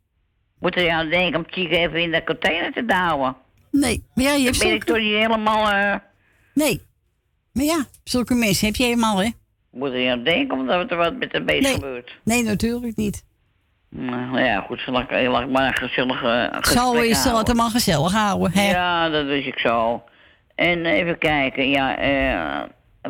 Moet 0.60 0.76
er 0.76 0.90
aan 0.90 1.10
denken 1.10 1.40
om 1.40 1.46
Chico 1.50 1.76
even 1.76 2.02
in 2.02 2.12
de 2.12 2.24
container 2.24 2.72
te 2.74 2.86
douwen? 2.86 3.36
Nee, 3.72 4.04
maar 4.14 4.24
ja, 4.26 4.32
je 4.32 4.36
Dan 4.38 4.46
hebt 4.46 4.60
ben 4.64 4.74
ik 4.74 4.84
toch 4.84 4.98
niet 4.98 5.14
helemaal... 5.16 5.70
eh 5.72 5.96
Nee. 6.54 6.82
Maar 7.54 7.64
ja, 7.66 7.86
zulke 8.04 8.34
mensen 8.34 8.68
heb 8.68 8.76
je 8.76 8.84
helemaal, 8.84 9.18
hè? 9.18 9.30
Moet 9.74 9.92
er 9.94 10.12
aan 10.12 10.24
denken 10.24 10.58
omdat 10.60 10.92
er 10.92 10.98
wat 10.98 11.16
met 11.16 11.32
de 11.32 11.42
beest 11.44 11.74
gebeurt? 11.74 12.18
Nee, 12.24 12.44
natuurlijk 12.44 12.96
niet. 12.96 13.26
Nou 13.90 14.40
ja, 14.40 14.62
goed, 14.62 14.88
laat 14.88 15.12
ik 15.12 15.50
maar 15.50 15.68
een 15.68 15.90
gezellig 15.90 16.24
eh, 16.24 16.44
gesprek 16.52 16.78
Zo 16.80 16.94
is 16.94 17.08
het 17.18 17.18
houden. 17.18 17.46
allemaal 17.46 17.70
gezellig 17.70 18.12
houden, 18.12 18.52
hè? 18.52 18.70
Ja, 18.70 19.10
dat 19.10 19.26
wist 19.26 19.48
ik 19.48 19.60
zo. 19.60 20.04
En 20.56 20.86
even 20.86 21.18
kijken, 21.18 21.70
ja, 21.70 21.98
eh 21.98 22.62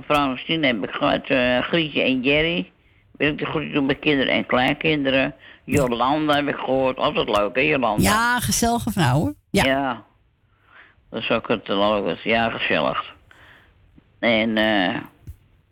Frans, 0.05 0.45
tien 0.45 0.63
heb 0.63 0.83
ik 0.83 0.89
gehad, 0.89 1.25
eh, 1.27 1.59
Grietje 1.59 2.01
en 2.01 2.21
Jerry. 2.21 2.71
Wil 3.11 3.29
ik 3.29 3.37
de 3.37 3.45
groeten 3.45 3.73
doen 3.73 3.87
bij 3.87 3.95
kinderen 3.95 4.33
en 4.33 4.45
kleinkinderen. 4.45 5.35
Jolanda 5.63 6.35
heb 6.35 6.47
ik 6.47 6.55
gehoord, 6.55 6.97
altijd 6.97 7.29
leuk 7.29 7.55
hè, 7.55 7.61
Jolanda? 7.61 8.03
Ja, 8.03 8.39
gezellige 8.39 8.91
vrouwen. 8.91 9.35
Ja. 9.49 10.03
Dat 11.09 11.21
is 11.21 11.29
ook 11.29 11.47
het 11.47 11.67
leuk, 11.67 12.17
ja, 12.23 12.49
gezellig. 12.49 13.15
En 14.19 14.57
eh 14.57 14.95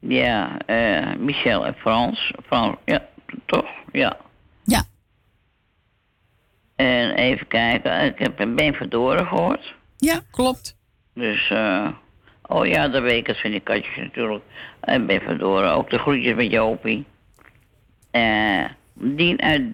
ja, 0.01 0.57
eh 0.65 1.15
Michel 1.17 1.65
en 1.65 1.75
Frans. 1.75 2.33
Frans, 2.45 2.75
ja, 2.85 3.07
toch? 3.45 3.69
Ja. 3.91 4.17
Ja. 4.63 4.83
En 6.75 7.11
even 7.11 7.47
kijken, 7.47 8.05
ik 8.05 8.19
heb 8.19 8.39
een 8.39 8.55
Ben 8.55 8.73
Verdoren 8.73 9.27
gehoord. 9.27 9.75
Ja, 9.97 10.19
klopt. 10.31 10.75
Dus, 11.13 11.49
eh 11.49 11.87
oh 12.41 12.65
ja, 12.65 12.85
ik, 12.85 13.25
dat 13.25 13.37
vind 13.37 13.53
ik 13.53 13.63
katjes 13.63 13.95
natuurlijk. 13.95 14.43
En 14.79 15.05
Ben 15.05 15.21
Verdoren, 15.21 15.73
ook 15.73 15.89
de 15.89 15.97
groetjes 15.97 16.35
met 16.35 16.51
Jopie. 16.51 17.05
Eh 18.11 18.65
Dien 18.93 19.41
uit. 19.41 19.73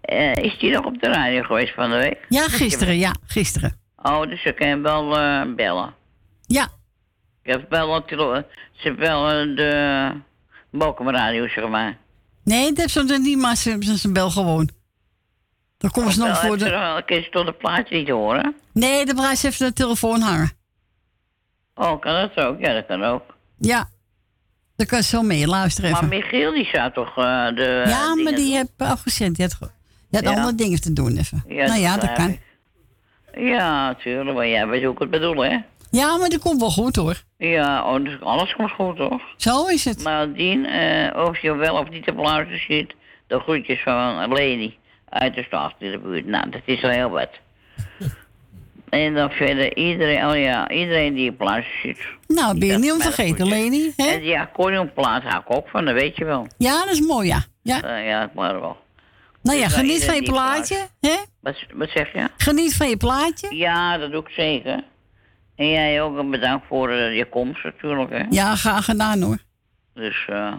Eh, 0.00 0.32
is 0.32 0.58
die 0.58 0.70
nog 0.70 0.84
op 0.84 1.00
de 1.00 1.08
radio 1.08 1.42
geweest 1.42 1.74
van 1.74 1.90
de 1.90 1.96
week? 1.96 2.26
Ja, 2.28 2.42
gisteren, 2.42 2.98
ja, 2.98 3.14
gisteren. 3.26 3.76
Oh, 3.96 4.22
dus 4.22 4.42
ze 4.42 4.52
kan 4.52 4.82
wel 4.82 5.18
eh, 5.18 5.42
bellen. 5.56 5.94
Ja. 6.46 6.68
Ik 7.44 7.50
heb 7.50 7.70
wel, 7.70 7.94
een 7.96 8.04
tele- 8.04 8.46
ze 8.72 8.94
wel 8.94 9.28
eh, 9.30 9.56
de 9.56 10.10
Bokum 10.70 11.08
radio, 11.10 11.48
zeg 11.48 11.68
maar. 11.68 11.96
Nee, 12.44 12.72
dat 12.72 12.92
hebben 12.92 13.08
ze 13.14 13.20
niet, 13.20 13.38
maar 13.38 13.56
ze 13.56 13.70
hebben 13.70 13.98
zijn 13.98 14.12
bel 14.12 14.30
gewoon. 14.30 14.68
Dan 15.78 15.90
komen 15.90 16.12
ze 16.12 16.18
nog 16.18 16.28
Wel, 16.28 16.36
voor 16.50 16.58
ze 16.58 16.64
de... 16.64 16.70
nog- 16.70 17.04
Kun 17.04 17.16
je 17.16 17.28
tot 17.30 17.46
het 17.46 17.58
plaatje 17.58 17.96
niet 17.96 18.08
horen? 18.08 18.54
Nee, 18.72 19.06
de 19.06 19.14
prijs 19.14 19.42
heeft 19.42 19.58
de 19.58 19.72
telefoon 19.72 20.20
hangen. 20.20 20.50
Oh, 21.74 22.00
kan 22.00 22.12
dat 22.14 22.44
ook? 22.46 22.60
Ja, 22.60 22.72
dat 22.74 22.86
kan 22.86 23.04
ook. 23.04 23.22
Ja. 23.58 23.88
Dan 24.76 24.86
kan 24.86 24.98
je 24.98 25.04
zo 25.04 25.22
mee 25.22 25.46
luisteren 25.46 25.90
Maar 25.90 26.02
even. 26.04 26.16
Michiel, 26.18 26.52
die 26.52 26.68
zou 26.72 26.92
toch 26.92 27.08
eh, 27.18 27.46
de... 27.54 27.84
ja, 27.86 28.14
maar 28.14 28.34
die 28.34 28.54
heb 28.56 28.68
afgezend. 28.76 29.36
Die 29.36 29.46
had, 29.46 29.58
die 30.10 30.20
had 30.20 30.22
Ja. 30.22 30.30
andere 30.30 30.54
dingen 30.54 30.80
te 30.80 30.92
doen 30.92 31.16
even. 31.16 31.44
Ja, 31.48 31.66
nou 31.66 31.80
ja, 31.80 31.92
dat 31.96 32.00
dat 32.00 32.12
kan. 32.16 32.38
Ja, 33.44 33.86
natuurlijk, 33.86 34.36
maar 34.36 34.48
jij 34.48 34.66
weet 34.66 34.82
hoe 34.84 34.92
ik 34.92 34.98
het 34.98 35.10
bedoel, 35.10 35.44
hè? 35.44 35.56
Ja, 35.90 36.16
maar 36.16 36.28
dat 36.28 36.40
komt 36.40 36.60
wel 36.60 36.70
goed 36.70 36.96
hoor. 36.96 37.22
Ja, 37.50 37.92
oh, 37.94 38.04
dus 38.04 38.20
alles 38.20 38.54
komt 38.54 38.70
goed, 38.70 38.96
toch? 38.96 39.22
Zo 39.36 39.66
is 39.66 39.84
het. 39.84 40.02
Maar 40.02 40.32
Dien, 40.32 40.66
eh, 40.66 41.24
of 41.26 41.38
je 41.38 41.56
wel 41.56 41.76
of 41.76 41.90
niet 41.90 42.10
op 42.10 42.16
luisteren 42.16 42.60
zit, 42.68 42.94
de 43.26 43.38
groetjes 43.38 43.82
van 43.82 44.32
Leni 44.32 44.76
uit 45.08 45.34
de 45.34 45.42
stad 45.42 45.74
in 45.78 45.90
de 45.90 45.98
buurt. 45.98 46.26
Nou, 46.26 46.50
dat 46.50 46.60
is 46.64 46.82
al 46.84 46.90
heel 46.90 47.10
wat. 47.10 47.30
en 48.88 49.14
dan 49.14 49.30
verder 49.30 49.76
iedereen, 49.76 50.26
oh 50.26 50.36
ja, 50.36 50.70
iedereen 50.70 51.14
die 51.14 51.30
op 51.30 51.40
luisteren 51.40 51.80
zit. 51.82 52.06
Nou, 52.26 52.58
ben 52.58 52.66
je 52.66 52.72
Dat 52.72 52.82
niet 52.82 52.92
om 52.92 52.98
is 52.98 53.04
te 53.04 53.12
vergeten, 53.12 53.46
Leni. 53.48 53.92
Hè? 53.96 54.06
En 54.06 54.20
die 54.20 54.38
accordeonplaat 54.40 55.22
hou 55.22 55.40
ik 55.40 55.56
ook 55.56 55.68
van, 55.68 55.84
dat 55.84 55.94
weet 55.94 56.16
je 56.16 56.24
wel. 56.24 56.46
Ja, 56.58 56.84
dat 56.84 56.92
is 56.92 57.00
mooi, 57.00 57.28
ja. 57.28 57.44
Ja. 57.62 57.82
Eh, 57.82 58.06
ja, 58.06 58.30
maar 58.34 58.60
wel. 58.60 58.76
Nou 59.42 59.58
ja, 59.58 59.64
Dus, 59.64 59.72
eh, 59.72 59.78
geniet 59.80 60.04
van 60.04 60.14
je 60.14 60.22
plaatje. 60.22 60.86
Hè? 61.00 61.16
Wat, 61.40 61.64
wat 61.74 61.88
zeg 61.90 62.12
je? 62.12 62.28
Geniet 62.36 62.76
van 62.76 62.88
je 62.88 62.96
plaatje. 62.96 63.54
Ja, 63.56 63.98
dat 63.98 64.10
doe 64.10 64.20
ik 64.20 64.28
zeker. 64.28 64.84
En 65.56 65.68
jij 65.70 66.02
ook 66.02 66.30
bedankt 66.30 66.66
voor 66.68 66.90
eh, 66.90 67.16
je 67.16 67.24
komst 67.28 67.64
natuurlijk, 67.64 68.10
hè. 68.10 68.24
Ja, 68.30 68.54
graag 68.56 68.84
gedaan 68.84 69.22
hoor. 69.22 69.38
Dus, 69.94 70.24
eh 70.28 70.52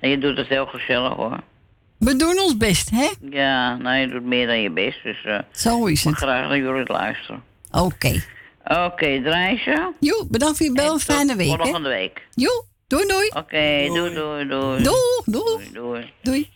en 0.00 0.08
je 0.10 0.18
doet 0.18 0.36
het 0.36 0.46
heel 0.48 0.66
gezellig, 0.66 1.12
hoor. 1.12 1.40
We 1.98 2.16
doen 2.16 2.38
ons 2.38 2.56
best, 2.56 2.90
hè? 2.90 3.08
Ja, 3.30 3.76
nou, 3.76 3.96
je 3.96 4.08
doet 4.08 4.24
meer 4.24 4.46
dan 4.46 4.60
je 4.60 4.70
best, 4.70 5.02
dus... 5.02 5.24
eh 5.24 5.38
Zo 5.50 5.84
is 5.86 6.04
het. 6.04 6.14
graag 6.14 6.48
naar 6.48 6.58
jullie 6.58 6.86
luisteren. 6.92 7.42
Oké. 7.70 8.22
Oké, 8.64 9.20
draai 9.22 9.58
ze. 9.58 9.92
Jo, 10.00 10.26
bedankt 10.30 10.56
voor 10.56 10.66
je 10.66 10.72
bel. 10.72 10.98
Fijne 10.98 11.36
week, 11.36 11.50
hè? 11.50 11.56
Volgende 11.56 11.88
week. 11.88 12.26
Jo, 12.34 12.64
doei 12.86 13.06
doei. 13.06 13.28
Oké, 13.36 13.86
doei, 13.94 14.14
doei, 14.14 14.46
doei. 14.48 14.82
Doeg, 14.82 15.22
doeg. 15.24 15.44
Doei, 15.44 15.70
doei. 15.72 16.12
Doei. 16.22 16.50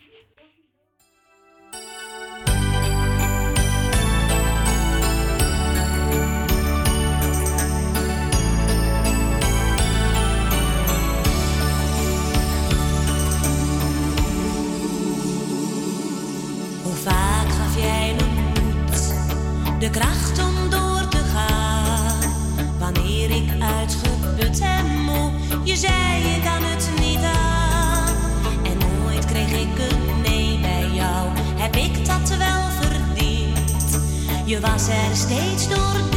de 19.80 19.90
kracht 19.90 20.38
om 20.38 20.70
door 20.70 21.08
te 21.08 21.18
gaan. 21.34 22.18
Wanneer 22.78 23.30
ik 23.30 23.62
uitgeput 23.62 24.60
en 24.60 24.86
moe, 25.04 25.30
je 25.64 25.76
zei 25.76 26.34
ik 26.36 26.42
kan 26.42 26.62
het 26.62 26.90
niet 26.98 27.22
aan. 27.22 28.14
En 28.64 28.78
nooit 28.78 29.24
kreeg 29.24 29.52
ik 29.52 29.68
het 29.72 30.22
nee 30.22 30.58
bij 30.60 30.88
jou, 30.92 31.28
heb 31.56 31.76
ik 31.76 32.06
dat 32.06 32.36
wel 32.36 32.62
verdiend. 32.80 34.00
Je 34.44 34.60
was 34.60 34.88
er 34.88 35.16
steeds 35.16 35.68
door 35.68 36.10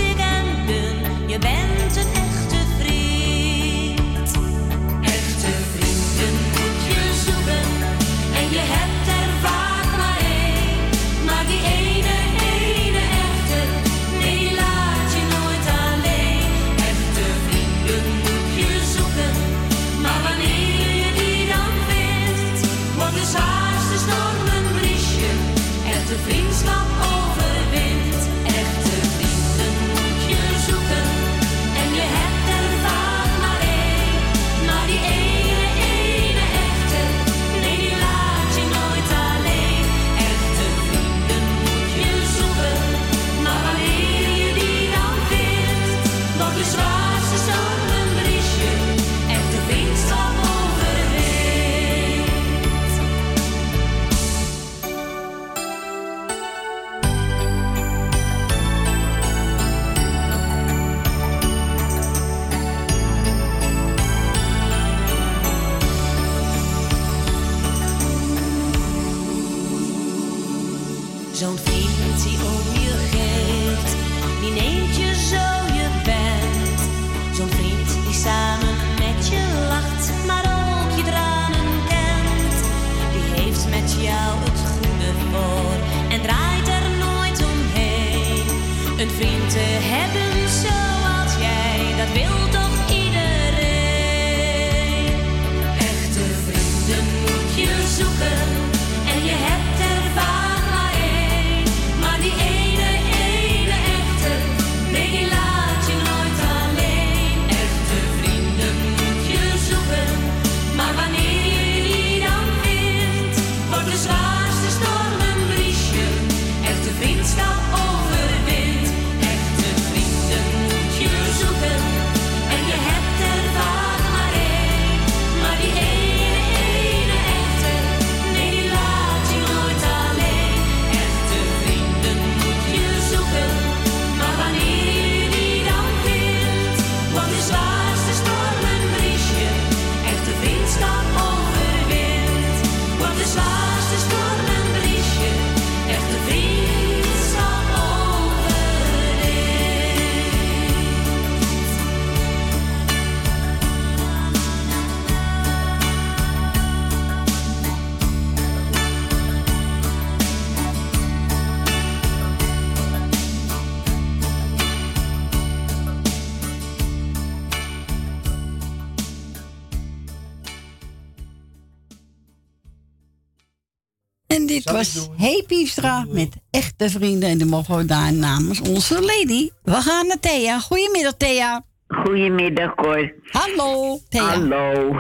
dit 174.64 174.74
was 174.74 175.10
Hey 175.18 175.44
Piefstra 175.48 176.06
met 176.10 176.36
echte 176.52 176.90
vrienden. 176.90 177.30
En 177.30 177.38
de 177.38 177.46
we 177.68 177.86
daar 177.86 178.14
namens 178.14 178.62
onze 178.62 178.94
lady. 179.02 179.50
We 179.64 179.72
gaan 179.82 180.08
naar 180.08 180.20
Thea. 180.20 180.60
Goedemiddag, 180.60 181.14
Thea. 181.18 181.64
Goedemiddag, 181.88 182.76
Cor. 182.76 183.14
Hallo, 183.32 184.00
Thea. 184.10 184.24
Hallo. 184.24 184.96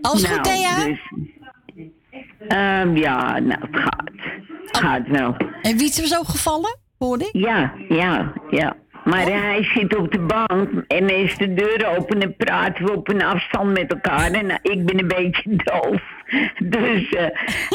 Alles 0.00 0.22
Nou, 0.22 0.34
goed, 0.34 0.44
Thea? 0.44 0.84
dus- 0.84 1.00
Ehm, 2.48 2.96
ja, 2.96 3.38
nou, 3.38 3.60
het 3.60 3.80
gaat. 3.80 4.10
Het 4.66 4.76
gaat 4.76 5.08
wel. 5.08 5.36
En 5.62 5.76
wie 5.76 5.88
is 5.88 5.98
er 5.98 6.06
zo 6.06 6.22
gevallen, 6.22 6.78
hoorde 6.98 7.24
ik? 7.24 7.30
Ja, 7.32 7.72
ja, 7.88 8.32
ja. 8.50 8.76
Maar 9.04 9.26
hij 9.26 9.62
zit 9.74 9.96
op 9.96 10.12
de 10.12 10.18
bank 10.20 10.84
en 10.88 11.08
is 11.22 11.36
de 11.36 11.54
deur 11.54 11.96
open 11.98 12.20
en 12.22 12.36
praten 12.36 12.84
we 12.84 12.92
op 12.92 13.08
een 13.08 13.22
afstand 13.24 13.72
met 13.72 13.92
elkaar. 13.92 14.30
En 14.30 14.46
nou, 14.46 14.58
ik 14.62 14.86
ben 14.86 14.98
een 14.98 15.08
beetje 15.08 15.56
doof. 15.70 16.02
Dus 16.78 17.08
eh, 17.08 17.24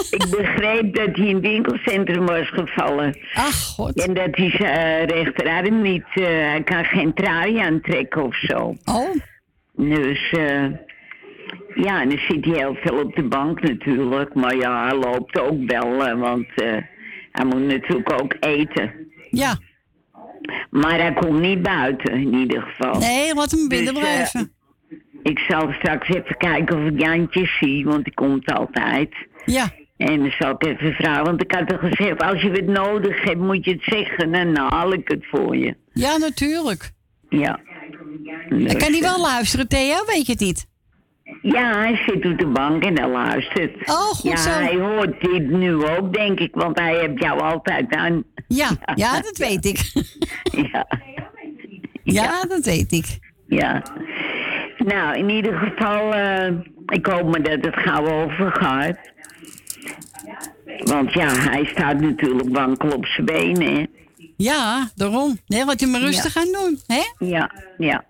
ik 0.10 0.26
begreep 0.30 0.96
dat 0.96 1.16
hij 1.16 1.26
in 1.28 1.36
het 1.36 1.44
winkelcentrum 1.44 2.26
was 2.26 2.50
gevallen. 2.50 3.20
Ach, 3.34 3.56
god. 3.66 4.06
En 4.08 4.14
dat 4.14 4.30
hij 4.32 4.50
zijn 4.50 5.10
eh, 5.10 5.18
rechterarm 5.18 5.82
niet, 5.82 6.06
eh, 6.14 6.24
hij 6.26 6.62
kan 6.64 6.86
geen 6.86 7.14
trui 7.14 7.58
aantrekken 7.58 8.24
of 8.24 8.36
zo. 8.36 8.76
Oh. 8.86 9.10
Dus 9.76 10.32
eh, 10.32 10.64
ja, 11.76 12.02
en 12.02 12.10
dan 12.10 12.20
zit 12.28 12.46
hij 12.46 12.54
heel 12.54 12.76
veel 12.76 13.00
op 13.00 13.16
de 13.16 13.24
bank 13.24 13.62
natuurlijk. 13.62 14.34
Maar 14.34 14.56
ja, 14.56 14.84
hij 14.88 14.98
loopt 14.98 15.40
ook 15.40 15.72
wel, 15.72 16.18
want 16.18 16.48
eh, 16.56 16.78
hij 17.32 17.46
moet 17.46 17.62
natuurlijk 17.68 18.22
ook 18.22 18.36
eten. 18.40 18.92
Ja. 19.30 19.58
Maar 20.70 21.00
hij 21.00 21.14
komt 21.14 21.40
niet 21.40 21.62
buiten, 21.62 22.14
in 22.14 22.34
ieder 22.34 22.62
geval. 22.62 23.00
Nee, 23.00 23.34
laat 23.36 23.52
hem 23.52 23.68
binnen 23.68 23.94
Dus, 23.94 24.04
blijven. 24.04 24.52
Ik 25.24 25.40
zal 25.40 25.72
straks 25.72 26.08
even 26.10 26.38
kijken 26.38 26.78
of 26.78 26.92
ik 26.92 27.00
Jantje 27.00 27.46
zie, 27.46 27.86
want 27.86 28.04
die 28.04 28.14
komt 28.14 28.54
altijd. 28.54 29.14
Ja. 29.46 29.70
En 29.98 30.20
dan 30.20 30.32
zal 30.40 30.50
ik 30.52 30.66
even 30.66 30.94
vragen, 30.94 31.24
want 31.24 31.44
ik 31.44 31.52
had 31.52 31.72
er 31.72 31.80
gezegd, 31.80 32.22
als 32.22 32.42
je 32.42 32.50
het 32.52 32.68
nodig 32.68 33.24
hebt, 33.24 33.40
moet 33.40 33.66
je 33.66 33.72
het 33.72 33.84
zeggen. 33.84 34.32
Dan 34.32 34.58
haal 34.70 34.94
ik 34.94 35.08
het 35.08 35.26
voor 35.32 35.58
je. 35.58 35.76
Ja, 35.94 36.18
natuurlijk. 36.18 36.92
Ja. 37.30 37.60
En 38.50 38.60
Dus, 38.60 38.76
kan 38.78 38.92
hij 38.92 39.02
wel 39.02 39.22
luisteren, 39.22 39.68
Thea? 39.68 40.04
Weet 40.06 40.26
je 40.26 40.32
het 40.32 40.42
niet? 40.42 40.70
Ja, 41.42 41.78
hij 41.78 41.96
zit 42.06 42.26
op 42.26 42.40
de 42.40 42.48
bank 42.48 42.84
en 42.84 43.00
hij 43.00 43.10
luistert. 43.10 43.90
Oh, 43.90 44.10
goed 44.10 44.32
ja, 44.32 44.38
zo. 44.38 44.50
hij 44.50 44.76
hoort 44.76 45.22
dit 45.22 45.50
nu 45.50 45.74
ook, 45.86 46.14
denk 46.14 46.40
ik, 46.40 46.56
want 46.56 46.80
hij 46.80 47.00
heeft 47.00 47.24
jou 47.24 47.40
altijd 47.42 47.96
aan. 47.96 48.24
Ja, 48.48 48.70
ja, 48.96 49.22
dat 49.22 49.38
weet 49.38 49.66
ik. 49.66 49.80
Ja. 50.72 50.88
Ja, 52.04 52.42
dat 52.44 52.66
weet 52.66 52.92
ik. 52.92 53.20
Ja. 53.48 53.84
Nou, 54.86 55.18
in 55.18 55.30
ieder 55.30 55.54
geval, 55.58 56.14
eh, 56.14 56.48
ik 56.86 57.06
hoop 57.06 57.32
maar 57.32 57.44
dat 57.44 57.66
het 57.66 57.76
gauw 57.76 58.24
overgaat. 58.24 58.98
Want 60.78 61.14
ja, 61.14 61.28
hij 61.36 61.66
staat 61.66 62.00
natuurlijk 62.00 62.50
wankel 62.58 62.90
op 62.92 63.06
zijn 63.06 63.26
benen, 63.26 63.76
hè. 63.76 63.86
Ja, 64.38 64.90
daarom. 64.96 65.38
Nee, 65.48 65.66
laat 65.66 65.80
je 65.80 65.88
maar 65.88 66.02
rustig 66.02 66.34
Ja. 66.34 66.42
gaan 66.42 66.52
doen, 66.52 66.80
hè? 66.88 67.26
Ja, 67.28 67.52
ja. 67.78 68.04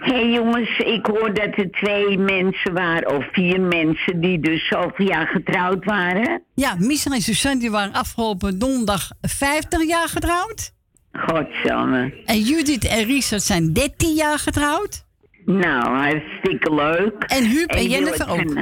Hé 0.00 0.12
hey 0.12 0.30
jongens, 0.30 0.78
ik 0.78 1.06
hoor 1.06 1.34
dat 1.34 1.48
er 1.56 1.70
twee 1.70 2.18
mensen 2.18 2.72
waren, 2.72 3.16
of 3.16 3.24
vier 3.32 3.60
mensen, 3.60 4.20
die 4.20 4.40
dus 4.40 4.68
zoveel 4.68 5.06
jaar 5.06 5.26
getrouwd 5.26 5.84
waren. 5.84 6.42
Ja, 6.54 6.76
Michel 6.78 7.12
en 7.12 7.20
Suzanne 7.20 7.60
die 7.60 7.70
waren 7.70 7.92
afgelopen 7.92 8.58
donderdag 8.58 9.10
50 9.20 9.84
jaar 9.86 10.08
getrouwd. 10.08 10.72
Godsamme. 11.12 12.22
En 12.24 12.40
Judith 12.40 12.84
en 12.86 13.04
Richard 13.04 13.42
zijn 13.42 13.72
13 13.72 14.14
jaar 14.14 14.38
getrouwd. 14.38 15.04
Nou, 15.44 15.96
hartstikke 15.96 16.74
leuk. 16.74 17.22
En 17.26 17.44
Huub 17.46 17.70
en, 17.70 17.86
Jennifer 17.88 18.28
ook. 18.30 18.54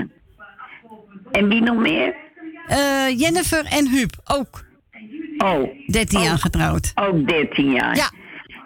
En 1.31 1.49
wie 1.49 1.63
nog 1.63 1.77
meer? 1.77 2.15
Eh, 2.67 3.19
Jennifer 3.19 3.65
en 3.65 3.89
Huub 3.89 4.11
ook. 4.25 4.65
Oh. 5.39 5.69
13 5.87 6.21
jaar 6.21 6.39
getrouwd. 6.39 6.93
Ook 6.95 7.29
13 7.29 7.71
jaar. 7.73 7.97
Ja. 7.97 8.11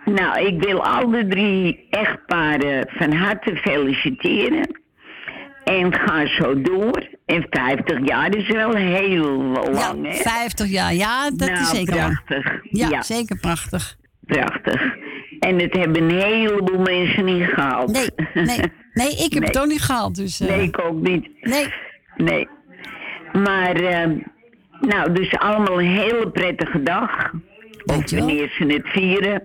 Nou, 0.04 0.46
ik 0.46 0.62
wil 0.64 0.84
al 0.84 1.10
de 1.10 1.26
drie 1.28 1.86
echtparen 1.90 2.86
van 2.90 3.12
harte 3.12 3.56
feliciteren. 3.56 4.80
En 5.64 5.94
ga 5.94 6.26
zo 6.26 6.60
door. 6.60 7.08
En 7.26 7.46
50 7.50 7.98
jaar 8.06 8.36
is 8.36 8.48
wel 8.48 8.74
heel 8.74 9.40
lang, 9.72 10.06
hè? 10.06 10.12
50 10.14 10.68
jaar, 10.70 10.94
ja, 10.94 11.30
dat 11.30 11.48
Nou, 11.50 11.60
is 11.60 11.70
zeker 11.70 11.94
lang. 11.94 12.22
prachtig. 12.24 12.60
Ja, 12.62 12.88
Ja. 12.88 13.02
zeker 13.02 13.36
prachtig. 13.38 13.96
Prachtig. 14.26 14.82
En 15.42 15.58
het 15.58 15.72
hebben 15.72 16.02
een 16.02 16.20
heleboel 16.20 16.78
mensen 16.78 17.24
niet 17.24 17.44
gehaald. 17.46 17.90
Nee, 17.92 18.08
nee, 18.34 18.58
nee, 18.92 19.08
ik 19.10 19.32
heb 19.32 19.42
Nee. 19.42 19.42
het 19.48 19.58
ook 19.58 19.66
niet 19.66 19.82
gehaald. 19.82 20.14
Dus, 20.14 20.40
eh, 20.40 20.48
Nee, 20.48 20.62
ik 20.62 20.80
ook 20.84 21.00
niet. 21.00 21.28
Nee. 21.40 21.66
Nee. 22.16 22.48
Maar, 23.32 23.74
eh, 23.74 24.08
nou, 24.80 25.12
dus 25.12 25.38
allemaal 25.38 25.80
een 25.80 25.88
hele 25.88 26.30
prettige 26.30 26.82
dag. 26.82 27.30
Of 27.84 28.10
wanneer 28.10 28.52
ze 28.58 28.64
het 28.64 28.82
vieren. 28.88 29.42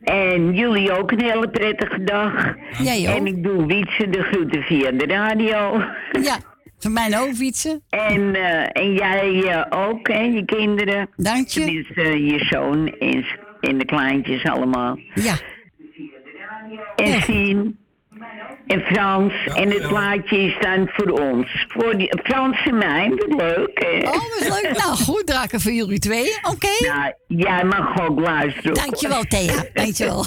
En 0.00 0.54
jullie 0.54 0.92
ook 0.92 1.10
een 1.10 1.20
hele 1.22 1.48
prettige 1.50 2.04
dag. 2.04 2.54
Jij 2.82 3.08
ook. 3.10 3.16
En 3.16 3.26
ik 3.26 3.42
doe 3.42 3.66
Wietse 3.66 4.08
de 4.10 4.22
groeten 4.22 4.62
via 4.62 4.90
de 4.90 5.06
radio. 5.06 5.82
Ja, 6.22 6.36
van 6.78 6.92
mij 6.92 7.18
ook 7.20 7.34
fietsen. 7.34 7.82
En, 7.90 8.34
eh, 8.34 8.82
en 8.82 8.92
jij 8.92 9.42
eh, 9.42 9.64
ook, 9.88 10.08
hè, 10.08 10.20
je 10.20 10.44
kinderen. 10.44 11.08
Dank 11.16 11.48
je. 11.48 11.60
Tenminste, 11.60 12.24
je 12.26 12.44
zoon 12.44 12.94
en, 12.98 13.22
s- 13.24 13.36
en 13.60 13.78
de 13.78 13.84
kleintjes 13.84 14.44
allemaal. 14.44 14.98
Ja. 15.14 15.34
En 16.96 17.22
Sien. 17.22 17.78
En 18.66 18.80
Frans. 18.80 19.32
En 19.54 19.70
het 19.70 19.88
plaatje 19.88 20.38
is 20.38 20.56
dan 20.60 20.88
voor 20.92 21.10
ons. 21.10 21.66
Voor 21.68 21.96
die, 21.96 22.18
Frans 22.22 22.66
en 22.66 22.78
mij, 22.78 23.08
wat 23.08 23.40
leuk, 23.40 23.84
hè? 23.84 24.08
Oh, 24.08 24.12
wat 24.12 24.62
leuk. 24.62 24.76
Nou, 24.76 24.96
goed, 24.96 25.26
draken 25.26 25.60
voor 25.60 25.72
jullie 25.72 25.98
twee. 25.98 26.38
Oké. 26.42 26.86
Nou, 26.86 27.12
jij 27.26 27.64
mag 27.64 28.00
ook 28.00 28.20
luisteren. 28.20 28.74
Dankjewel, 28.74 29.22
Thea. 29.22 29.64
Dankjewel. 29.74 30.24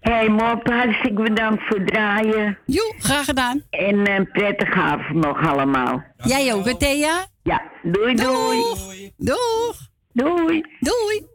Hé, 0.00 0.12
hey, 0.12 0.28
Mop, 0.28 0.68
hartstikke 0.68 1.22
bedankt 1.22 1.62
voor 1.66 1.78
het 1.78 1.86
draaien. 1.86 2.58
Jo, 2.66 2.82
graag 2.98 3.24
gedaan. 3.24 3.62
En 3.70 4.10
een 4.10 4.30
prettige 4.30 4.80
avond 4.80 5.24
nog 5.24 5.48
allemaal. 5.48 6.02
Jij 6.16 6.54
ook, 6.54 6.64
hè, 6.64 6.76
Thea? 6.76 7.26
Ja, 7.42 7.62
doei, 7.82 8.14
doei. 8.14 9.12
Doeg. 9.16 9.89
Doei. 10.12 10.64
Doei. 10.80 11.26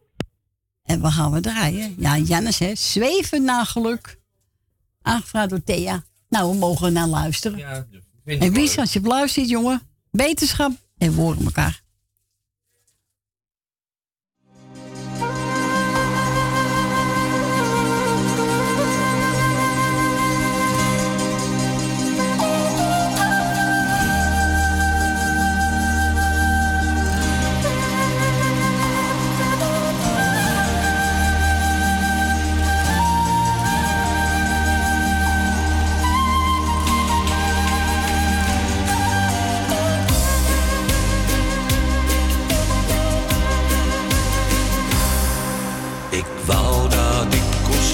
En 0.83 1.01
we 1.01 1.11
gaan 1.11 1.31
we 1.31 1.39
draaien. 1.39 1.95
Ja, 1.97 2.17
Jannes, 2.17 2.59
hè. 2.59 2.75
Zweven 2.75 3.43
naar 3.43 3.65
geluk. 3.65 4.19
Aangevraagd 5.01 5.49
door 5.49 5.63
Thea. 5.63 6.03
Nou, 6.29 6.51
we 6.51 6.57
mogen 6.57 6.93
naar 6.93 7.07
luisteren. 7.07 7.87
vind 8.25 8.41
en 8.41 8.53
wie 8.53 8.79
als 8.79 8.93
je 8.93 9.01
luistert, 9.01 9.49
jongen. 9.49 9.81
Wetenschap 10.11 10.71
en 10.97 11.15
we 11.15 11.21
horen 11.21 11.45
elkaar. 11.45 11.83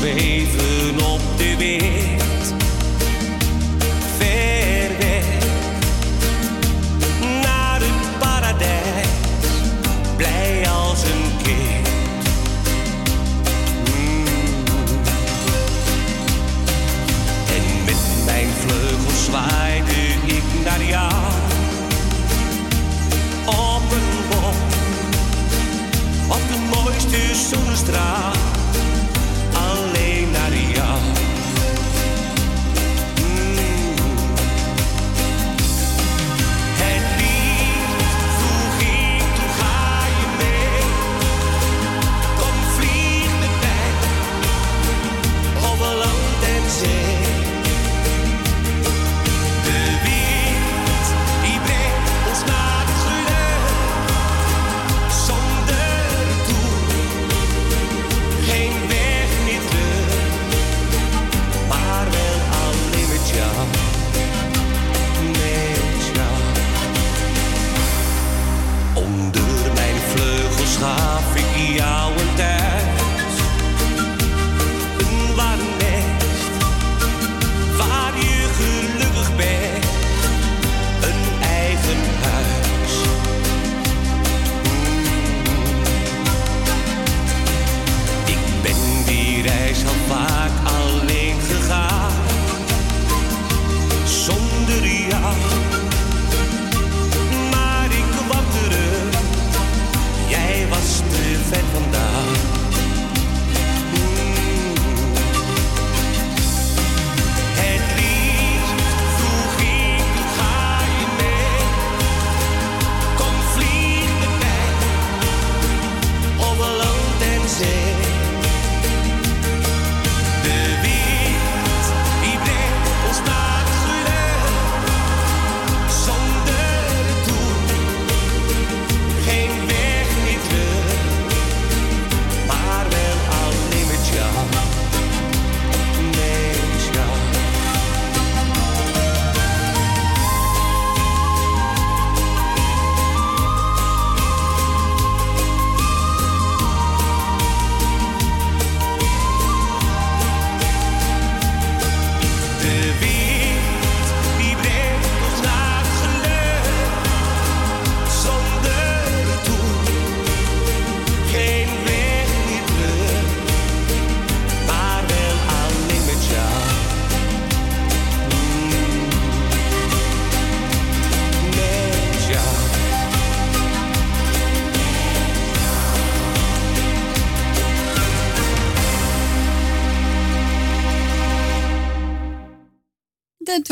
Ik 0.03 0.40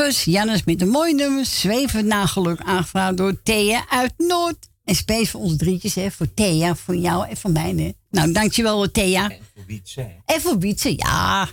Jannes 0.09 0.63
met 0.63 0.81
een 0.81 0.89
mooi 0.89 1.13
nummer. 1.13 1.45
Zweven 1.45 2.07
na 2.07 2.25
geluk 2.25 2.61
aangevraagd 2.61 3.17
door 3.17 3.41
Thea 3.43 3.89
uit 3.89 4.13
Noord. 4.17 4.69
En 4.83 4.95
space 4.95 5.25
voor 5.25 5.41
ons 5.41 5.57
drietjes, 5.57 5.95
hè. 5.95 6.11
Voor 6.11 6.33
Thea, 6.33 6.75
voor 6.75 6.95
jou 6.95 7.27
en 7.27 7.37
voor 7.37 7.51
mij, 7.51 7.73
hè. 7.75 7.91
Nou, 8.09 8.31
dankjewel, 8.31 8.91
Thea. 8.91 9.31
Voor 9.55 9.65
Wietse, 9.65 10.01
hè? 10.01 10.33
En 10.33 10.41
voor 10.41 10.59
Wietse, 10.59 10.93
ja. 10.95 11.49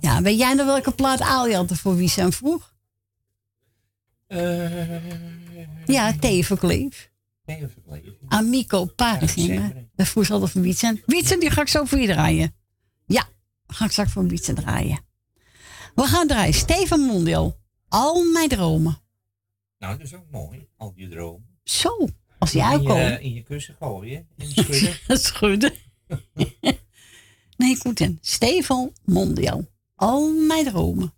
ja. 0.00 0.22
weet 0.22 0.38
jij 0.38 0.54
nog 0.54 0.66
welke 0.66 0.90
plaat 0.90 1.20
had 1.20 1.70
er 1.70 1.76
voor 1.76 1.96
Wietse 1.96 2.22
aan 2.22 2.32
vroeg? 2.32 2.74
Ja, 5.86 6.12
Thea 6.20 6.42
Verkleef. 6.42 7.10
Thea 7.44 7.68
Verkleef. 7.68 8.12
Amico 8.28 8.84
Paris. 8.84 9.34
Dat 9.96 10.08
vroeg 10.08 10.26
ze 10.26 10.32
altijd 10.32 10.50
voor 10.50 10.62
Wietse. 10.62 10.86
En 10.86 11.02
Wietse, 11.06 11.38
die 11.38 11.50
ga 11.50 11.60
ik 11.60 11.68
zo 11.68 11.84
voor 11.84 11.98
je 11.98 12.06
draaien. 12.06 12.54
Ja, 13.06 13.28
ga 13.66 13.84
ik 13.84 13.90
straks 13.90 14.12
voor 14.12 14.26
Wietse 14.26 14.52
draaien. 14.52 15.06
We 15.94 16.02
gaan 16.02 16.26
draaien. 16.26 16.54
Steven 16.54 17.00
Mondial. 17.00 17.57
Al 17.88 18.24
mijn 18.32 18.48
dromen. 18.48 18.98
Nou, 19.78 19.96
dat 19.96 20.06
is 20.06 20.14
ook 20.14 20.30
mooi. 20.30 20.68
Al 20.76 20.92
je 20.96 21.08
dromen. 21.08 21.58
Zo, 21.64 22.08
als 22.38 22.50
die 22.52 22.60
In 22.62 22.66
je- 22.66 22.72
uitkomen. 22.74 23.20
In 23.20 23.32
je 23.34 23.42
kussen 23.42 23.74
gooien. 23.74 24.28
In 24.36 24.48
de 24.54 25.16
schudden. 25.16 25.72
Goed. 26.38 26.52
nee, 27.56 27.76
goed 27.76 27.98
dan. 27.98 28.18
Stefan 28.20 28.92
Mondial. 29.04 29.68
Al 29.94 30.32
mijn 30.32 30.64
dromen. 30.64 31.14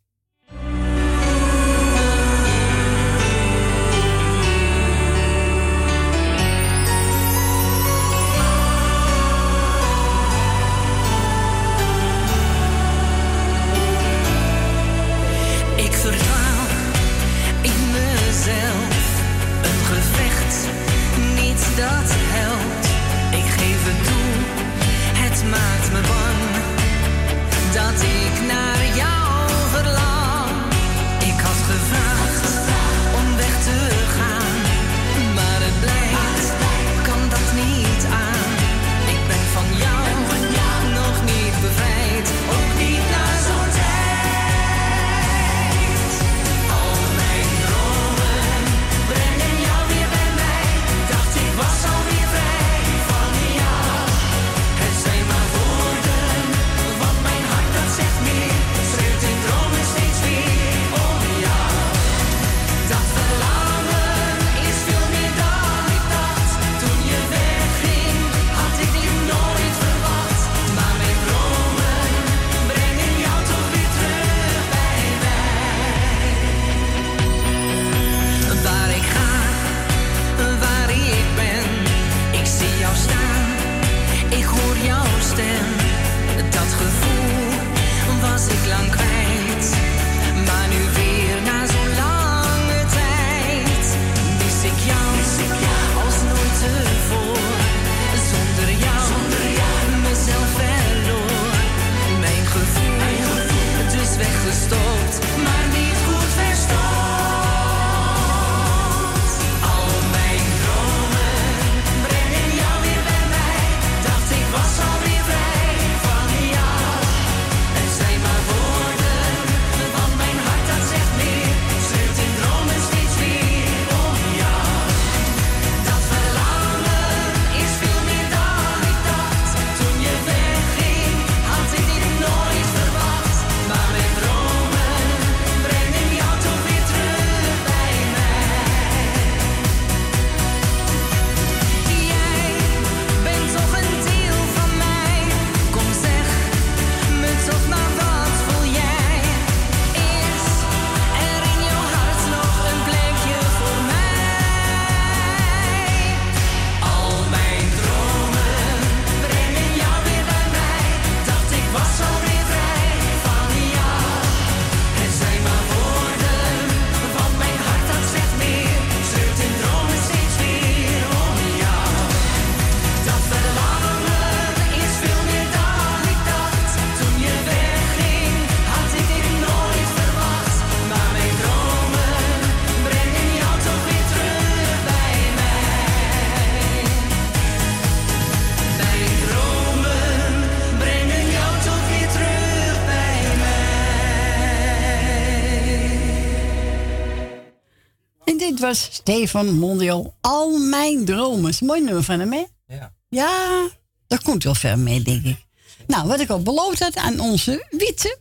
Was 198.71 198.89
Stefan 198.91 199.59
Mondial. 199.59 200.17
Al 200.21 200.59
mijn 200.59 201.05
dromen. 201.05 201.51
Is 201.51 201.61
een 201.61 201.67
mooi 201.67 201.81
nummer 201.81 202.03
van 202.03 202.21
hem, 202.21 202.33
hè? 202.33 202.45
Ja. 202.67 202.95
Ja, 203.09 203.69
daar 204.07 204.23
komt 204.23 204.45
wel 204.45 204.55
ver 204.55 204.79
mee, 204.79 205.03
denk 205.03 205.25
ik. 205.25 205.47
Nou, 205.87 206.09
wat 206.09 206.21
ik 206.21 206.31
al 206.31 206.43
beloofd 206.43 206.79
had 206.79 206.97
aan 206.97 207.21
onze 207.21 207.67
Wietse. 207.71 208.19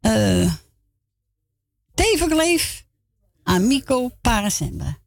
eh 0.00 0.52
Teverkleef, 1.94 2.84
Amico 3.42 4.08
Parasembra. 4.20 4.98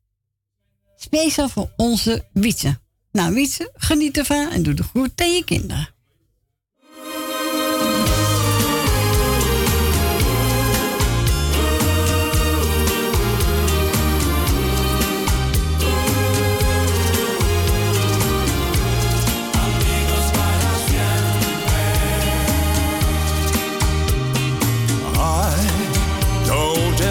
Speciaal 0.95 1.49
voor 1.49 1.71
onze 1.77 2.27
Wietse. 2.33 2.79
Nou, 3.11 3.33
Wietse, 3.33 3.71
geniet 3.73 4.17
ervan 4.17 4.49
en 4.49 4.63
doe 4.63 4.73
de 4.73 4.83
groet 4.83 5.17
tegen 5.17 5.35
je 5.35 5.43
kinderen. 5.43 5.92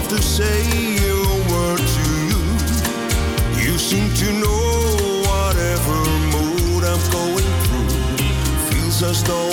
Have 0.02 0.10
to 0.10 0.22
say 0.22 0.62
a 0.98 1.22
word 1.50 1.78
to 1.78 2.04
you. 2.30 2.42
You 3.62 3.78
seem 3.78 4.12
to 4.14 4.32
know 4.32 5.22
whatever 5.28 5.96
mood 6.34 6.84
I'm 6.84 7.04
going 7.12 7.50
through. 7.64 7.88
Feels 8.70 9.02
as 9.02 9.22
though 9.22 9.51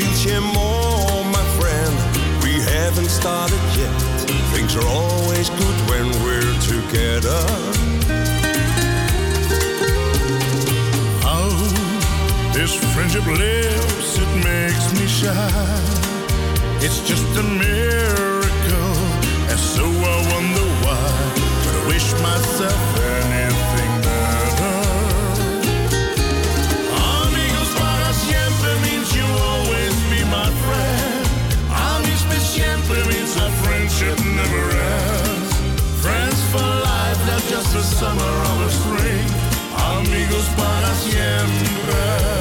And 0.00 0.06
we'll 0.06 0.40
more, 0.54 1.24
my 1.24 1.44
friend. 1.58 1.94
We 2.44 2.52
haven't 2.60 3.08
started 3.08 3.58
yet. 3.76 3.90
Things 4.54 4.76
are 4.76 4.86
always 4.86 5.50
good 5.50 5.78
when 5.90 6.06
we're 6.22 6.54
together. 6.60 7.42
How 11.26 11.48
this 12.52 12.74
friendship 12.94 13.26
lives, 13.26 14.18
it 14.18 14.32
makes 14.44 14.92
me 15.00 15.06
shy. 15.08 15.82
It's 16.80 17.00
just 17.00 17.26
a 17.36 17.42
miracle, 17.42 18.94
and 19.50 19.58
so 19.58 19.84
I 19.84 20.16
wonder 20.32 20.66
why. 20.84 21.10
But 21.64 21.74
I 21.74 21.88
wish 21.88 22.12
myself 22.22 22.87
summer 37.82 38.22
or 38.22 38.68
spring. 38.70 39.28
Amigos 39.76 40.48
para 40.56 40.94
siempre. 40.94 42.37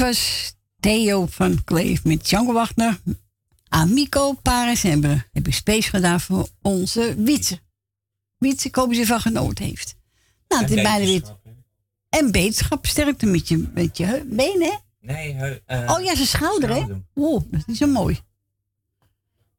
Was 0.00 0.52
Theo 0.80 1.26
van 1.26 1.64
Kleef 1.64 2.04
met 2.04 2.24
Django. 2.24 2.64
Amico 3.68 4.32
Paris 4.32 4.82
hebben 4.82 5.26
heb 5.32 5.46
ik 5.46 5.54
space 5.54 5.88
gedaan 5.88 6.20
voor 6.20 6.48
onze 6.62 7.14
Wietse. 7.18 7.60
Wietse, 8.38 8.68
ik 8.68 8.74
hoop 8.74 8.94
ze 8.94 9.06
van 9.06 9.20
genoten 9.20 9.64
heeft. 9.64 9.94
Nou, 10.48 10.62
het 10.62 10.70
is 10.70 10.82
bijna 10.82 11.04
weer. 11.04 11.38
En 12.08 12.32
beterschap 12.32 12.86
sterkte 12.86 13.26
met 13.26 13.48
je, 13.48 13.68
met 13.74 13.96
je 13.96 14.24
benen, 14.26 14.68
hè? 14.70 14.76
Nee, 15.00 15.34
eh, 15.66 15.90
oh 15.90 16.02
ja, 16.02 16.14
zijn 16.14 16.26
schouder, 16.26 16.74
hè? 16.74 16.84
Oh, 17.14 17.42
dat 17.50 17.62
is 17.66 17.78
zo 17.78 17.86
mooi. 17.86 18.20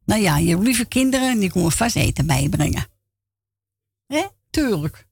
Nou 0.05 0.21
ja, 0.21 0.37
je 0.37 0.59
lieve 0.59 0.85
kinderen, 0.85 1.39
die 1.39 1.51
komen 1.51 1.71
vast 1.71 1.95
eten 1.95 2.25
bijbrengen. 2.25 2.87
Hè? 4.07 4.25
Tuurlijk. 4.49 5.07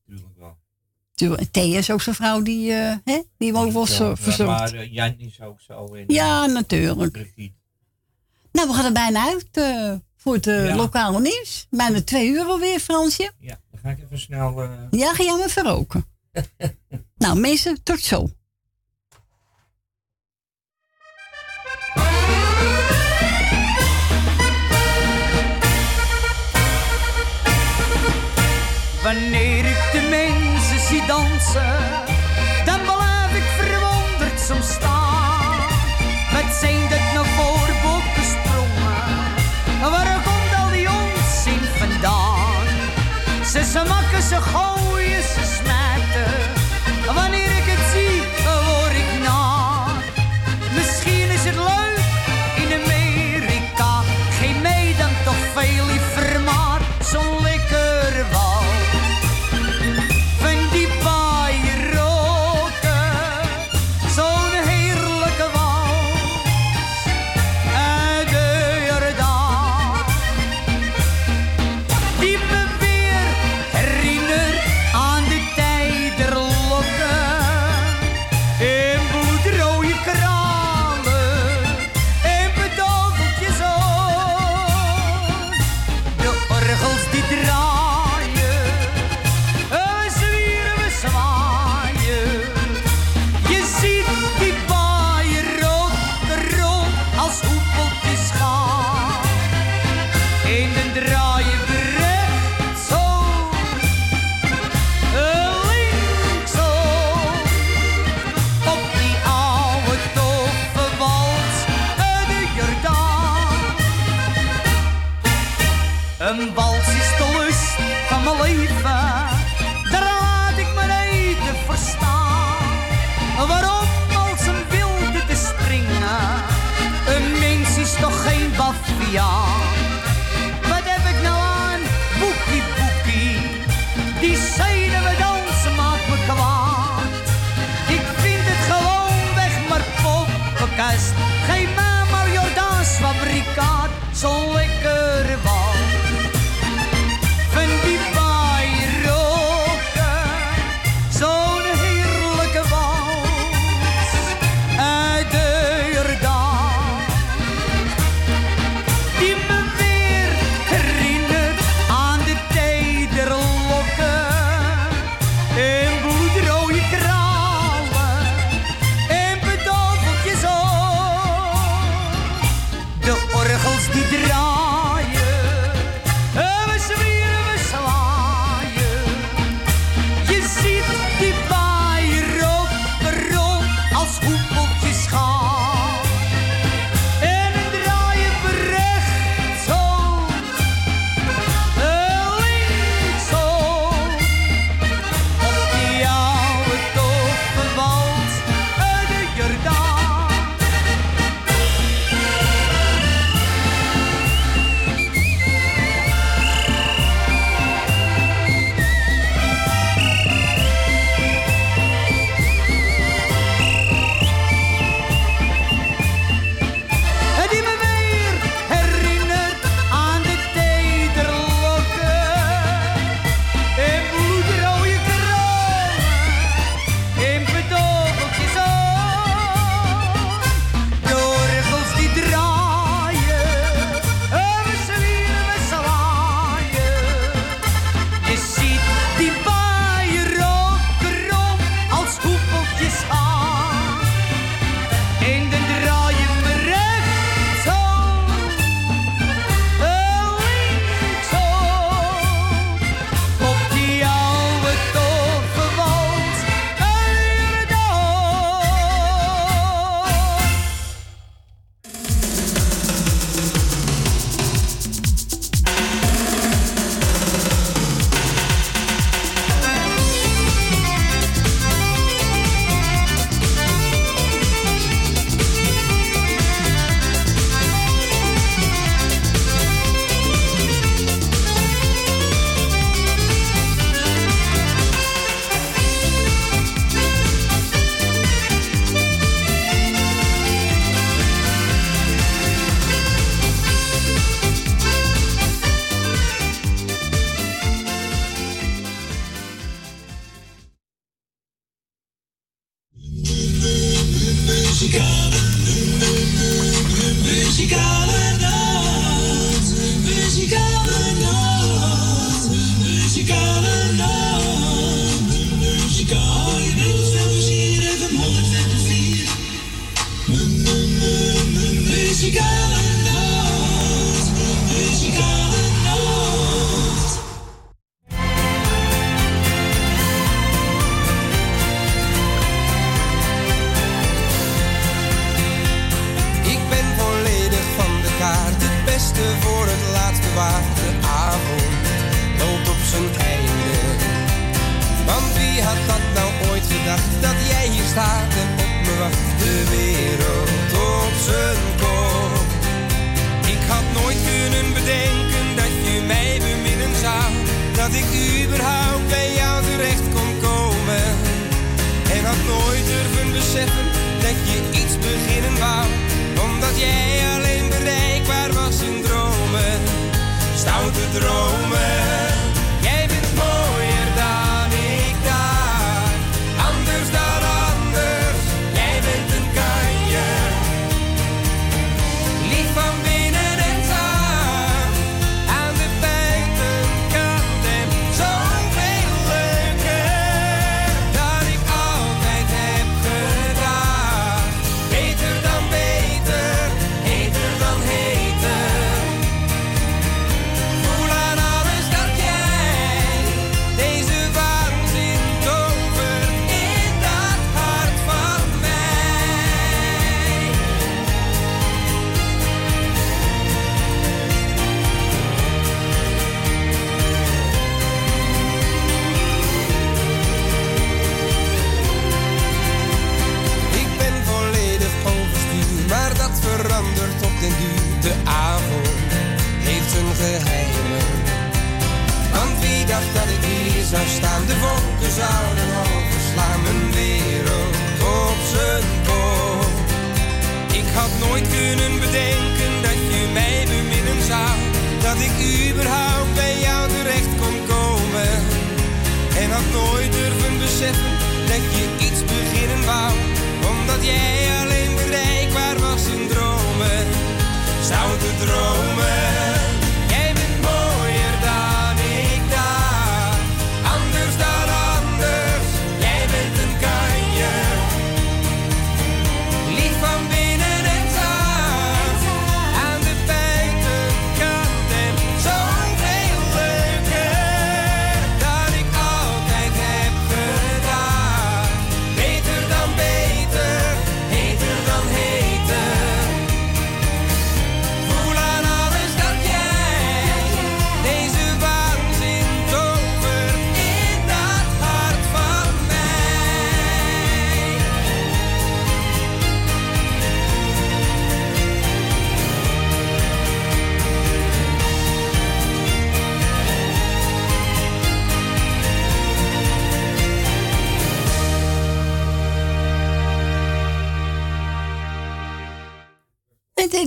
Thea 1.52 1.78
is 1.78 1.92
ook 1.92 2.02
zo'n 2.02 2.14
vrouw 2.14 2.42
die, 2.42 2.74
eh 2.74 2.96
hè? 3.04 3.22
die 3.38 3.54
ook 3.56 3.72
wel 3.72 3.86
zo- 3.88 4.10
Ja, 4.10 4.16
verzorgt. 4.16 4.52
Maar 4.60 4.74
eh, 4.74 4.94
Jan 4.94 5.16
is 5.18 5.42
ook 5.42 5.62
zo. 5.62 5.94
En, 5.96 6.04
Ja, 6.08 6.44
eh, 6.46 6.54
natuurlijk. 6.54 7.12
Brigitte. 7.12 7.52
Nou, 8.52 8.68
we 8.68 8.74
gaan 8.74 8.86
er 8.86 8.92
bijna 8.92 9.26
uit 9.28 9.48
eh, 9.52 9.94
voor 10.18 10.34
het 10.34 10.46
Ja. 10.46 10.76
lokale 10.76 11.20
nieuws. 11.22 11.68
Bijna 11.70 12.02
twee 12.02 12.30
uur 12.30 12.44
alweer, 12.44 12.80
Fransje. 12.80 13.32
Ja, 13.40 13.60
dan 13.72 13.80
ga 13.82 13.90
ik 13.90 14.04
even 14.04 14.20
snel... 14.20 14.62
eh, 14.64 14.70
Ja, 14.92 15.14
ga 15.14 15.24
jij 15.24 15.36
me 15.38 15.50
verroken. 15.50 16.06
nou, 17.18 17.40
mensen, 17.40 17.84
tot 17.84 18.00
zo. 18.00 18.30
Wanneer 29.04 29.66
ik 29.66 29.79
dansen, 31.08 31.80
dan 32.66 32.80
blijf 32.82 33.32
ik 33.36 33.48
verwonderd 33.58 34.40
zo 34.48 34.56
staan. 34.62 35.68
Wat 36.34 36.56
zijn 36.60 36.82
dat 36.90 37.14
nou 37.14 37.26
voor 37.26 37.70
bokken 37.84 38.24
sprongen? 38.24 39.92
Waar 39.92 40.22
komt 40.24 40.64
al 40.64 40.70
die 40.72 40.90
onzin 40.90 41.64
vandaan? 41.78 42.68
Ze 43.46 43.64
ze 43.64 43.80
gooien, 43.86 44.22
ze 44.22 44.42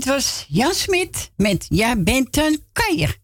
dit 0.03 0.13
was 0.13 0.45
Jan 0.49 0.75
Smit 0.75 1.33
met 1.37 1.67
jij 1.69 2.03
bent 2.03 2.37
een 2.37 2.65
keier. 2.73 3.19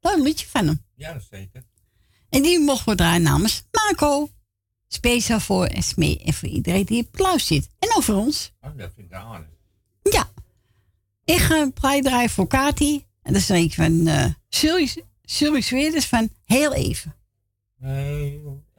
Dat 0.00 0.14
een 0.14 0.22
liedje 0.22 0.46
van 0.46 0.66
hem. 0.66 0.84
Ja, 0.94 1.18
zeker. 1.30 1.64
En 2.28 2.42
die 2.42 2.58
mochten 2.58 2.88
we 2.88 2.94
draaien 2.94 3.22
namens 3.22 3.64
Marco. 3.70 4.28
Speciaal 4.88 5.40
voor 5.40 5.66
Esme 5.66 6.18
en 6.24 6.32
voor 6.32 6.48
iedereen 6.48 6.84
die 6.84 7.00
op 7.00 7.06
applaus 7.06 7.46
zit. 7.46 7.68
En 7.78 7.96
over 7.96 8.14
ons. 8.14 8.52
Oh, 8.60 8.76
dat 8.76 8.90
vind 8.94 9.06
ik 9.06 9.12
aan. 9.12 9.46
Ja. 10.02 10.30
Ik 11.24 11.38
ga 11.38 11.60
een 11.60 11.72
plaat 11.72 12.02
draaien 12.02 12.30
voor 12.30 12.46
Kati. 12.46 13.06
En 13.22 13.32
dat 13.32 13.42
is 13.42 13.48
een 13.48 13.70
van 13.70 14.06
eh, 14.06 14.24
uh, 14.64 14.86
Sylvie 15.22 16.00
van 16.00 16.28
Heel 16.44 16.74
Even. 16.74 17.16
Eh, 17.80 18.32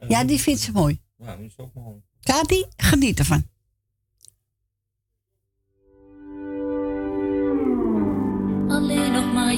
ja, 0.07 0.23
die 0.23 0.39
vindt 0.39 0.61
ze 0.61 0.71
mooi. 0.71 1.01
Ja, 1.17 1.35
die 1.35 1.45
is 1.45 1.57
ook 1.57 1.73
mooi. 1.73 2.01
Kati, 2.21 2.65
geniet 2.75 3.19
ervan. 3.19 3.50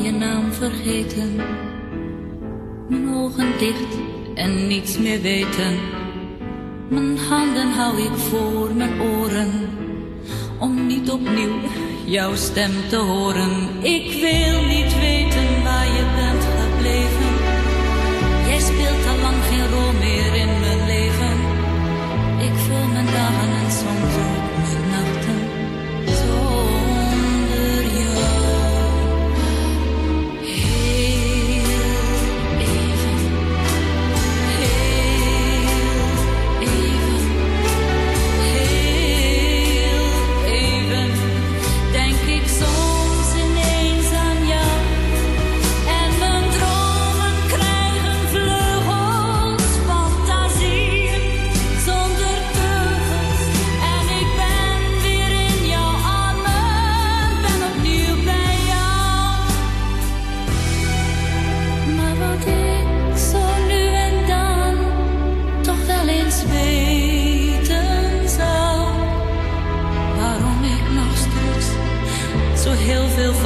je 0.04 0.12
naam 0.12 0.54
vergeten. 0.54 1.36
Mijn 2.90 3.14
ogen 3.16 3.58
dicht 3.58 3.98
en 4.36 4.68
niets 4.68 4.98
meer 4.98 5.22
weten. 5.22 5.80
Mijn 6.90 7.18
handen 7.18 7.72
hou 7.72 8.02
ik 8.02 8.18
voor 8.18 8.74
mijn 8.76 9.02
oren, 9.02 9.70
om 10.60 10.86
niet 10.88 11.12
opnieuw 11.12 11.60
jouw 12.06 12.36
stem 12.36 12.72
te 12.90 12.98
horen. 12.98 13.84
Ik 13.84 14.12
wil 14.12 14.66
niet 14.66 15.00
weten 15.00 15.63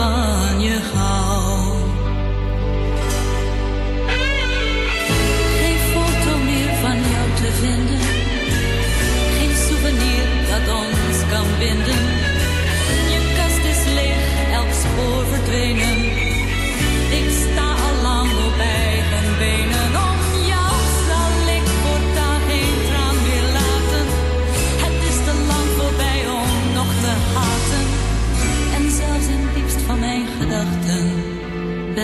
heart. 0.08 0.37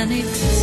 many 0.06 0.63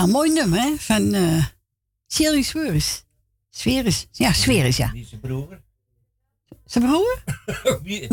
Ja, 0.00 0.06
mooi 0.06 0.32
nummer, 0.32 0.60
hè? 0.60 0.76
Van 0.78 1.14
eh 1.14 1.44
Sherry 2.08 2.42
Sweris. 2.42 3.04
Sweris. 3.50 4.06
Ja, 4.12 4.32
Sweris, 4.32 4.76
ja. 4.76 4.92
Wie 4.92 5.02
is 5.02 5.08
zijn 5.08 5.20
broer? 5.20 5.60
Zijn 6.64 6.84
broer? 6.84 7.22
wie, 7.82 8.08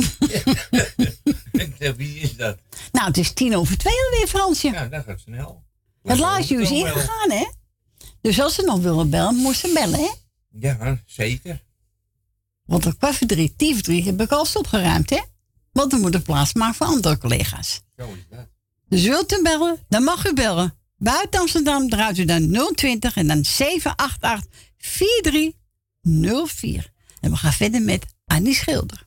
wie 1.97 2.19
is 2.19 2.35
dat? 2.35 2.57
Nou, 2.91 3.07
het 3.07 3.17
is 3.17 3.33
tien 3.33 3.55
over 3.55 3.77
twee 3.77 3.93
alweer, 4.05 4.27
Fransje. 4.27 4.71
Ja, 4.71 4.87
dat 4.87 5.03
gaat 5.03 5.19
snel. 5.19 5.63
Het 6.03 6.19
laatste 6.19 6.53
uur 6.53 6.61
is 6.61 6.71
ingegaan, 6.71 7.31
hè? 7.31 7.47
Dus 8.21 8.39
als 8.39 8.55
ze 8.55 8.61
nog 8.61 8.79
willen 8.79 9.09
bellen, 9.09 9.35
moesten 9.35 9.69
ze 9.69 9.75
bellen, 9.75 9.99
hè? 9.99 10.11
Ja, 10.49 11.01
zeker. 11.05 11.63
Want 12.65 12.97
kwart 12.97 13.15
voor 13.15 13.27
drie, 13.27 14.03
heb 14.03 14.21
ik 14.21 14.31
al 14.31 14.47
opgeruimd, 14.53 15.09
hè? 15.09 15.21
Want 15.71 15.91
we 15.91 15.97
moeten 15.97 16.21
plaats 16.21 16.53
maken 16.53 16.75
voor 16.75 16.87
andere 16.87 17.17
collega's. 17.17 17.81
Zo 17.97 18.13
is 18.13 18.25
dat. 18.29 18.47
Dus 18.89 19.03
wilt 19.03 19.33
u 19.33 19.41
bellen, 19.41 19.85
dan 19.87 20.03
mag 20.03 20.25
u 20.25 20.33
bellen. 20.33 20.76
Buiten 20.99 21.39
Amsterdam 21.39 21.89
draait 21.89 22.17
u 22.17 22.25
dan 22.25 22.71
020 22.75 23.15
en 23.15 23.27
dan 23.27 23.45
788 23.45 24.45
4304. 24.77 26.91
En 27.19 27.31
we 27.31 27.37
gaan 27.37 27.53
verder 27.53 27.81
met 27.81 28.05
Annie 28.25 28.55
Schilder. 28.55 29.03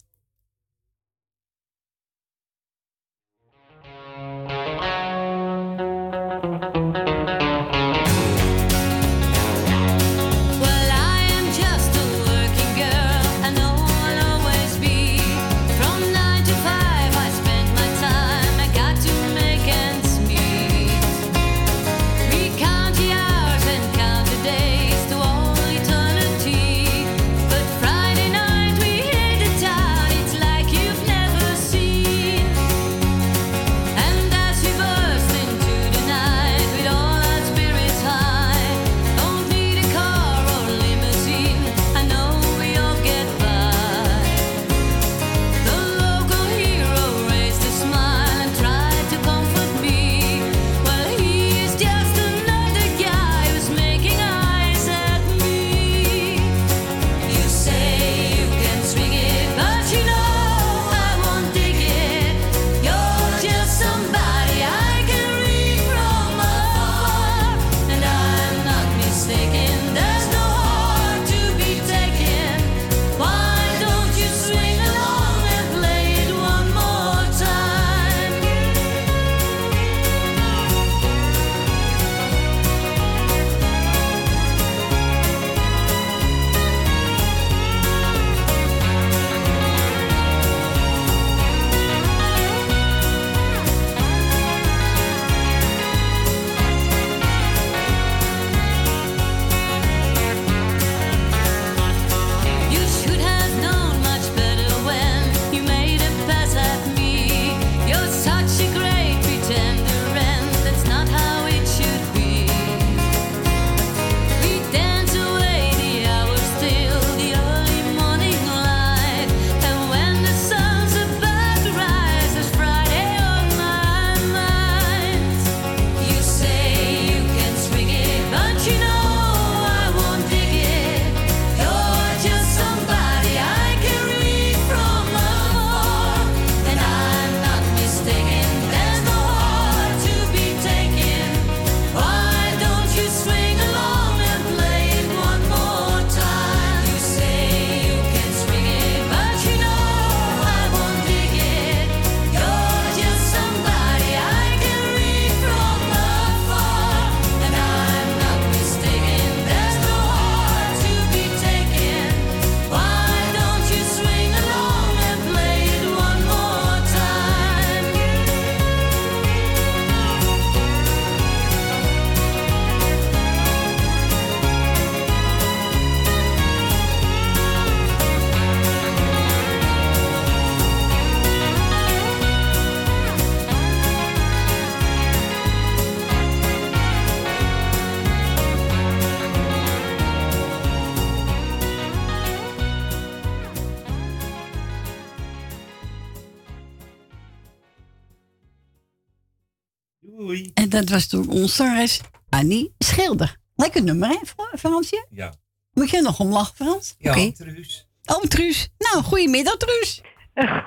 Zangeres 201.49 202.01
Annie 202.29 202.75
Schilder. 202.79 203.37
Lekker 203.57 203.83
nummer, 203.83 204.09
hè, 204.09 204.17
Fra- 204.25 204.59
Fransje? 204.59 205.07
Ja. 205.11 205.33
Moet 205.73 205.91
je 205.91 206.01
nog 206.01 206.21
om 206.21 206.29
lachen, 206.33 206.55
Frans? 206.57 206.95
Ja, 206.99 207.11
Oké. 207.11 207.33
Truus. 207.33 207.89
Oh, 208.05 208.23
Truus. 208.23 208.69
Nou, 208.79 209.05
goedemiddag, 209.05 209.57
Truus. 209.57 210.01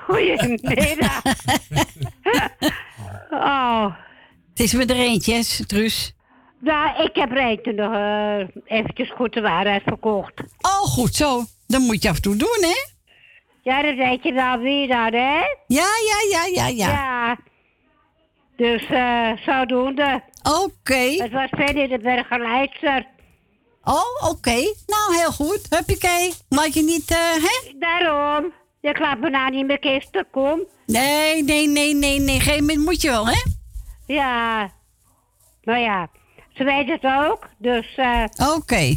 Goedemiddag. 0.06 1.22
oh. 3.30 3.84
Het 4.50 4.60
is 4.60 4.72
weer 4.72 4.90
er 4.90 4.96
eentje, 4.96 5.34
hè, 5.34 5.64
Truus. 5.66 6.14
Nou, 6.60 7.02
ik 7.04 7.14
heb 7.14 7.30
Rijten 7.30 7.74
nog 7.74 7.92
eh, 7.94 8.38
eventjes 8.78 9.10
goed 9.10 9.32
de 9.32 9.40
waarheid 9.40 9.82
verkocht. 9.82 10.32
Oh, 10.60 10.80
goed 10.82 11.14
zo. 11.14 11.44
Dat 11.66 11.80
moet 11.80 12.02
je 12.02 12.08
af 12.08 12.16
en 12.16 12.22
toe 12.22 12.36
doen, 12.36 12.58
hè? 12.60 12.86
Ja, 13.62 13.82
dat 13.82 13.94
weet 13.96 14.22
je 14.22 14.32
dan 14.32 14.60
weer 14.60 14.88
dan, 14.88 15.12
hè? 15.12 15.40
Ja, 15.66 15.88
ja, 16.08 16.18
ja, 16.30 16.44
ja, 16.54 16.66
ja. 16.66 16.88
Ja. 16.88 17.38
Dus, 18.56 18.84
eh, 18.84 19.30
zodoende. 19.46 20.22
Oké. 20.44 21.22
Het 21.22 21.32
was 21.32 21.48
verder 21.50 21.88
de 21.88 21.98
Bergerleidster. 21.98 23.06
Oh, 23.84 24.30
oké. 24.30 24.74
Nou, 24.86 25.16
heel 25.16 25.32
goed. 25.32 25.66
Huppakee. 25.70 26.32
Laat 26.48 26.74
je 26.74 26.82
niet, 26.82 27.10
eh, 27.10 27.16
hè? 27.18 27.78
Daarom. 27.78 28.52
Je 28.80 28.98
laat 29.00 29.18
me 29.18 29.30
nou 29.30 29.50
niet 29.50 29.66
meer 29.66 29.78
kisten, 29.78 30.26
kom. 30.30 30.60
Nee, 30.86 31.42
nee, 31.44 31.68
nee, 31.68 31.94
nee, 31.94 32.20
nee. 32.20 32.40
Geen 32.40 32.60
moment 32.60 32.84
moet 32.84 33.02
je 33.02 33.10
wel, 33.10 33.26
hè? 33.28 33.42
Ja. 34.06 34.70
Nou 35.62 35.78
ja, 35.78 36.08
ze 36.54 36.64
weet 36.64 36.88
het 36.88 37.04
ook. 37.04 37.48
Dus, 37.58 37.94
eh... 37.96 38.24
Oké. 38.56 38.96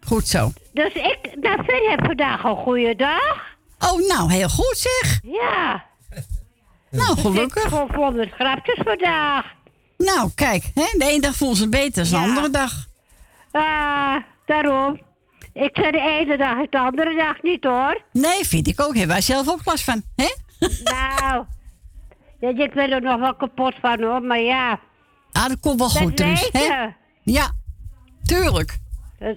Goed 0.00 0.28
zo. 0.28 0.52
Dus 0.72 0.92
ik, 0.92 1.18
nou, 1.40 1.64
Finn 1.64 1.90
heb 1.90 2.04
vandaag 2.04 2.44
een 2.44 2.56
goede 2.56 2.96
dag. 2.96 3.56
Oh, 3.78 4.08
nou, 4.08 4.32
heel 4.32 4.48
goed 4.48 4.76
zeg. 4.76 5.20
Ja. 5.22 5.84
Nou, 6.90 7.18
gelukkig. 7.18 7.64
Ik 7.64 7.70
heb 7.70 7.88
gewoon 7.88 8.04
100 8.04 8.32
grapjes 8.32 8.80
vandaag. 8.84 9.58
Nou, 10.04 10.30
kijk, 10.34 10.64
hè, 10.74 10.98
de 10.98 11.04
ene 11.04 11.20
dag 11.20 11.34
voelt 11.34 11.56
ze 11.56 11.68
beter 11.68 12.10
dan 12.10 12.22
de 12.22 12.28
andere 12.28 12.50
dag. 12.50 12.72
Ah, 13.50 14.16
daarom. 14.46 15.00
Ik 15.52 15.70
zei 15.72 15.90
de 15.90 16.00
ene 16.00 16.36
dag 16.36 16.58
is 16.58 16.66
de 16.70 16.78
andere 16.78 17.16
dag 17.16 17.42
niet 17.42 17.64
hoor. 17.64 18.02
Nee, 18.12 18.46
vind 18.46 18.68
ik 18.68 18.80
ook. 18.80 18.94
Hebben 18.94 19.08
wij 19.08 19.20
zelf 19.20 19.48
ook 19.48 19.60
last 19.64 19.84
van, 19.84 20.02
hè? 20.16 20.34
Nou, 20.84 21.44
ja, 22.40 22.48
ik 22.48 22.74
ben 22.74 22.90
er 22.90 23.02
nog 23.02 23.20
wel 23.20 23.34
kapot 23.34 23.74
van 23.80 24.02
hoor, 24.02 24.22
maar 24.22 24.40
ja. 24.40 24.80
Ah, 25.32 25.48
dat 25.48 25.60
komt 25.60 25.78
wel 25.78 25.88
goed, 25.88 26.16
dat 26.16 26.26
weet 26.26 26.48
hè? 26.52 26.60
je. 26.60 26.92
Ja, 27.22 27.50
tuurlijk. 28.22 28.78
Dus, 29.18 29.36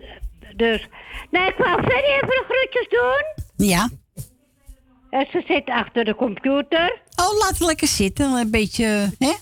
dus. 0.56 0.88
Nee, 1.32 1.48
ik 1.48 1.56
wou 1.58 1.82
verder 1.82 2.04
even 2.04 2.28
de 2.28 2.44
groetjes 2.48 2.90
doen. 2.90 3.46
Ja. 3.68 3.90
En 5.10 5.28
ze 5.32 5.44
zit 5.48 5.70
achter 5.70 6.06
de 6.06 6.16
computer. 6.16 7.02
Oh, 7.16 7.38
laat 7.40 7.50
het 7.50 7.60
lekker 7.60 7.88
zitten. 7.88 8.32
Een 8.32 8.52
beetje, 8.52 8.86
hè? 9.20 9.34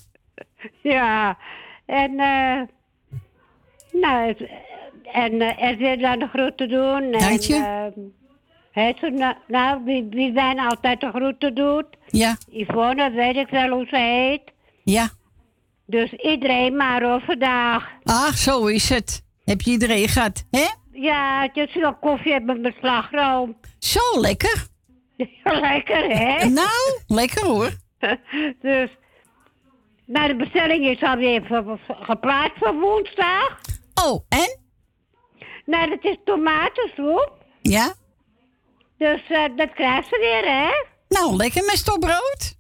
Ja, 0.82 1.38
en 1.86 2.20
eh. 2.20 2.62
nou, 4.02 4.28
het- 4.28 4.50
en 5.14 5.42
eh, 5.42 5.70
er 5.70 5.78
weer 5.78 6.00
dan 6.00 6.20
de 6.20 6.28
groeten 6.28 6.70
doen. 6.70 7.12
Dank 7.12 7.40
je. 7.40 7.56
En, 7.56 8.96
eh, 9.02 9.12
nou, 9.12 9.36
nou, 9.48 9.82
wie, 9.84 10.08
wie 10.10 10.32
bijna 10.32 10.68
altijd 10.68 11.00
de 11.02 11.10
groeten 11.10 11.56
doet. 11.56 11.86
Ja. 12.08 12.38
Yvonne, 12.50 13.12
weet 13.12 13.36
ik 13.36 13.48
wel 13.50 13.70
hoe 13.70 13.86
ze 13.90 13.98
heet. 13.98 14.42
Ja. 14.84 15.10
Dus 15.86 16.12
iedereen 16.14 16.76
maar 16.76 17.04
hoor, 17.04 17.22
vandaag. 17.22 17.90
Ah, 18.04 18.32
zo 18.34 18.66
is 18.66 18.90
het. 18.90 19.24
Heb 19.44 19.62
je 19.62 19.72
iedereen 19.72 20.08
gehad, 20.08 20.46
hè? 20.52 20.66
Ja, 20.92 21.42
het 21.54 21.70
is 21.70 21.76
wel 21.76 21.96
koffie 21.96 22.40
met 22.40 22.74
slagroom. 22.80 23.58
Zo, 23.80 24.00
lekker. 24.20 24.68
lekker, 25.44 26.18
hè? 26.18 26.46
Nou, 26.50 27.00
lekker 27.08 27.46
hoor. 27.46 27.70
dus, 28.62 28.90
nou, 30.12 30.28
de 30.28 30.36
bestelling 30.36 30.86
is 30.86 31.02
alweer 31.02 31.66
geplaatst 31.86 32.58
voor 32.58 32.80
woensdag. 32.80 33.60
Oh, 34.04 34.26
en? 34.30 34.60
Nou, 35.66 35.90
dat 35.90 36.04
is 36.04 36.18
tomatensoep. 36.26 37.32
Ja? 37.62 37.94
Dus 38.98 39.22
eh, 39.28 39.44
dat 39.56 39.74
krijgt 39.74 40.08
ze 40.08 40.18
weer, 40.20 40.52
hè? 40.52 40.70
Nou, 41.10 41.36
lekker 41.36 41.64
met 41.66 41.78
stokbrood. 41.78 42.60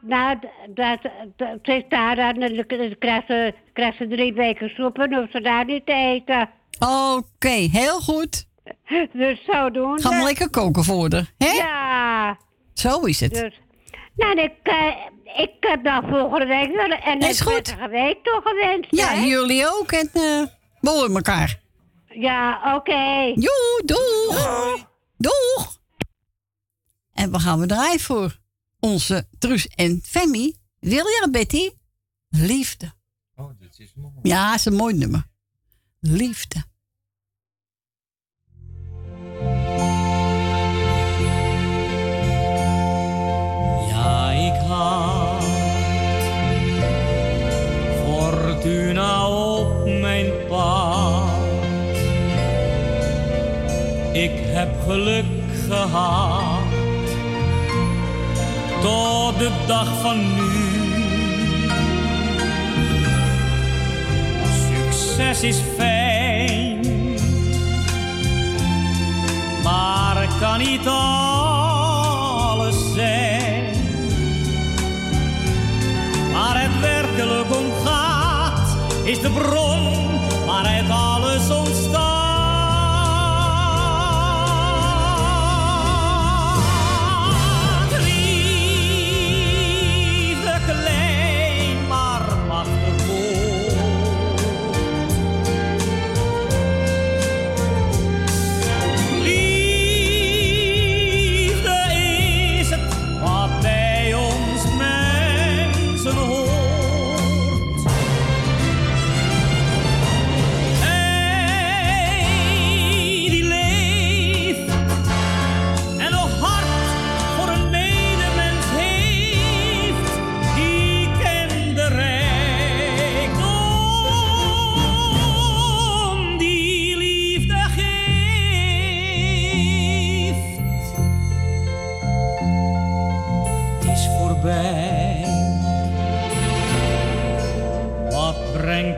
Nou, 0.00 0.38
dat, 0.68 0.98
dat, 1.36 1.58
is 1.62 1.82
daar 1.88 2.20
aan, 2.20 2.42
en 2.42 2.54
dan 2.56 2.78
dan 2.78 2.98
krijgt 2.98 3.26
ze, 3.26 3.54
krijgt 3.72 3.96
ze 3.96 4.08
drie 4.08 4.32
weken 4.32 4.68
soep 4.68 4.98
en 4.98 5.14
hoeft 5.14 5.32
ze 5.32 5.40
daar 5.40 5.64
niet 5.64 5.86
te 5.86 5.92
eten. 5.92 6.50
Oké, 6.78 7.48
heel 7.48 8.00
goed. 8.00 8.46
Dus 9.12 9.44
zo 9.44 9.70
doen 9.70 10.00
Ga 10.00 10.10
maar 10.10 10.22
lekker 10.22 10.50
koken 10.50 10.84
voor 10.84 11.12
haar, 11.12 11.32
hè? 11.38 11.52
Ja. 11.52 12.38
Zo 12.72 13.00
is 13.00 13.20
het. 13.20 13.34
Dus, 13.34 13.60
nou, 14.16 14.40
ik, 14.40 14.52
eh, 14.62 14.94
ik 15.24 15.50
heb 15.60 15.84
dan 15.84 16.02
volgende 16.08 16.46
week 16.46 16.74
wel 16.74 16.90
en 16.90 17.18
Is 17.20 17.38
een 17.40 17.46
goed. 17.46 17.52
prettige 17.62 17.88
week 17.88 18.24
toegewenst, 18.24 18.90
Ja, 18.90 19.08
hè? 19.08 19.24
jullie 19.24 19.66
ook. 19.66 19.92
En 19.92 20.10
eh 20.12 20.42
we 20.80 20.90
horen 20.90 21.14
elkaar. 21.14 21.60
Ja, 22.08 22.74
oké. 22.76 23.32
Joe, 23.34 23.82
doeg. 23.84 24.86
Doeg. 25.16 25.78
En 27.12 27.32
we 27.32 27.38
gaan 27.38 27.60
we 27.60 27.66
draaien 27.66 28.00
voor 28.00 28.38
onze 28.80 29.28
Truus 29.38 29.66
en 29.66 30.00
Femi. 30.04 30.54
Wil 30.80 31.06
je 31.06 31.18
dat, 31.20 31.30
Betty? 31.32 31.70
Liefde. 32.28 32.92
Oh, 33.36 33.46
dat 33.60 33.78
is 33.78 33.92
mooi. 33.94 34.12
Ja, 34.22 34.46
dat 34.50 34.58
is 34.58 34.64
een 34.64 34.74
mooi 34.74 34.94
nummer. 34.94 35.26
Liefde. 36.00 36.64
Ja, 43.88 44.30
ik 44.30 44.60
had 48.64 48.72
fortuna 48.72 49.28
op 49.28 50.00
mijn 50.00 50.32
pad. 50.48 51.30
Ik 54.12 54.32
heb 54.34 54.68
geluk 54.86 55.24
gehad 55.68 56.62
tot 58.82 59.38
de 59.38 59.50
dag 59.66 60.00
van 60.00 60.34
nu. 60.34 60.42
Succes 64.68 65.42
is 65.42 65.60
fijn, 65.76 66.80
maar 69.62 70.28
kan 70.40 70.58
niet 70.58 70.86
alles 70.86 72.76
zijn. 72.94 73.74
Waar 76.32 76.62
het 76.62 76.80
werkelijk 76.80 77.56
om 77.56 77.72
gaat, 77.84 78.13
is 79.04 79.20
de 79.20 79.30
bron 79.30 79.80
waaruit 80.46 80.90
alles 80.90 81.50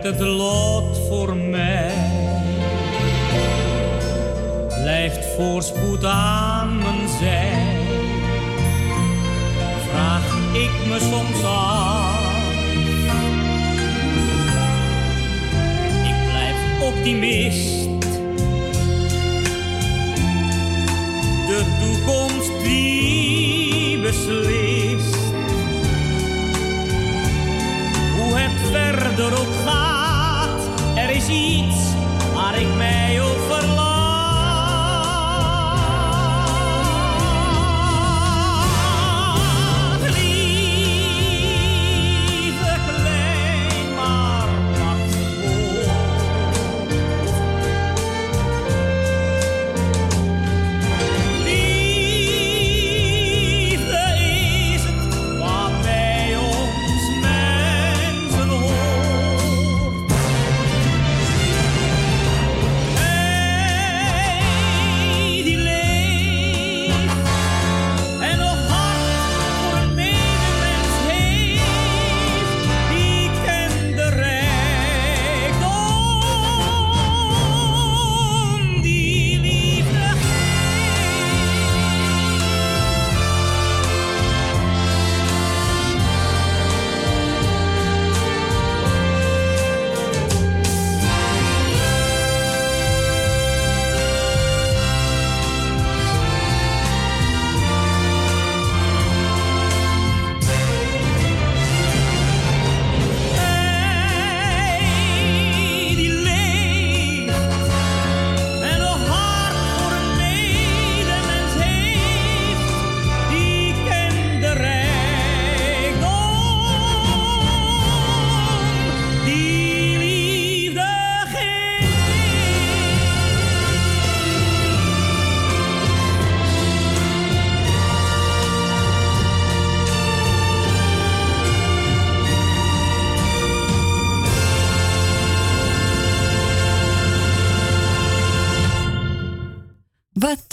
het 0.06 0.20
lot 0.20 0.98
voor 1.08 1.36
mij? 1.36 1.92
Blijft 4.82 5.26
voorspoed 5.36 6.04
aan 6.04 6.76
mijn 6.76 7.08
zij? 7.18 7.52
Vraag 9.90 10.36
ik 10.52 10.70
me 10.88 10.98
soms 11.00 11.44
af. 11.44 12.24
Ik 16.04 16.30
blijf 16.30 16.82
optimist. 16.94 17.88
De 21.46 21.62
toekomst 21.80 22.64
die 22.64 23.98
beslist. 24.00 25.14
Hoe 28.16 28.38
het 28.38 28.70
verder 28.70 29.38
ook 29.38 29.54
gaat, 29.64 29.75
iets 31.28 31.76
waar 32.34 32.60
ik 32.60 32.74
mij 32.76 33.20
op 33.20 33.75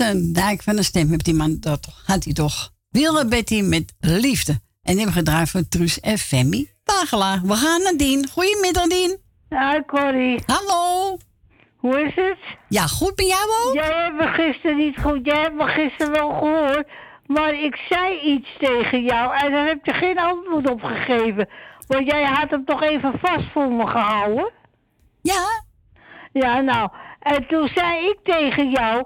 een 0.10 0.34
dijk 0.34 0.64
van 0.64 0.78
een 0.78 0.84
stem 0.84 1.10
heeft 1.10 1.26
die 1.26 1.34
man. 1.34 1.58
Dat 1.60 1.88
had 2.06 2.24
hij 2.24 2.34
toch. 2.34 2.72
Wilde 2.90 3.28
Betty 3.28 3.62
met 3.62 3.94
liefde. 4.00 4.62
En 4.82 4.96
hebben 4.96 5.14
gedraaid 5.14 5.50
voor 5.50 5.68
Truus 5.70 6.00
en 6.00 6.18
Femi 6.18 6.70
Wagelaar. 6.84 7.42
We 7.42 7.54
gaan 7.54 7.82
naar 7.82 7.98
Dien. 7.98 8.28
Goedemiddag, 8.30 8.88
Dien. 8.88 9.18
Hi, 9.50 9.82
Corrie. 9.88 10.44
Hallo. 10.46 11.18
Hoe 11.78 12.02
is 12.02 12.16
het? 12.16 12.38
Ja, 12.70 12.88
goed 12.88 13.16
bij 13.16 13.26
jou 13.26 13.50
ook? 13.66 13.74
Jij 13.74 14.04
hebt 14.04 14.16
me 14.16 14.28
gisteren 14.28 14.78
niet 14.78 14.98
goed. 15.02 15.20
Jij 15.26 15.42
hebt 15.42 15.56
me 15.56 15.68
gisteren 15.68 16.12
wel 16.12 16.30
gehoord. 16.30 16.88
Maar 17.26 17.54
ik 17.54 17.76
zei 17.90 18.20
iets 18.20 18.50
tegen 18.60 19.04
jou 19.04 19.36
en 19.36 19.52
daar 19.52 19.68
heb 19.68 19.86
je 19.86 19.94
geen 19.94 20.20
antwoord 20.20 20.70
op 20.70 20.84
gegeven. 20.84 21.50
Want 21.88 22.08
jij 22.08 22.24
had 22.24 22.50
hem 22.50 22.66
toch 22.66 22.84
even 22.84 23.20
vast 23.22 23.46
voor 23.52 23.72
me 23.72 23.88
gehouden? 23.88 24.52
Ja. 25.22 25.64
Ja, 26.34 26.62
nou. 26.62 26.90
En 27.20 27.48
toen 27.48 27.68
zei 27.76 28.06
ik 28.06 28.18
tegen 28.24 28.70
jou... 28.70 29.04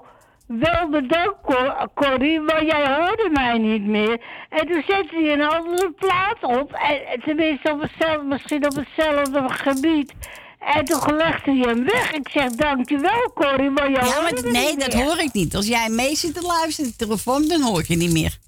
Wel 0.48 0.88
bedankt, 0.90 1.34
Cor- 1.42 1.88
Corrie, 1.94 2.40
maar 2.40 2.64
jij 2.64 2.96
hoorde 2.96 3.30
mij 3.32 3.58
niet 3.58 3.82
meer. 3.86 4.20
En 4.48 4.66
toen 4.66 4.82
zette 4.86 5.14
hij 5.14 5.32
een 5.32 5.42
andere 5.42 5.92
plaat 5.92 6.42
op. 6.42 6.72
En, 6.72 7.06
en 7.06 7.20
tenminste, 7.20 7.72
op 7.72 7.80
hetzelfde, 7.80 8.22
misschien 8.26 8.66
op 8.66 8.74
hetzelfde 8.74 9.48
gebied. 9.48 10.12
En 10.58 10.84
toen 10.84 11.16
legde 11.16 11.50
hij 11.50 11.60
hem 11.60 11.84
weg. 11.84 12.12
Ik 12.12 12.28
zeg, 12.28 12.50
dankjewel, 12.50 13.32
Corrie, 13.34 13.70
maar 13.70 13.90
jij 13.90 14.04
Ja, 14.04 14.20
hoorde 14.20 14.42
maar 14.42 14.52
nee, 14.52 14.66
niet 14.70 14.80
dat 14.80 14.94
meer. 14.94 15.04
hoor 15.04 15.18
ik 15.18 15.32
niet. 15.32 15.56
Als 15.56 15.66
jij 15.66 15.88
mee 15.88 16.16
zit 16.16 16.34
te 16.34 16.42
luisteren, 16.42 16.90
de 16.90 16.96
telefoon, 16.96 17.48
dan 17.48 17.62
hoor 17.62 17.78
ik 17.80 17.86
je 17.86 17.96
niet 17.96 18.12
meer. 18.12 18.38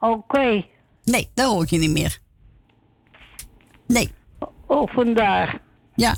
Oké. 0.00 0.64
Nee, 1.04 1.30
dan 1.34 1.50
hoor 1.50 1.62
ik 1.62 1.70
je 1.70 1.78
niet 1.78 1.90
meer. 1.90 2.18
Nee. 3.86 4.12
Oh, 4.66 4.88
vandaar. 4.94 5.60
Ja. 5.94 6.14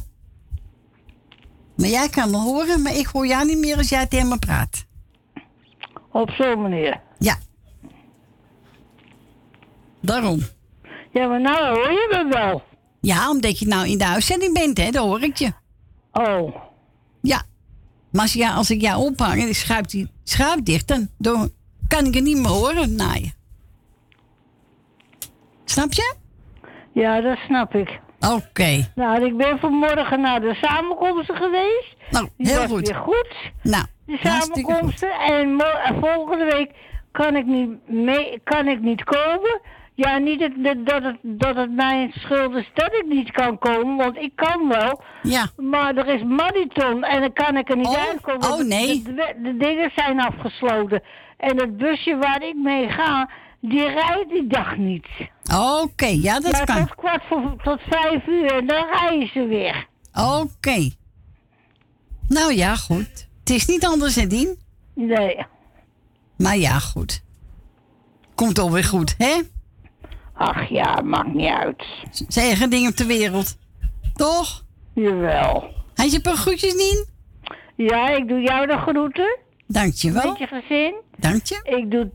Maar 1.76 1.88
jij 1.88 2.08
kan 2.08 2.30
me 2.30 2.36
horen, 2.36 2.82
maar 2.82 2.94
ik 2.96 3.06
hoor 3.06 3.26
jou 3.26 3.44
niet 3.46 3.58
meer 3.58 3.76
als 3.76 3.88
jij 3.88 4.06
tegen 4.06 4.28
me 4.28 4.38
praat. 4.38 4.86
Op 6.18 6.30
zo'n 6.30 6.62
manier. 6.62 7.00
Ja. 7.18 7.36
Daarom. 10.00 10.40
Ja, 11.12 11.26
maar 11.26 11.40
nou 11.40 11.76
hoor 11.76 11.92
je 11.92 12.08
me 12.10 12.34
wel. 12.34 12.62
Ja, 13.00 13.30
omdat 13.30 13.58
je 13.58 13.66
nou 13.66 13.88
in 13.88 13.98
de 13.98 14.06
uitzending 14.06 14.54
bent, 14.54 14.78
hè, 14.78 14.90
dan 14.90 15.06
hoor 15.06 15.22
ik 15.22 15.36
je. 15.36 15.52
Oh. 16.12 16.56
Ja. 17.20 17.42
Maar 18.12 18.22
als, 18.22 18.32
ja, 18.32 18.52
als 18.54 18.70
ik 18.70 18.80
jou 18.80 19.10
ophang 19.10 19.42
en 19.42 19.48
ik 19.48 19.54
schuif 19.54 19.86
die 19.86 20.10
schuif 20.24 20.62
dicht, 20.62 20.88
dan, 20.88 21.08
dan 21.18 21.50
kan 21.88 22.06
ik 22.06 22.14
het 22.14 22.24
niet 22.24 22.36
meer 22.36 22.48
horen 22.48 22.94
naar 22.94 23.18
je. 23.18 23.30
Snap 25.64 25.92
je? 25.92 26.14
Ja, 26.92 27.20
dat 27.20 27.38
snap 27.46 27.74
ik. 27.74 28.00
Oké. 28.20 28.92
Nou, 28.94 29.24
ik 29.24 29.36
ben 29.36 29.58
vanmorgen 29.58 30.20
naar 30.20 30.40
de 30.40 30.54
samenkomsten 30.54 31.36
geweest. 31.36 31.96
Nou, 32.10 32.28
heel 32.36 32.68
goed. 32.68 32.88
weer 32.88 32.96
goed. 32.96 33.34
Nou, 33.62 33.84
De 34.08 34.18
samenkomsten. 34.22 35.10
En 35.10 35.60
volgende 36.00 36.44
week 36.44 36.70
kan 37.12 37.36
ik 37.36 37.46
niet, 37.46 37.88
mee, 37.88 38.40
kan 38.44 38.68
ik 38.68 38.80
niet 38.80 39.04
komen. 39.04 39.60
Ja, 39.94 40.18
niet 40.18 40.40
het, 40.40 40.52
dat, 40.64 40.86
dat, 40.86 41.02
het, 41.02 41.16
dat 41.22 41.56
het 41.56 41.70
mijn 41.74 42.12
schuld 42.14 42.54
is 42.54 42.70
dat 42.74 42.92
ik 42.94 43.04
niet 43.08 43.30
kan 43.30 43.58
komen, 43.58 43.96
want 43.96 44.16
ik 44.16 44.32
kan 44.34 44.68
wel. 44.68 45.00
Ja. 45.22 45.46
Maar 45.56 45.96
er 45.96 46.06
is 46.06 46.22
marathon 46.22 47.04
en 47.04 47.20
dan 47.20 47.32
kan 47.32 47.56
ik 47.56 47.68
er 47.70 47.76
niet 47.76 47.86
Oh, 47.86 48.06
uitkomen. 48.08 48.52
oh, 48.52 48.58
nee. 48.60 49.02
De, 49.02 49.14
de, 49.14 49.34
de 49.42 49.56
dingen 49.56 49.90
zijn 49.94 50.20
afgesloten. 50.20 51.02
En 51.36 51.56
het 51.60 51.76
busje 51.76 52.16
waar 52.16 52.42
ik 52.42 52.54
mee 52.56 52.88
ga, 52.88 53.30
die 53.60 53.88
rijdt 53.88 54.28
die 54.30 54.46
dag 54.46 54.76
niet. 54.76 55.06
Oké, 55.82 56.06
ja, 56.06 56.40
dat 56.40 56.52
maar 56.52 56.64
kan. 56.64 56.76
tot 56.86 56.94
kwart 56.94 57.22
voor, 57.28 57.56
tot 57.62 57.80
vijf 57.88 58.26
uur 58.26 58.52
en 58.54 58.66
dan 58.66 58.86
rijden 59.00 59.28
ze 59.32 59.46
weer. 59.46 59.86
Oké. 60.14 60.90
Nou 62.28 62.54
ja, 62.54 62.74
goed. 62.76 63.27
Het 63.48 63.56
is 63.56 63.66
niet 63.66 63.84
anders, 63.84 64.14
hè, 64.14 64.26
Dien? 64.26 64.58
Nee. 64.94 65.46
Maar 66.36 66.56
ja, 66.56 66.78
goed. 66.78 67.22
Komt 68.34 68.58
alweer 68.58 68.84
goed, 68.84 69.14
hè? 69.18 69.40
Ach 70.32 70.68
ja, 70.68 71.00
maakt 71.00 71.34
niet 71.34 71.50
uit. 71.50 71.84
Zeggen 72.28 72.70
dingen 72.70 72.90
op 72.90 72.96
de 72.96 73.06
wereld. 73.06 73.56
Toch? 74.14 74.64
Jawel. 74.92 75.72
Had 75.94 76.10
je 76.10 76.16
een 76.16 76.22
paar 76.22 76.36
groetjes, 76.36 76.76
Dien? 76.76 77.06
Ja, 77.74 78.08
ik 78.08 78.28
doe 78.28 78.40
jou 78.40 78.66
de 78.66 78.78
groeten. 78.78 79.38
Dankjewel. 79.66 80.30
Met 80.30 80.38
je 80.38 80.46
gezin. 80.46 80.94
Dank 81.16 81.46
je. 81.46 81.60
Ik 81.64 81.90
doe 81.90 82.10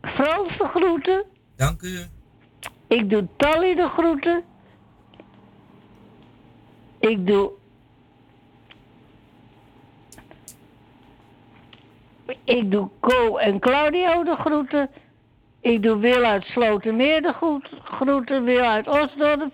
Frans 0.00 0.58
de 0.58 0.68
groeten. 0.74 1.24
Dank 1.56 1.82
u. 1.82 1.98
Ik 2.88 3.10
doe 3.10 3.28
Tally 3.36 3.74
de 3.74 3.88
groeten. 3.88 4.42
Ik 7.00 7.26
doe... 7.26 7.50
Ik 12.44 12.70
doe 12.70 12.88
Co 13.00 13.36
en 13.36 13.58
Claudio 13.58 14.24
de 14.24 14.36
groeten. 14.36 14.90
Ik 15.60 15.82
doe 15.82 15.98
Wil 15.98 16.24
uit 16.24 16.44
Slotermeer 16.44 17.22
de 17.22 17.32
groet- 17.32 17.70
groeten. 17.84 18.44
Wil 18.44 18.62
uit 18.62 18.88
Osdorp. 18.88 19.52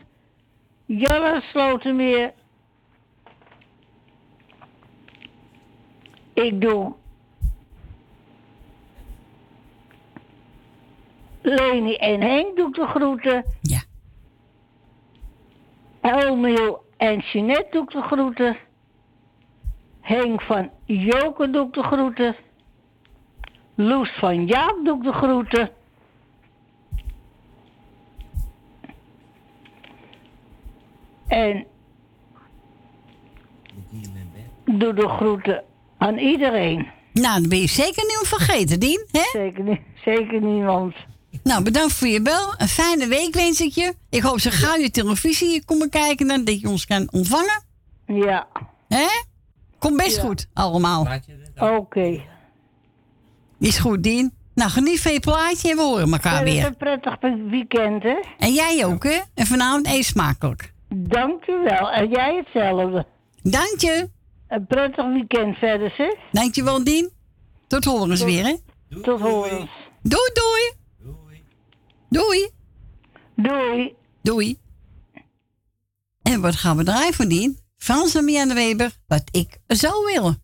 Uit 0.88 1.42
Slotermeer. 1.42 2.32
Ik 6.34 6.60
doe 6.60 6.94
Leni 11.42 11.94
en 11.94 12.20
Henk 12.20 12.56
doe 12.56 12.68
ik 12.68 12.74
de 12.74 12.86
groeten. 12.86 13.44
Ja. 13.60 13.80
Elmiel 16.00 16.84
en 16.96 17.18
Jeanette 17.18 17.68
doe 17.70 17.82
ik 17.82 17.90
de 17.90 18.02
groeten. 18.02 18.56
Henk 20.00 20.42
van 20.42 20.70
Joke 20.84 21.50
doe 21.50 21.66
ik 21.66 21.72
de 21.72 21.82
groeten. 21.82 22.36
Loes 23.76 24.10
van 24.18 24.46
Jaap 24.46 24.76
doe 24.84 24.96
ik 24.96 25.02
de 25.02 25.12
groeten. 25.12 25.70
En 31.28 31.66
doe 34.64 34.94
de 34.94 35.08
groeten 35.08 35.62
aan 35.98 36.18
iedereen. 36.18 36.86
Nou, 37.12 37.40
dan 37.40 37.48
ben 37.48 37.58
je 37.60 37.68
zeker 37.68 38.04
niet 38.04 38.20
vergeten, 38.24 38.80
Dien, 38.80 39.06
hè? 39.10 39.20
Zeker, 39.32 39.62
niet, 39.64 39.80
zeker 40.04 40.40
niemand. 40.40 40.94
Nou, 41.42 41.62
bedankt 41.62 41.92
voor 41.92 42.08
je 42.08 42.22
bel. 42.22 42.54
Een 42.56 42.68
fijne 42.68 43.06
week 43.06 43.34
wens 43.34 43.60
ik 43.60 43.72
je. 43.72 43.94
Ik 44.10 44.22
hoop 44.22 44.40
zo 44.40 44.50
gauw 44.52 44.76
je 44.76 44.90
televisie 44.90 45.64
komen 45.64 45.90
kijken 45.90 46.28
dan 46.28 46.44
dat 46.44 46.60
je 46.60 46.68
ons 46.68 46.86
kan 46.86 47.08
ontvangen. 47.12 47.64
Ja. 48.06 48.46
Hè? 48.88 49.06
Komt 49.78 49.96
best 49.96 50.16
Ja. 50.16 50.22
goed, 50.22 50.48
allemaal. 50.52 51.06
Oké. 51.58 52.20
Is 53.58 53.78
goed, 53.78 54.02
Dien. 54.02 54.32
Nou, 54.54 54.70
geniet 54.70 55.00
van 55.00 55.12
je 55.12 55.20
plaatje 55.20 55.70
en 55.70 55.76
we 55.76 55.82
horen 55.82 56.12
elkaar 56.12 56.44
weer. 56.44 56.66
Een 56.66 56.76
prettig 56.76 57.16
weekend, 57.50 58.02
hè? 58.02 58.16
En 58.38 58.52
jij 58.52 58.84
ook, 58.86 59.04
hè? 59.04 59.20
En 59.34 59.46
vanavond 59.46 59.86
eet 59.86 60.04
smakelijk. 60.04 60.72
Dank 60.88 61.46
u 61.46 61.62
wel. 61.64 61.90
En 61.90 62.08
jij 62.08 62.36
hetzelfde. 62.44 63.06
Dank 63.42 63.74
je. 63.78 64.08
Een 64.48 64.66
prettig 64.66 65.06
weekend 65.06 65.56
verder, 65.56 65.92
zeg. 65.96 66.14
Dank 66.32 66.54
je 66.54 66.64
wel, 66.64 66.84
Dien. 66.84 67.10
Tot 67.66 67.84
horens 67.84 68.22
weer, 68.22 68.44
hè? 68.44 68.56
Tot 69.02 69.20
horens. 69.20 69.70
Doei, 70.02 70.30
doei. 70.32 70.72
Doei. 72.08 72.50
Doei. 73.36 73.94
Doei. 74.22 74.58
En 76.22 76.40
wat 76.40 76.56
gaan 76.56 76.76
we 76.76 76.84
draaien 76.84 77.14
voor 77.14 77.28
Dien? 77.28 77.58
Frans 77.76 78.14
en 78.14 78.24
Mianne 78.24 78.54
Weber, 78.54 78.96
wat 79.06 79.22
ik 79.30 79.58
zou 79.66 80.04
willen. 80.04 80.42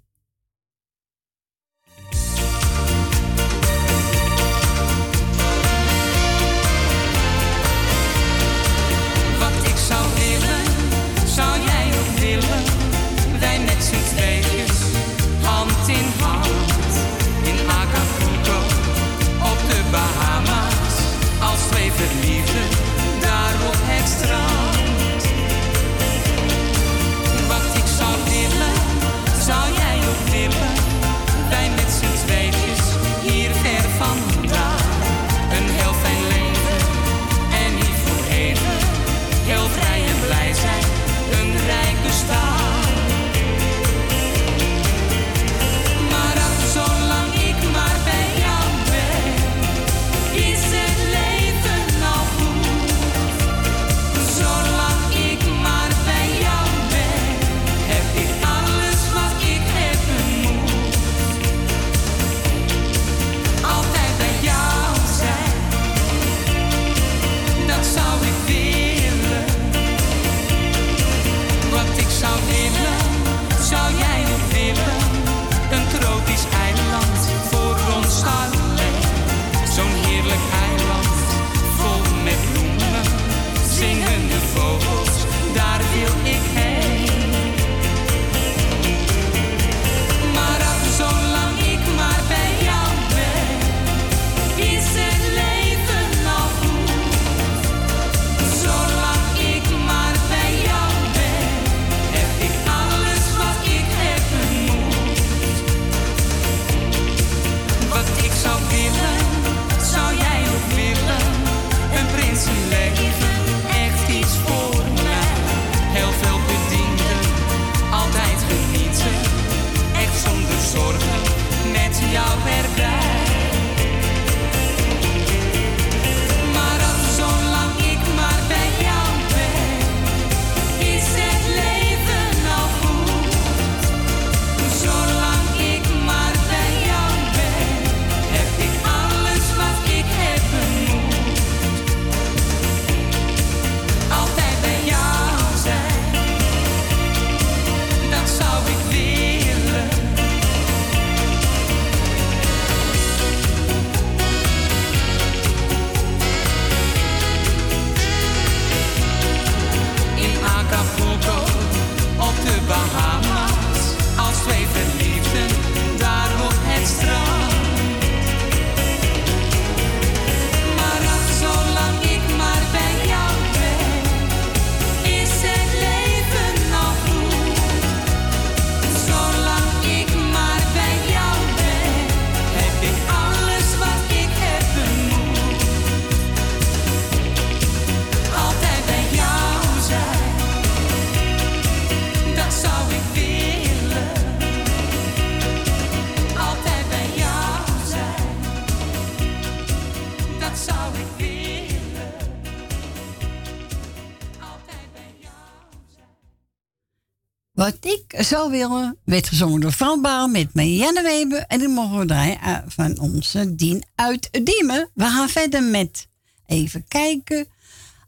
Zou 208.24 208.50
willen, 208.50 208.96
werd 209.04 209.28
gezongen 209.28 209.60
door 209.60 209.72
Frans 209.72 210.00
Baal 210.00 210.28
met 210.28 210.54
Marianne 210.54 211.02
Weber. 211.02 211.44
En 211.46 211.58
die 211.58 211.68
mogen 211.68 211.98
we 211.98 212.06
draaien 212.06 212.40
eh, 212.40 212.58
van 212.66 212.98
onze 212.98 213.54
Dien 213.54 213.84
uit 213.94 214.28
Diemen. 214.44 214.90
We 214.94 215.04
gaan 215.04 215.28
verder 215.28 215.62
met, 215.62 216.08
even 216.46 216.84
kijken. 216.88 217.46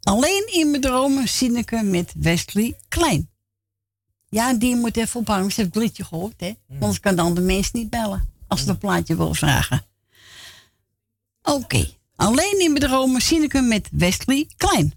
Alleen 0.03 0.49
in 0.53 0.71
mijn 0.71 0.83
dromen, 0.83 1.29
Sineke 1.29 1.83
met 1.83 2.13
Wesley 2.17 2.77
Klein. 2.89 3.31
Ja, 4.29 4.53
die 4.53 4.77
moet 4.77 4.97
even 4.97 5.21
ophangen. 5.21 5.53
Ze 5.53 5.61
heeft 5.61 5.75
het 5.75 5.83
liedje 5.83 6.05
gehoord, 6.05 6.41
hè. 6.41 6.53
Anders 6.69 7.01
kan 7.01 7.17
dan 7.17 7.35
de 7.35 7.41
mens 7.41 7.73
niet 7.73 7.91
bellen. 7.91 8.29
Als 8.49 8.63
ze 8.63 8.69
een 8.69 8.79
plaatje 8.79 9.17
wil 9.17 9.35
vragen. 9.35 9.83
Oké. 11.43 11.91
Alleen 12.17 12.61
in 12.61 12.73
mijn 12.73 12.85
dromen, 12.85 13.21
Sineke 13.21 13.61
met 13.61 13.89
Wesley 13.93 14.49
Klein. 14.57 14.93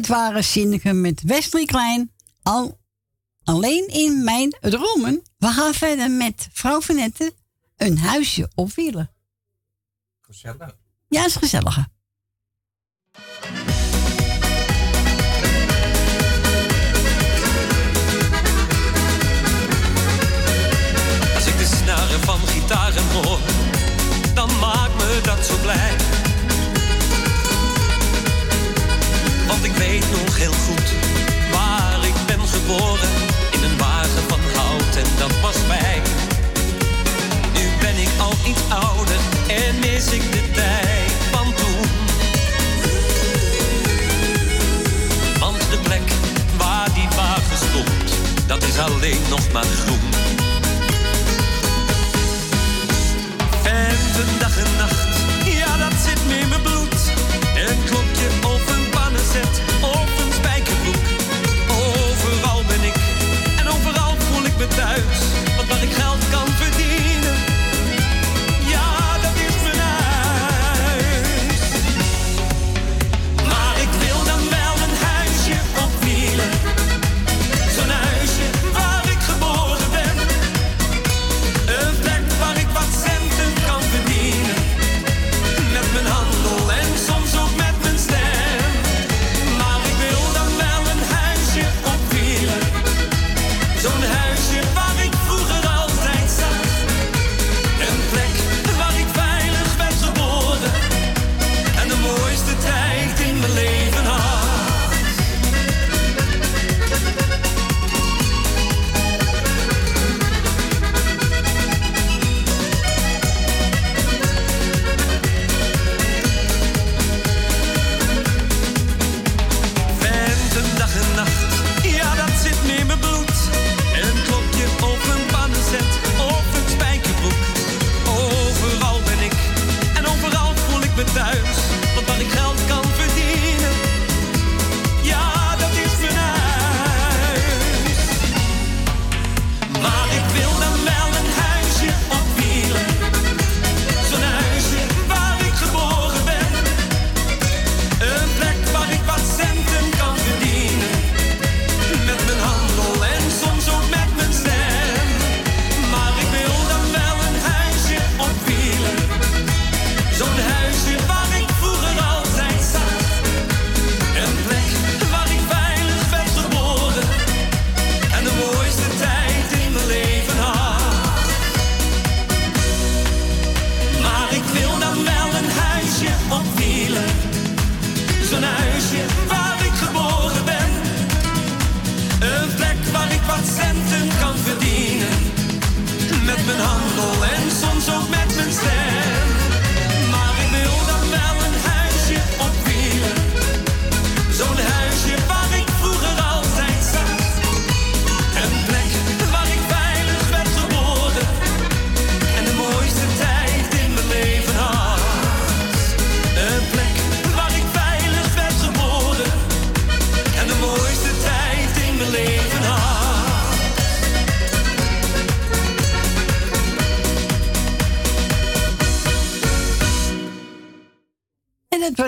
Dit 0.00 0.08
waren 0.08 0.44
Sineke 0.44 0.92
met 0.92 1.22
Wesley 1.22 1.64
Klein. 1.64 2.12
Al 2.42 2.80
alleen 3.44 3.88
in 3.88 4.24
mijn 4.24 4.56
dromen. 4.60 5.22
We 5.38 5.46
gaan 5.46 5.74
verder 5.74 6.10
met 6.10 6.48
vrouw 6.52 6.80
Vanette. 6.80 7.34
Een 7.76 7.98
huisje 7.98 8.50
op 8.54 8.72
wielen. 8.72 9.10
Gezellig. 10.20 10.76
Ja, 11.08 11.24
is 11.24 11.36
gezellig. 11.36 11.76
Als 21.34 21.46
ik 21.46 21.58
de 21.58 21.70
snaren 21.84 22.20
van 22.20 22.38
gitaren 22.38 23.10
hoor, 23.10 23.38
dan 24.34 24.58
maakt 24.58 24.94
me 24.94 25.20
dat 25.24 25.46
zo 25.46 25.56
blij. 25.62 25.99
Weet 29.86 30.10
nog 30.10 30.36
heel 30.36 30.52
goed 30.66 30.88
waar 31.52 32.06
ik 32.06 32.14
ben 32.26 32.48
geboren. 32.48 33.10
In 33.50 33.62
een 33.62 33.78
wagen 33.78 34.24
van 34.28 34.40
hout 34.54 34.96
en 34.96 35.08
dat 35.18 35.40
was 35.40 35.56
wij. 35.66 36.00
Nu 37.54 37.64
ben 37.80 37.96
ik 37.96 38.12
al 38.18 38.34
iets 38.44 38.60
ouder 38.68 39.20
en 39.48 39.78
mis 39.78 40.06
ik 40.12 40.32
de 40.32 40.50
tijd 40.52 41.12
van 41.32 41.54
toen. 41.54 41.88
Want 45.38 45.60
de 45.70 45.78
plek 45.82 46.08
waar 46.56 46.94
die 46.94 47.08
wagen 47.16 47.56
stond, 47.56 48.08
dat 48.46 48.62
is 48.62 48.78
alleen 48.78 49.22
nog 49.28 49.52
maar 49.52 49.70
groen. 49.84 50.19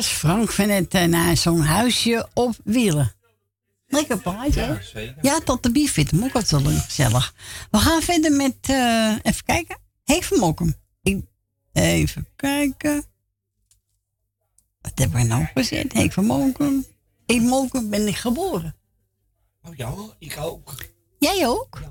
Was 0.02 0.12
Frank 0.12 0.52
van 0.52 0.68
het 0.68 0.94
eh, 0.94 1.04
naar 1.04 1.36
zo'n 1.36 1.60
huisje 1.60 2.28
op 2.34 2.56
wielen. 2.64 3.12
Lekker 3.86 4.18
plaatje, 4.18 4.60
hè? 4.60 4.72
Ja, 4.72 4.82
zeker. 4.82 5.16
Ja, 5.20 5.38
tot 5.38 5.62
de 5.62 5.70
bief 5.70 5.92
vindt 5.92 6.10
hem 6.10 6.24
ook 6.24 6.30
gezellig. 6.30 7.34
We 7.70 7.78
gaan 7.78 8.02
verder 8.02 8.32
met, 8.32 8.56
eh, 8.60 9.14
even 9.22 9.44
kijken. 9.44 9.78
Henk 10.04 10.24
van 10.24 10.38
Mokum. 10.38 10.74
Even 11.72 12.28
kijken. 12.36 13.04
Wat 14.80 14.92
hebben 14.94 15.20
we 15.20 15.26
nou 15.26 15.46
gezet? 15.54 15.92
Henk 15.92 16.12
van 16.12 16.24
Mokum. 16.24 16.84
In 17.26 17.42
Mokum 17.42 17.90
ben 17.90 18.06
ik 18.06 18.16
geboren. 18.16 18.76
Oh 19.62 19.76
ja, 19.76 19.94
ik 20.18 20.36
ook. 20.36 20.74
Jij 21.18 21.48
ook? 21.48 21.82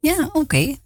Ja, 0.00 0.30
oké. 0.32 0.56
Nou, 0.56 0.78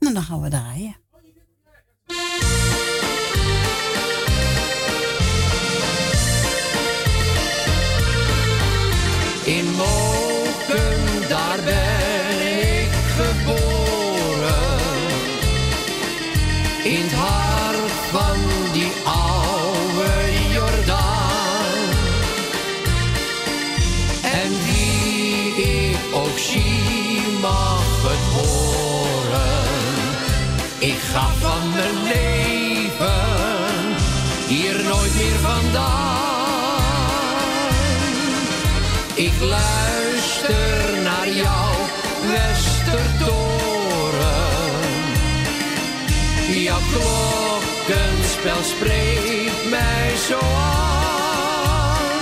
klokkenspel 48.47 48.63
spreekt 48.63 49.71
mij 49.71 50.17
zo 50.29 50.39
aan. 50.39 52.15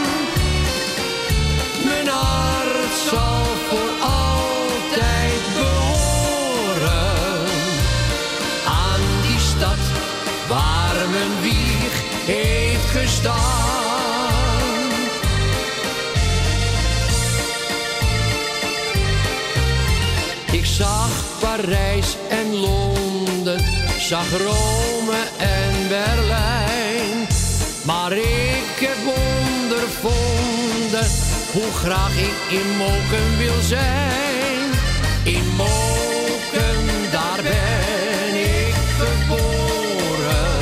Mijn 1.84 2.08
hart 2.08 2.94
zal 3.10 3.44
voor 3.68 3.90
altijd 4.00 5.40
behoren 5.54 6.96
aan 8.66 9.00
die 9.22 9.38
stad 9.38 9.78
waar 10.48 11.08
mijn 11.10 11.40
wieg 11.42 12.02
heeft 12.26 12.90
gestaan. 12.90 13.42
Ik 20.52 20.64
zag 20.64 21.10
Parijs 21.40 22.16
en 22.28 22.54
Londen, 22.54 23.64
zag 24.08 24.30
Rome 24.30 25.16
en 25.38 25.88
Berlijn. 25.88 27.26
Maar 27.84 28.12
ik 28.12 28.76
heb 28.76 28.96
ondervonden 29.06 31.06
hoe 31.52 31.72
graag 31.72 32.16
ik 32.16 32.58
in 32.58 32.76
Moken 32.76 33.38
wil 33.38 33.60
zijn. 33.62 34.70
In 35.22 35.46
Moken, 35.56 37.10
daar 37.10 37.42
ben 37.42 38.34
ik 38.34 38.74
geboren. 38.98 40.52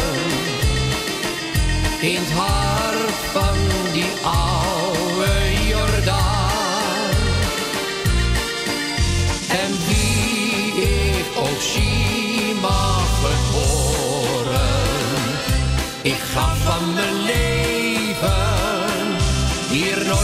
In 2.01 2.21
het 2.21 2.33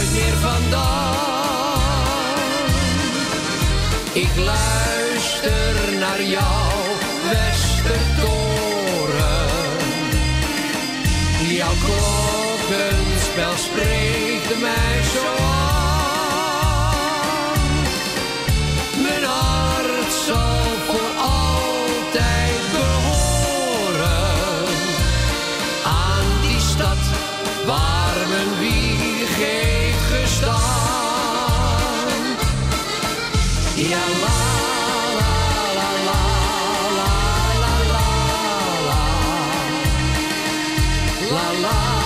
nooit 0.09 0.23
meer 0.23 0.37
vandaan. 0.37 1.79
Ik 4.13 4.35
luister 4.35 5.97
naar 5.99 6.23
jou, 6.23 6.71
Westertoren. 7.29 8.67
Jouw 11.47 11.73
klokkenspel 11.85 13.57
spreekt 13.57 14.61
mij 14.61 15.03
zo 15.13 15.43
aan. 15.43 16.07
Mijn 19.01 19.23
hart 19.23 20.13
zal 20.25 20.59
voor 20.87 21.11
altijd 21.17 22.71
behoren 22.71 24.67
aan 25.83 26.25
die 26.41 26.59
stad 26.59 26.97
waar 27.65 28.27
mijn 28.29 28.59
wieg 28.59 29.68
la, 33.87 33.95
la, 41.61 41.98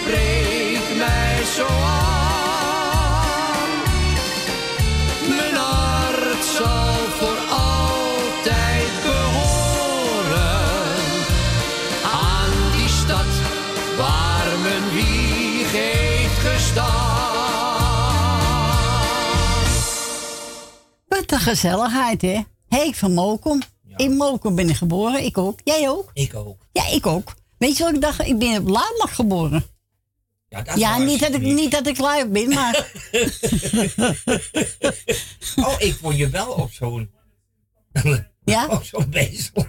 spreekt 0.00 0.96
mij 0.96 1.44
zo 1.56 1.66
aan. 1.66 2.82
Mijn 5.36 5.54
hart 5.54 6.44
zal 6.44 6.94
voor 7.18 7.38
altijd 7.50 8.90
behoren 9.02 10.64
aan 12.12 12.72
die 12.76 12.88
stad 12.88 13.32
waar 13.96 14.58
mijn 14.62 14.90
wieg 14.92 15.72
heeft 15.72 16.38
gestaan. 16.38 16.92
Wat 21.08 21.32
een 21.32 21.38
gezelligheid, 21.38 22.22
hè? 22.22 22.40
Henk 22.68 22.94
van 22.94 23.12
Mokum. 23.12 23.60
In 23.96 24.16
Mokum 24.16 24.54
ben 24.54 24.68
ik 24.68 24.76
geboren. 24.76 25.24
Ik 25.24 25.38
ook. 25.38 25.60
Jij 25.64 25.88
ook? 25.88 26.10
Ik 26.12 26.34
ook. 26.34 26.56
Ja, 26.72 26.86
ik 26.88 27.06
ook. 27.06 27.34
Weet 27.58 27.76
je 27.76 27.84
wat 27.84 27.94
ik 27.94 28.00
dacht? 28.00 28.26
Ik 28.26 28.38
ben 28.38 28.58
op 28.58 28.64
maandag 28.64 29.14
geboren. 29.14 29.64
Ja, 30.54 30.62
dat 30.62 30.78
Ja, 30.78 30.96
was 30.98 31.06
niet 31.06 31.20
dat, 31.20 31.34
ik, 31.34 31.40
niet. 31.40 31.70
dat 31.70 31.86
ik 31.86 31.98
live 31.98 32.28
ben, 32.30 32.48
maar... 32.48 32.90
Oh, 35.66 35.74
ik 35.78 35.94
vond 35.94 36.16
je 36.16 36.28
wel 36.28 36.52
op 36.52 36.72
zo'n... 36.72 37.10
Ja? 38.44 38.66
Op 38.76 38.84
zo'n 38.84 39.10
bezel. 39.10 39.66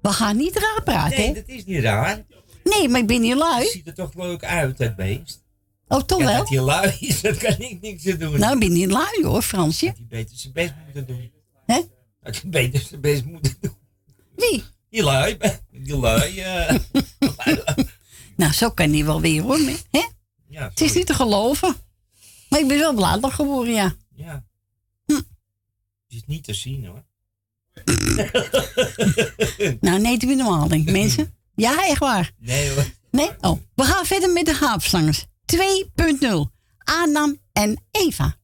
We 0.00 0.08
gaan 0.12 0.36
niet 0.36 0.56
raar 0.56 0.82
praten, 0.84 1.18
Nee, 1.18 1.26
hè? 1.26 1.32
dat 1.34 1.48
is 1.48 1.64
niet 1.64 1.82
raar. 1.82 2.24
Nee, 2.64 2.88
maar 2.88 3.00
ik 3.00 3.06
ben 3.06 3.20
niet 3.20 3.34
lui. 3.34 3.66
Ziet 3.66 3.86
er 3.86 3.94
toch 3.94 4.14
leuk 4.14 4.44
uit, 4.44 4.78
dat 4.78 4.96
beest. 4.96 5.42
Oh, 5.88 6.00
toch 6.02 6.18
ja, 6.18 6.24
wel? 6.24 6.36
dat 6.38 6.48
hij 6.48 6.60
lui 6.60 6.96
is, 7.00 7.20
dat 7.20 7.36
kan 7.36 7.58
ik 7.58 7.80
niks 7.80 8.06
aan 8.08 8.18
doen. 8.18 8.38
Nou, 8.38 8.52
ik 8.54 8.60
ben 8.60 8.72
niet 8.72 8.90
lui, 8.90 9.24
hoor, 9.24 9.42
Fransje. 9.42 9.86
Dat 9.86 9.96
hij 9.96 10.06
beter 10.08 10.36
zijn 10.36 10.52
best 10.52 10.72
moeten 10.84 11.06
doen. 11.06 11.32
Hè? 11.66 11.80
Dat 12.22 12.40
hij 12.40 12.50
beter 12.50 12.80
zijn 12.80 13.00
best 13.00 13.24
moeten 13.24 13.56
doen. 13.60 13.76
Wie? 14.36 14.64
Die 14.90 15.02
lui, 15.02 15.36
die 15.70 15.96
lui. 15.96 16.38
eh. 16.40 16.74
Nou, 18.36 18.52
zo 18.52 18.70
kan 18.70 18.92
hij 18.92 19.04
wel 19.04 19.20
weer, 19.20 19.42
hoor. 19.42 19.58
Hè? 19.90 20.02
ja, 20.48 20.68
Het 20.68 20.80
is 20.80 20.92
niet 20.92 21.06
te 21.06 21.14
geloven. 21.14 21.76
Maar 22.48 22.60
ik 22.60 22.68
ben 22.68 22.78
wel 22.78 22.92
maandag 22.92 23.34
geboren, 23.34 23.72
ja. 23.72 23.94
Ja. 24.14 24.44
Hm. 25.06 25.12
Het 25.12 25.24
is 26.08 26.22
niet 26.26 26.44
te 26.44 26.54
zien 26.54 26.86
hoor. 26.86 27.04
Nou, 29.80 30.00
nee, 30.00 30.12
het 30.12 30.22
is 30.22 30.36
normaal, 30.36 30.68
denk 30.68 30.86
ik, 30.88 30.92
mensen. 30.92 31.34
Ja, 31.54 31.86
echt 31.86 31.98
waar. 31.98 32.32
Nee 32.38 32.70
hoor. 32.70 32.84
Nee? 33.10 33.30
Oh. 33.40 33.60
We 33.74 33.82
gaan 33.82 34.06
verder 34.06 34.32
met 34.32 34.44
de 34.44 34.54
haapslangers. 34.54 35.26
2.0. 35.56 36.52
Adam 36.78 37.38
en 37.52 37.84
Eva. 37.90 38.36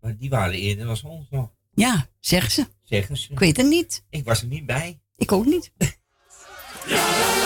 Maar 0.00 0.16
die 0.16 0.30
waren 0.30 0.54
eerder 0.54 0.88
als 0.88 1.02
ons 1.02 1.26
nog. 1.30 1.50
Ja, 1.74 2.08
zeggen 2.20 2.50
ze. 2.50 2.66
Zeggen 2.82 3.16
ze. 3.16 3.32
Ik 3.32 3.38
weet 3.38 3.56
het 3.56 3.66
niet. 3.66 4.04
Ik 4.10 4.24
was 4.24 4.40
er 4.40 4.46
niet 4.46 4.66
bij. 4.66 5.00
Ik 5.16 5.32
ook 5.32 5.46
niet. 5.46 5.72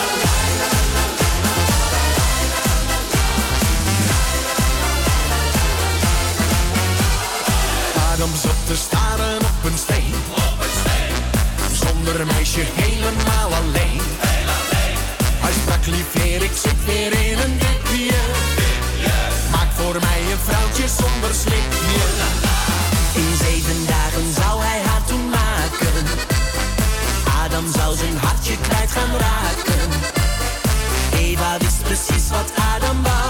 Adam 8.21 8.37
zat 8.37 8.67
te 8.67 8.77
staren 8.77 9.37
op 9.37 9.65
een 9.65 9.79
steen. 9.79 10.15
Zonder 11.73 12.27
meisje 12.27 12.61
helemaal 12.61 13.49
alleen. 13.61 14.01
Heel 14.27 14.49
alleen. 14.61 14.99
Hij 15.45 15.53
sprak 15.53 15.87
lief 15.87 16.13
heer, 16.13 16.43
ik 16.43 16.57
zit 16.65 16.85
weer 16.85 17.13
in 17.31 17.39
een 17.39 17.59
dipje. 17.59 18.21
Maak 19.51 19.71
voor 19.77 19.97
mij 20.01 20.21
een 20.33 20.43
vrouwtje 20.49 20.87
zonder 21.01 21.35
slipje. 21.43 22.03
In 23.23 23.33
zeven 23.45 23.87
dagen 23.87 24.27
zou 24.41 24.63
hij 24.63 24.81
haar 24.89 25.05
toen 25.05 25.29
maken. 25.29 26.05
Adam 27.45 27.73
zou 27.73 27.97
zijn 27.97 28.17
hartje 28.17 28.57
kwijt 28.59 28.91
gaan 28.91 29.15
raken. 29.27 29.89
Eva 31.13 31.59
wist 31.59 31.83
precies 31.83 32.29
wat 32.31 32.51
Adam 32.75 33.03
wou 33.03 33.30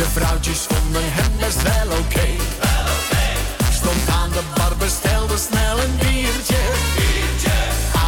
De 0.00 0.06
vrouwtjes 0.06 0.58
vonden 0.58 1.02
hem 1.04 1.32
best 1.38 1.62
wel 1.62 1.98
oké. 1.98 2.28
Stond 3.72 4.08
aan 4.20 4.30
de 4.30 4.42
bar, 4.54 4.76
bestelde 4.78 5.36
snel 5.36 5.78
een 5.78 5.96
biertje. 5.96 6.62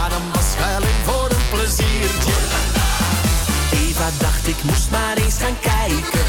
Adam 0.05 0.23
was 0.33 0.51
wel 0.59 0.83
in 0.83 1.01
voor 1.05 1.31
een 1.31 1.49
pleziertje. 1.51 2.37
Eva 3.73 4.09
dacht 4.19 4.47
ik 4.49 4.62
moest 4.62 4.91
maar 4.91 5.17
eens 5.17 5.39
gaan 5.39 5.59
kijken. 5.61 6.22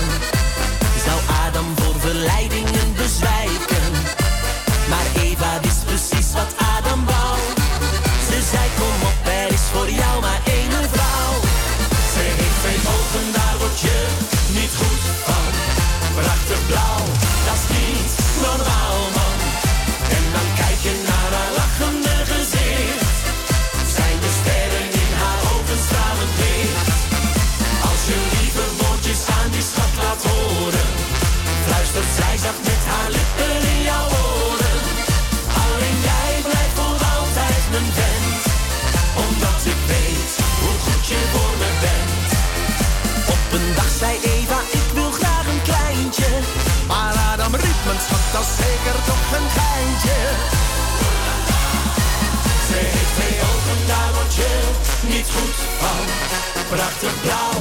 Is 48.42 48.56
zeker 48.56 48.98
toch 49.06 49.26
een 49.38 49.50
geintje. 49.58 50.20
Ze 52.68 52.76
heeft 52.94 53.14
twee 53.18 53.38
ogen, 53.50 53.88
daar 53.88 54.12
word 54.14 54.34
je 54.36 54.52
niet 55.08 55.28
goed 55.36 55.58
van. 55.80 56.06
Prachtig 56.70 57.22
blauw, 57.22 57.58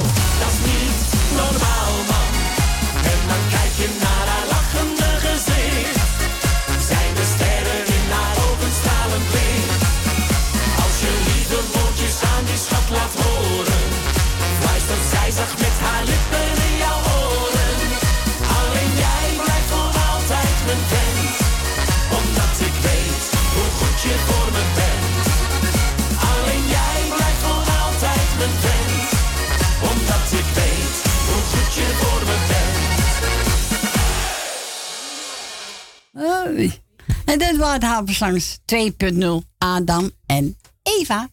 Het 37.71 37.83
Haverslangs 37.83 38.59
2.0 38.65 39.23
Adam 39.57 40.11
en 40.25 40.57
Eva. 40.83 41.29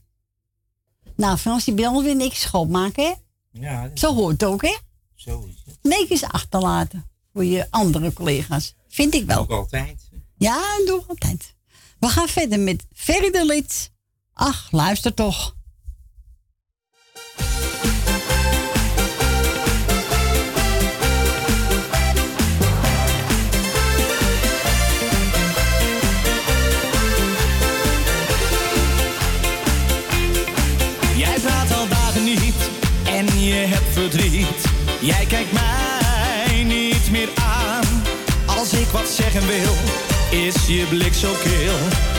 Nou, 1.16 1.36
Frans, 1.38 1.64
je 1.64 1.74
wil 1.74 2.02
weer 2.02 2.16
niks 2.16 2.40
schoonmaken, 2.40 3.04
hè? 3.04 3.12
Ja, 3.50 3.88
dat- 3.88 3.98
Zo 3.98 4.14
hoort 4.14 4.40
het 4.40 4.44
ook, 4.44 4.62
hè? 4.62 4.76
zo 5.14 5.46
is 5.48 5.62
het. 5.64 5.78
Netjes 5.82 6.22
achterlaten 6.22 7.10
voor 7.32 7.44
je 7.44 7.66
andere 7.70 8.12
collega's. 8.12 8.74
Vind 8.88 9.14
ik 9.14 9.26
wel. 9.26 9.38
Ook 9.38 9.50
altijd. 9.50 10.08
Ja, 10.38 10.76
dat 10.78 10.86
doe 10.86 11.00
ik 11.00 11.08
altijd. 11.08 11.54
We 11.98 12.08
gaan 12.08 12.28
verder 12.28 12.60
met 12.60 12.86
Ferry 12.94 13.30
de 13.30 13.44
Lid. 13.46 13.90
Ach, 14.32 14.68
luister 14.70 15.14
toch. 15.14 15.56
Jij 35.00 35.26
kijkt 35.26 35.52
mij 35.52 36.64
niet 36.64 37.10
meer 37.10 37.28
aan. 37.34 38.02
Als 38.46 38.72
ik 38.72 38.86
wat 38.86 39.08
zeggen 39.08 39.46
wil, 39.46 39.74
is 40.30 40.54
je 40.66 40.86
blik 40.88 41.14
zo 41.14 41.32
kil. 41.42 41.74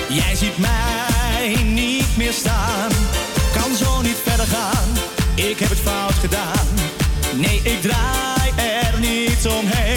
Jij 0.09 0.35
ziet 0.35 0.57
mij 0.57 1.63
niet 1.63 2.17
meer 2.17 2.33
staan. 2.33 2.91
Kan 3.53 3.75
zo 3.75 4.01
niet 4.01 4.17
verder 4.23 4.47
gaan, 4.47 4.89
ik 5.35 5.59
heb 5.59 5.69
het 5.69 5.79
fout 5.79 6.13
gedaan. 6.13 6.67
Nee, 7.35 7.61
ik 7.63 7.81
draai 7.81 8.51
er 8.55 8.99
niet 8.99 9.47
omheen. 9.47 9.90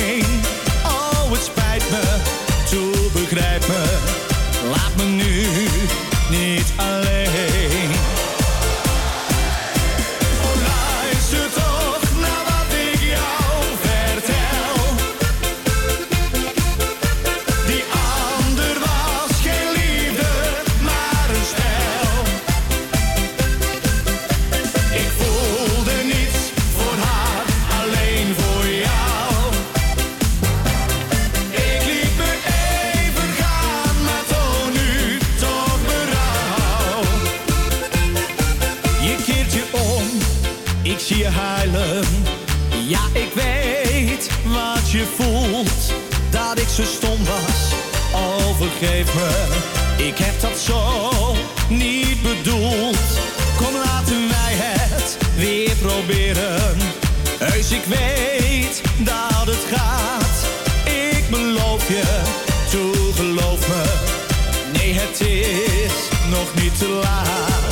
Ik 49.97 50.19
heb 50.19 50.41
dat 50.41 50.59
zo 50.59 51.03
niet 51.69 52.23
bedoeld. 52.23 52.99
Kom, 53.57 53.75
laten 53.85 54.29
wij 54.29 54.55
het 54.55 55.17
weer 55.37 55.75
proberen. 55.77 56.77
Heus, 57.39 57.71
ik 57.71 57.85
weet 57.85 58.83
dat 58.99 59.47
het 59.47 59.65
gaat. 59.75 60.47
Ik 60.85 61.31
beloof 61.31 61.89
je, 61.89 62.23
toe 62.71 63.13
geloof 63.15 63.69
me. 63.69 63.85
Nee, 64.73 64.93
het 64.93 65.21
is 65.21 66.09
nog 66.31 66.55
niet 66.63 66.79
te 66.79 66.89
laat. 66.89 67.64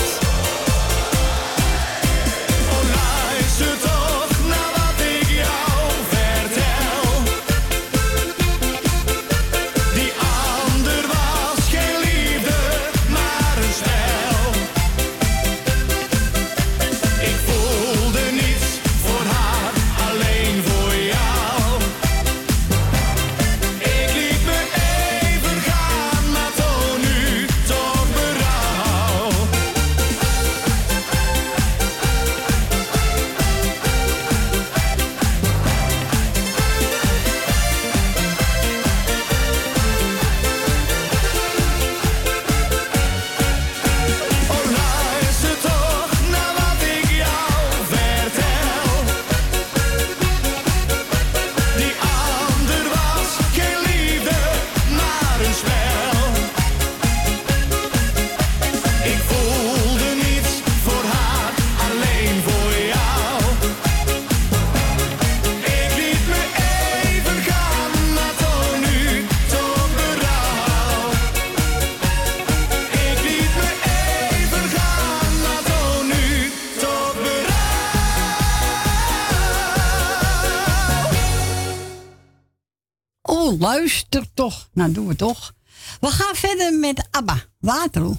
luister 83.93 84.35
toch. 84.35 84.69
Nou, 84.73 84.93
doen 84.93 85.07
we 85.07 85.17
toch. 85.17 85.53
We 86.01 86.07
gaan 86.07 86.35
verder 86.35 86.73
met 86.79 87.09
ABBA. 87.11 87.43
Waterloo. 87.61 88.17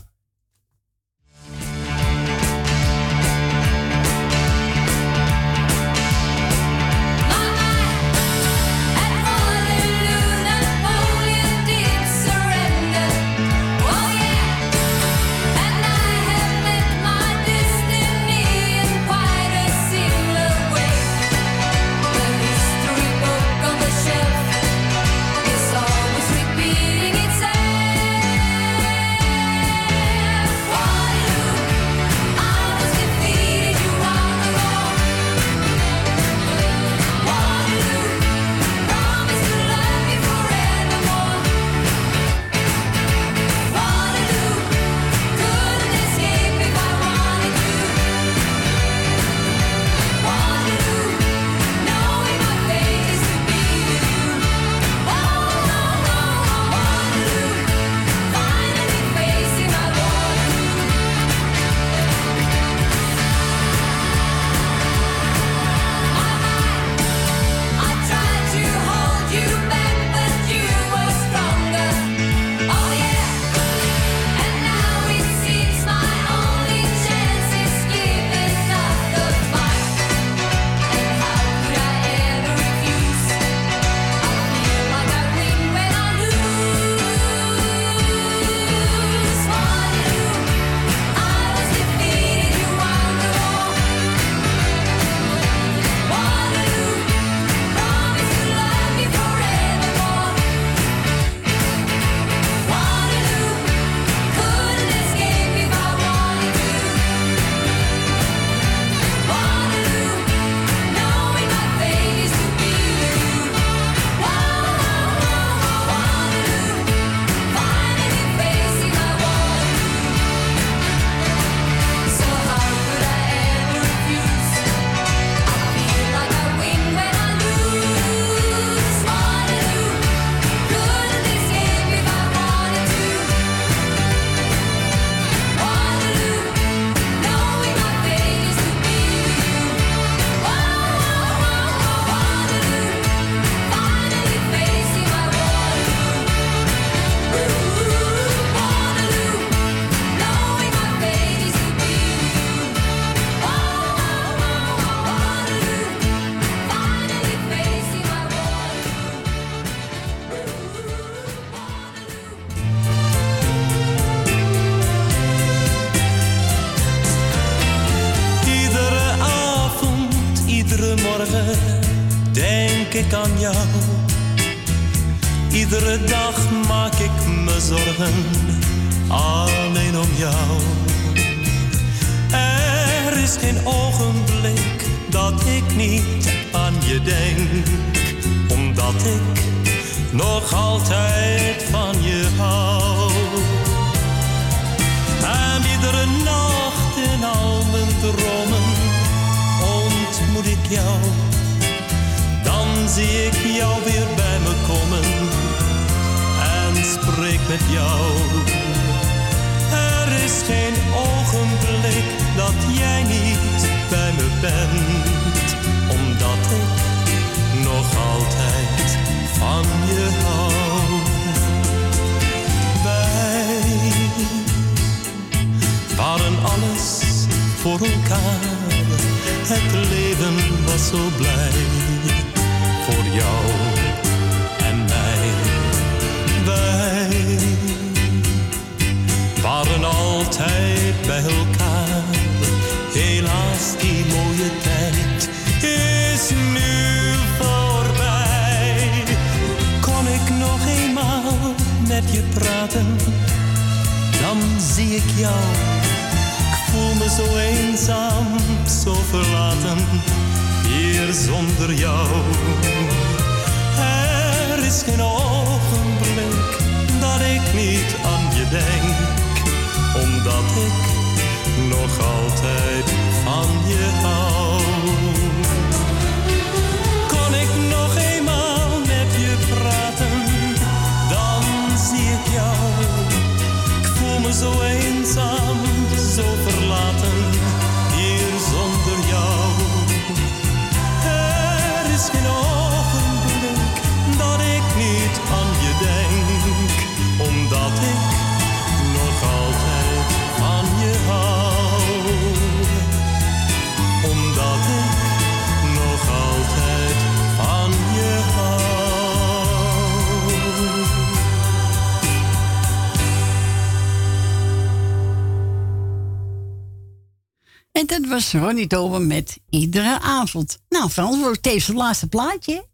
Was 318.13 318.31
Ronnie 318.33 318.67
Tober 318.67 319.01
met 319.01 319.37
Iedere 319.49 319.99
Avond. 319.99 320.59
Nou, 320.69 320.89
Frans, 320.89 321.17
wordt 321.17 321.43
tevens 321.43 321.67
het 321.67 321.75
laatste 321.75 322.07
plaatje. 322.07 322.65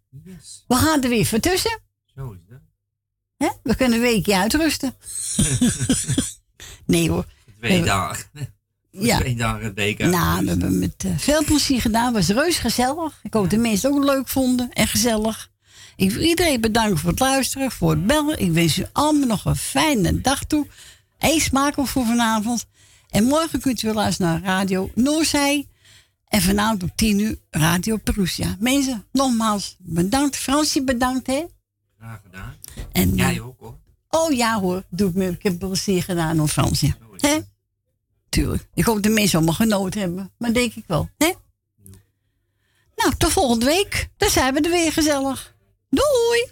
We 0.67 0.75
gaan 0.75 1.03
er 1.03 1.09
weer 1.09 1.25
voor 1.25 1.39
tussen. 1.39 1.79
Zo 2.15 2.31
is 2.31 2.39
dat. 2.49 3.59
We 3.63 3.75
kunnen 3.75 3.97
een 3.97 4.03
weekje 4.03 4.37
uitrusten. 4.37 4.95
nee 6.85 7.09
hoor. 7.09 7.25
Twee 7.57 7.79
We- 7.79 7.85
dagen. 7.85 8.25
Ja. 8.91 9.19
Twee 9.19 9.35
dagen 9.35 9.63
het 9.65 9.73
week. 9.73 9.97
Nou, 9.99 10.43
we 10.43 10.49
hebben 10.49 10.79
met 10.79 11.03
eh, 11.05 11.11
veel 11.17 11.43
plezier 11.43 11.81
gedaan. 11.81 12.13
was 12.13 12.27
reus 12.27 12.57
gezellig. 12.57 13.19
Ik 13.23 13.33
hoop 13.33 13.41
dat 13.41 13.51
de 13.51 13.57
mensen 13.57 13.89
het 13.89 13.99
ook 13.99 14.05
leuk 14.05 14.27
vonden 14.27 14.71
en 14.73 14.87
gezellig. 14.87 15.51
Ik 15.95 16.11
wil 16.11 16.21
iedereen 16.23 16.61
bedanken 16.61 16.97
voor 16.97 17.09
het 17.09 17.19
luisteren, 17.19 17.71
voor 17.71 17.89
het 17.89 18.05
bellen. 18.07 18.39
Ik 18.39 18.51
wens 18.51 18.77
u 18.77 18.85
allemaal 18.91 19.27
nog 19.27 19.45
een 19.45 19.55
fijne 19.55 20.21
dag 20.21 20.43
toe. 20.43 20.67
Eet 21.17 21.41
smakelijk 21.41 21.89
voor 21.89 22.05
vanavond. 22.05 22.65
En 23.09 23.23
morgen 23.23 23.59
kunt 23.59 23.81
u 23.81 23.87
weer 23.87 23.95
luisteren 23.95 24.31
naar 24.31 24.41
Radio 24.41 24.91
Noorzij. 24.95 25.67
En 26.27 26.41
vanavond 26.41 26.83
om 26.83 26.95
10 26.95 27.19
uur 27.19 27.37
Radio 27.49 27.97
Perusia. 27.97 28.55
Mensen, 28.59 29.05
nogmaals 29.11 29.75
bedankt. 29.79 30.35
Fransje 30.35 30.83
bedankt, 30.83 31.27
hè? 31.27 31.45
Graag 31.97 32.21
gedaan. 32.23 32.55
En, 32.91 33.15
Jij 33.15 33.35
eh, 33.35 33.47
ook 33.47 33.59
hoor. 33.59 33.77
Oh 34.09 34.31
ja 34.31 34.59
hoor, 34.59 34.83
doe 34.89 35.09
ik, 35.09 35.15
me, 35.15 35.29
ik 35.29 35.43
heb 35.43 35.59
plezier 35.59 36.03
gedaan 36.03 36.37
hoor, 36.37 36.47
Fransje. 36.47 36.95
Hè? 37.17 37.39
Tuurlijk. 38.29 38.67
Ik 38.73 38.85
hoop 38.85 38.95
dat 38.95 39.03
de 39.03 39.09
mensen 39.09 39.37
allemaal 39.37 39.55
genoten 39.55 39.99
hebben. 39.99 40.31
Maar 40.37 40.53
denk 40.53 40.73
ik 40.73 40.83
wel, 40.87 41.09
hè? 41.17 41.33
Nou, 42.95 43.15
tot 43.17 43.31
volgende 43.31 43.65
week. 43.65 44.09
Dan 44.17 44.29
zijn 44.29 44.53
we 44.53 44.61
er 44.61 44.71
weer 44.71 44.91
gezellig. 44.91 45.55
Doei! 45.89 46.47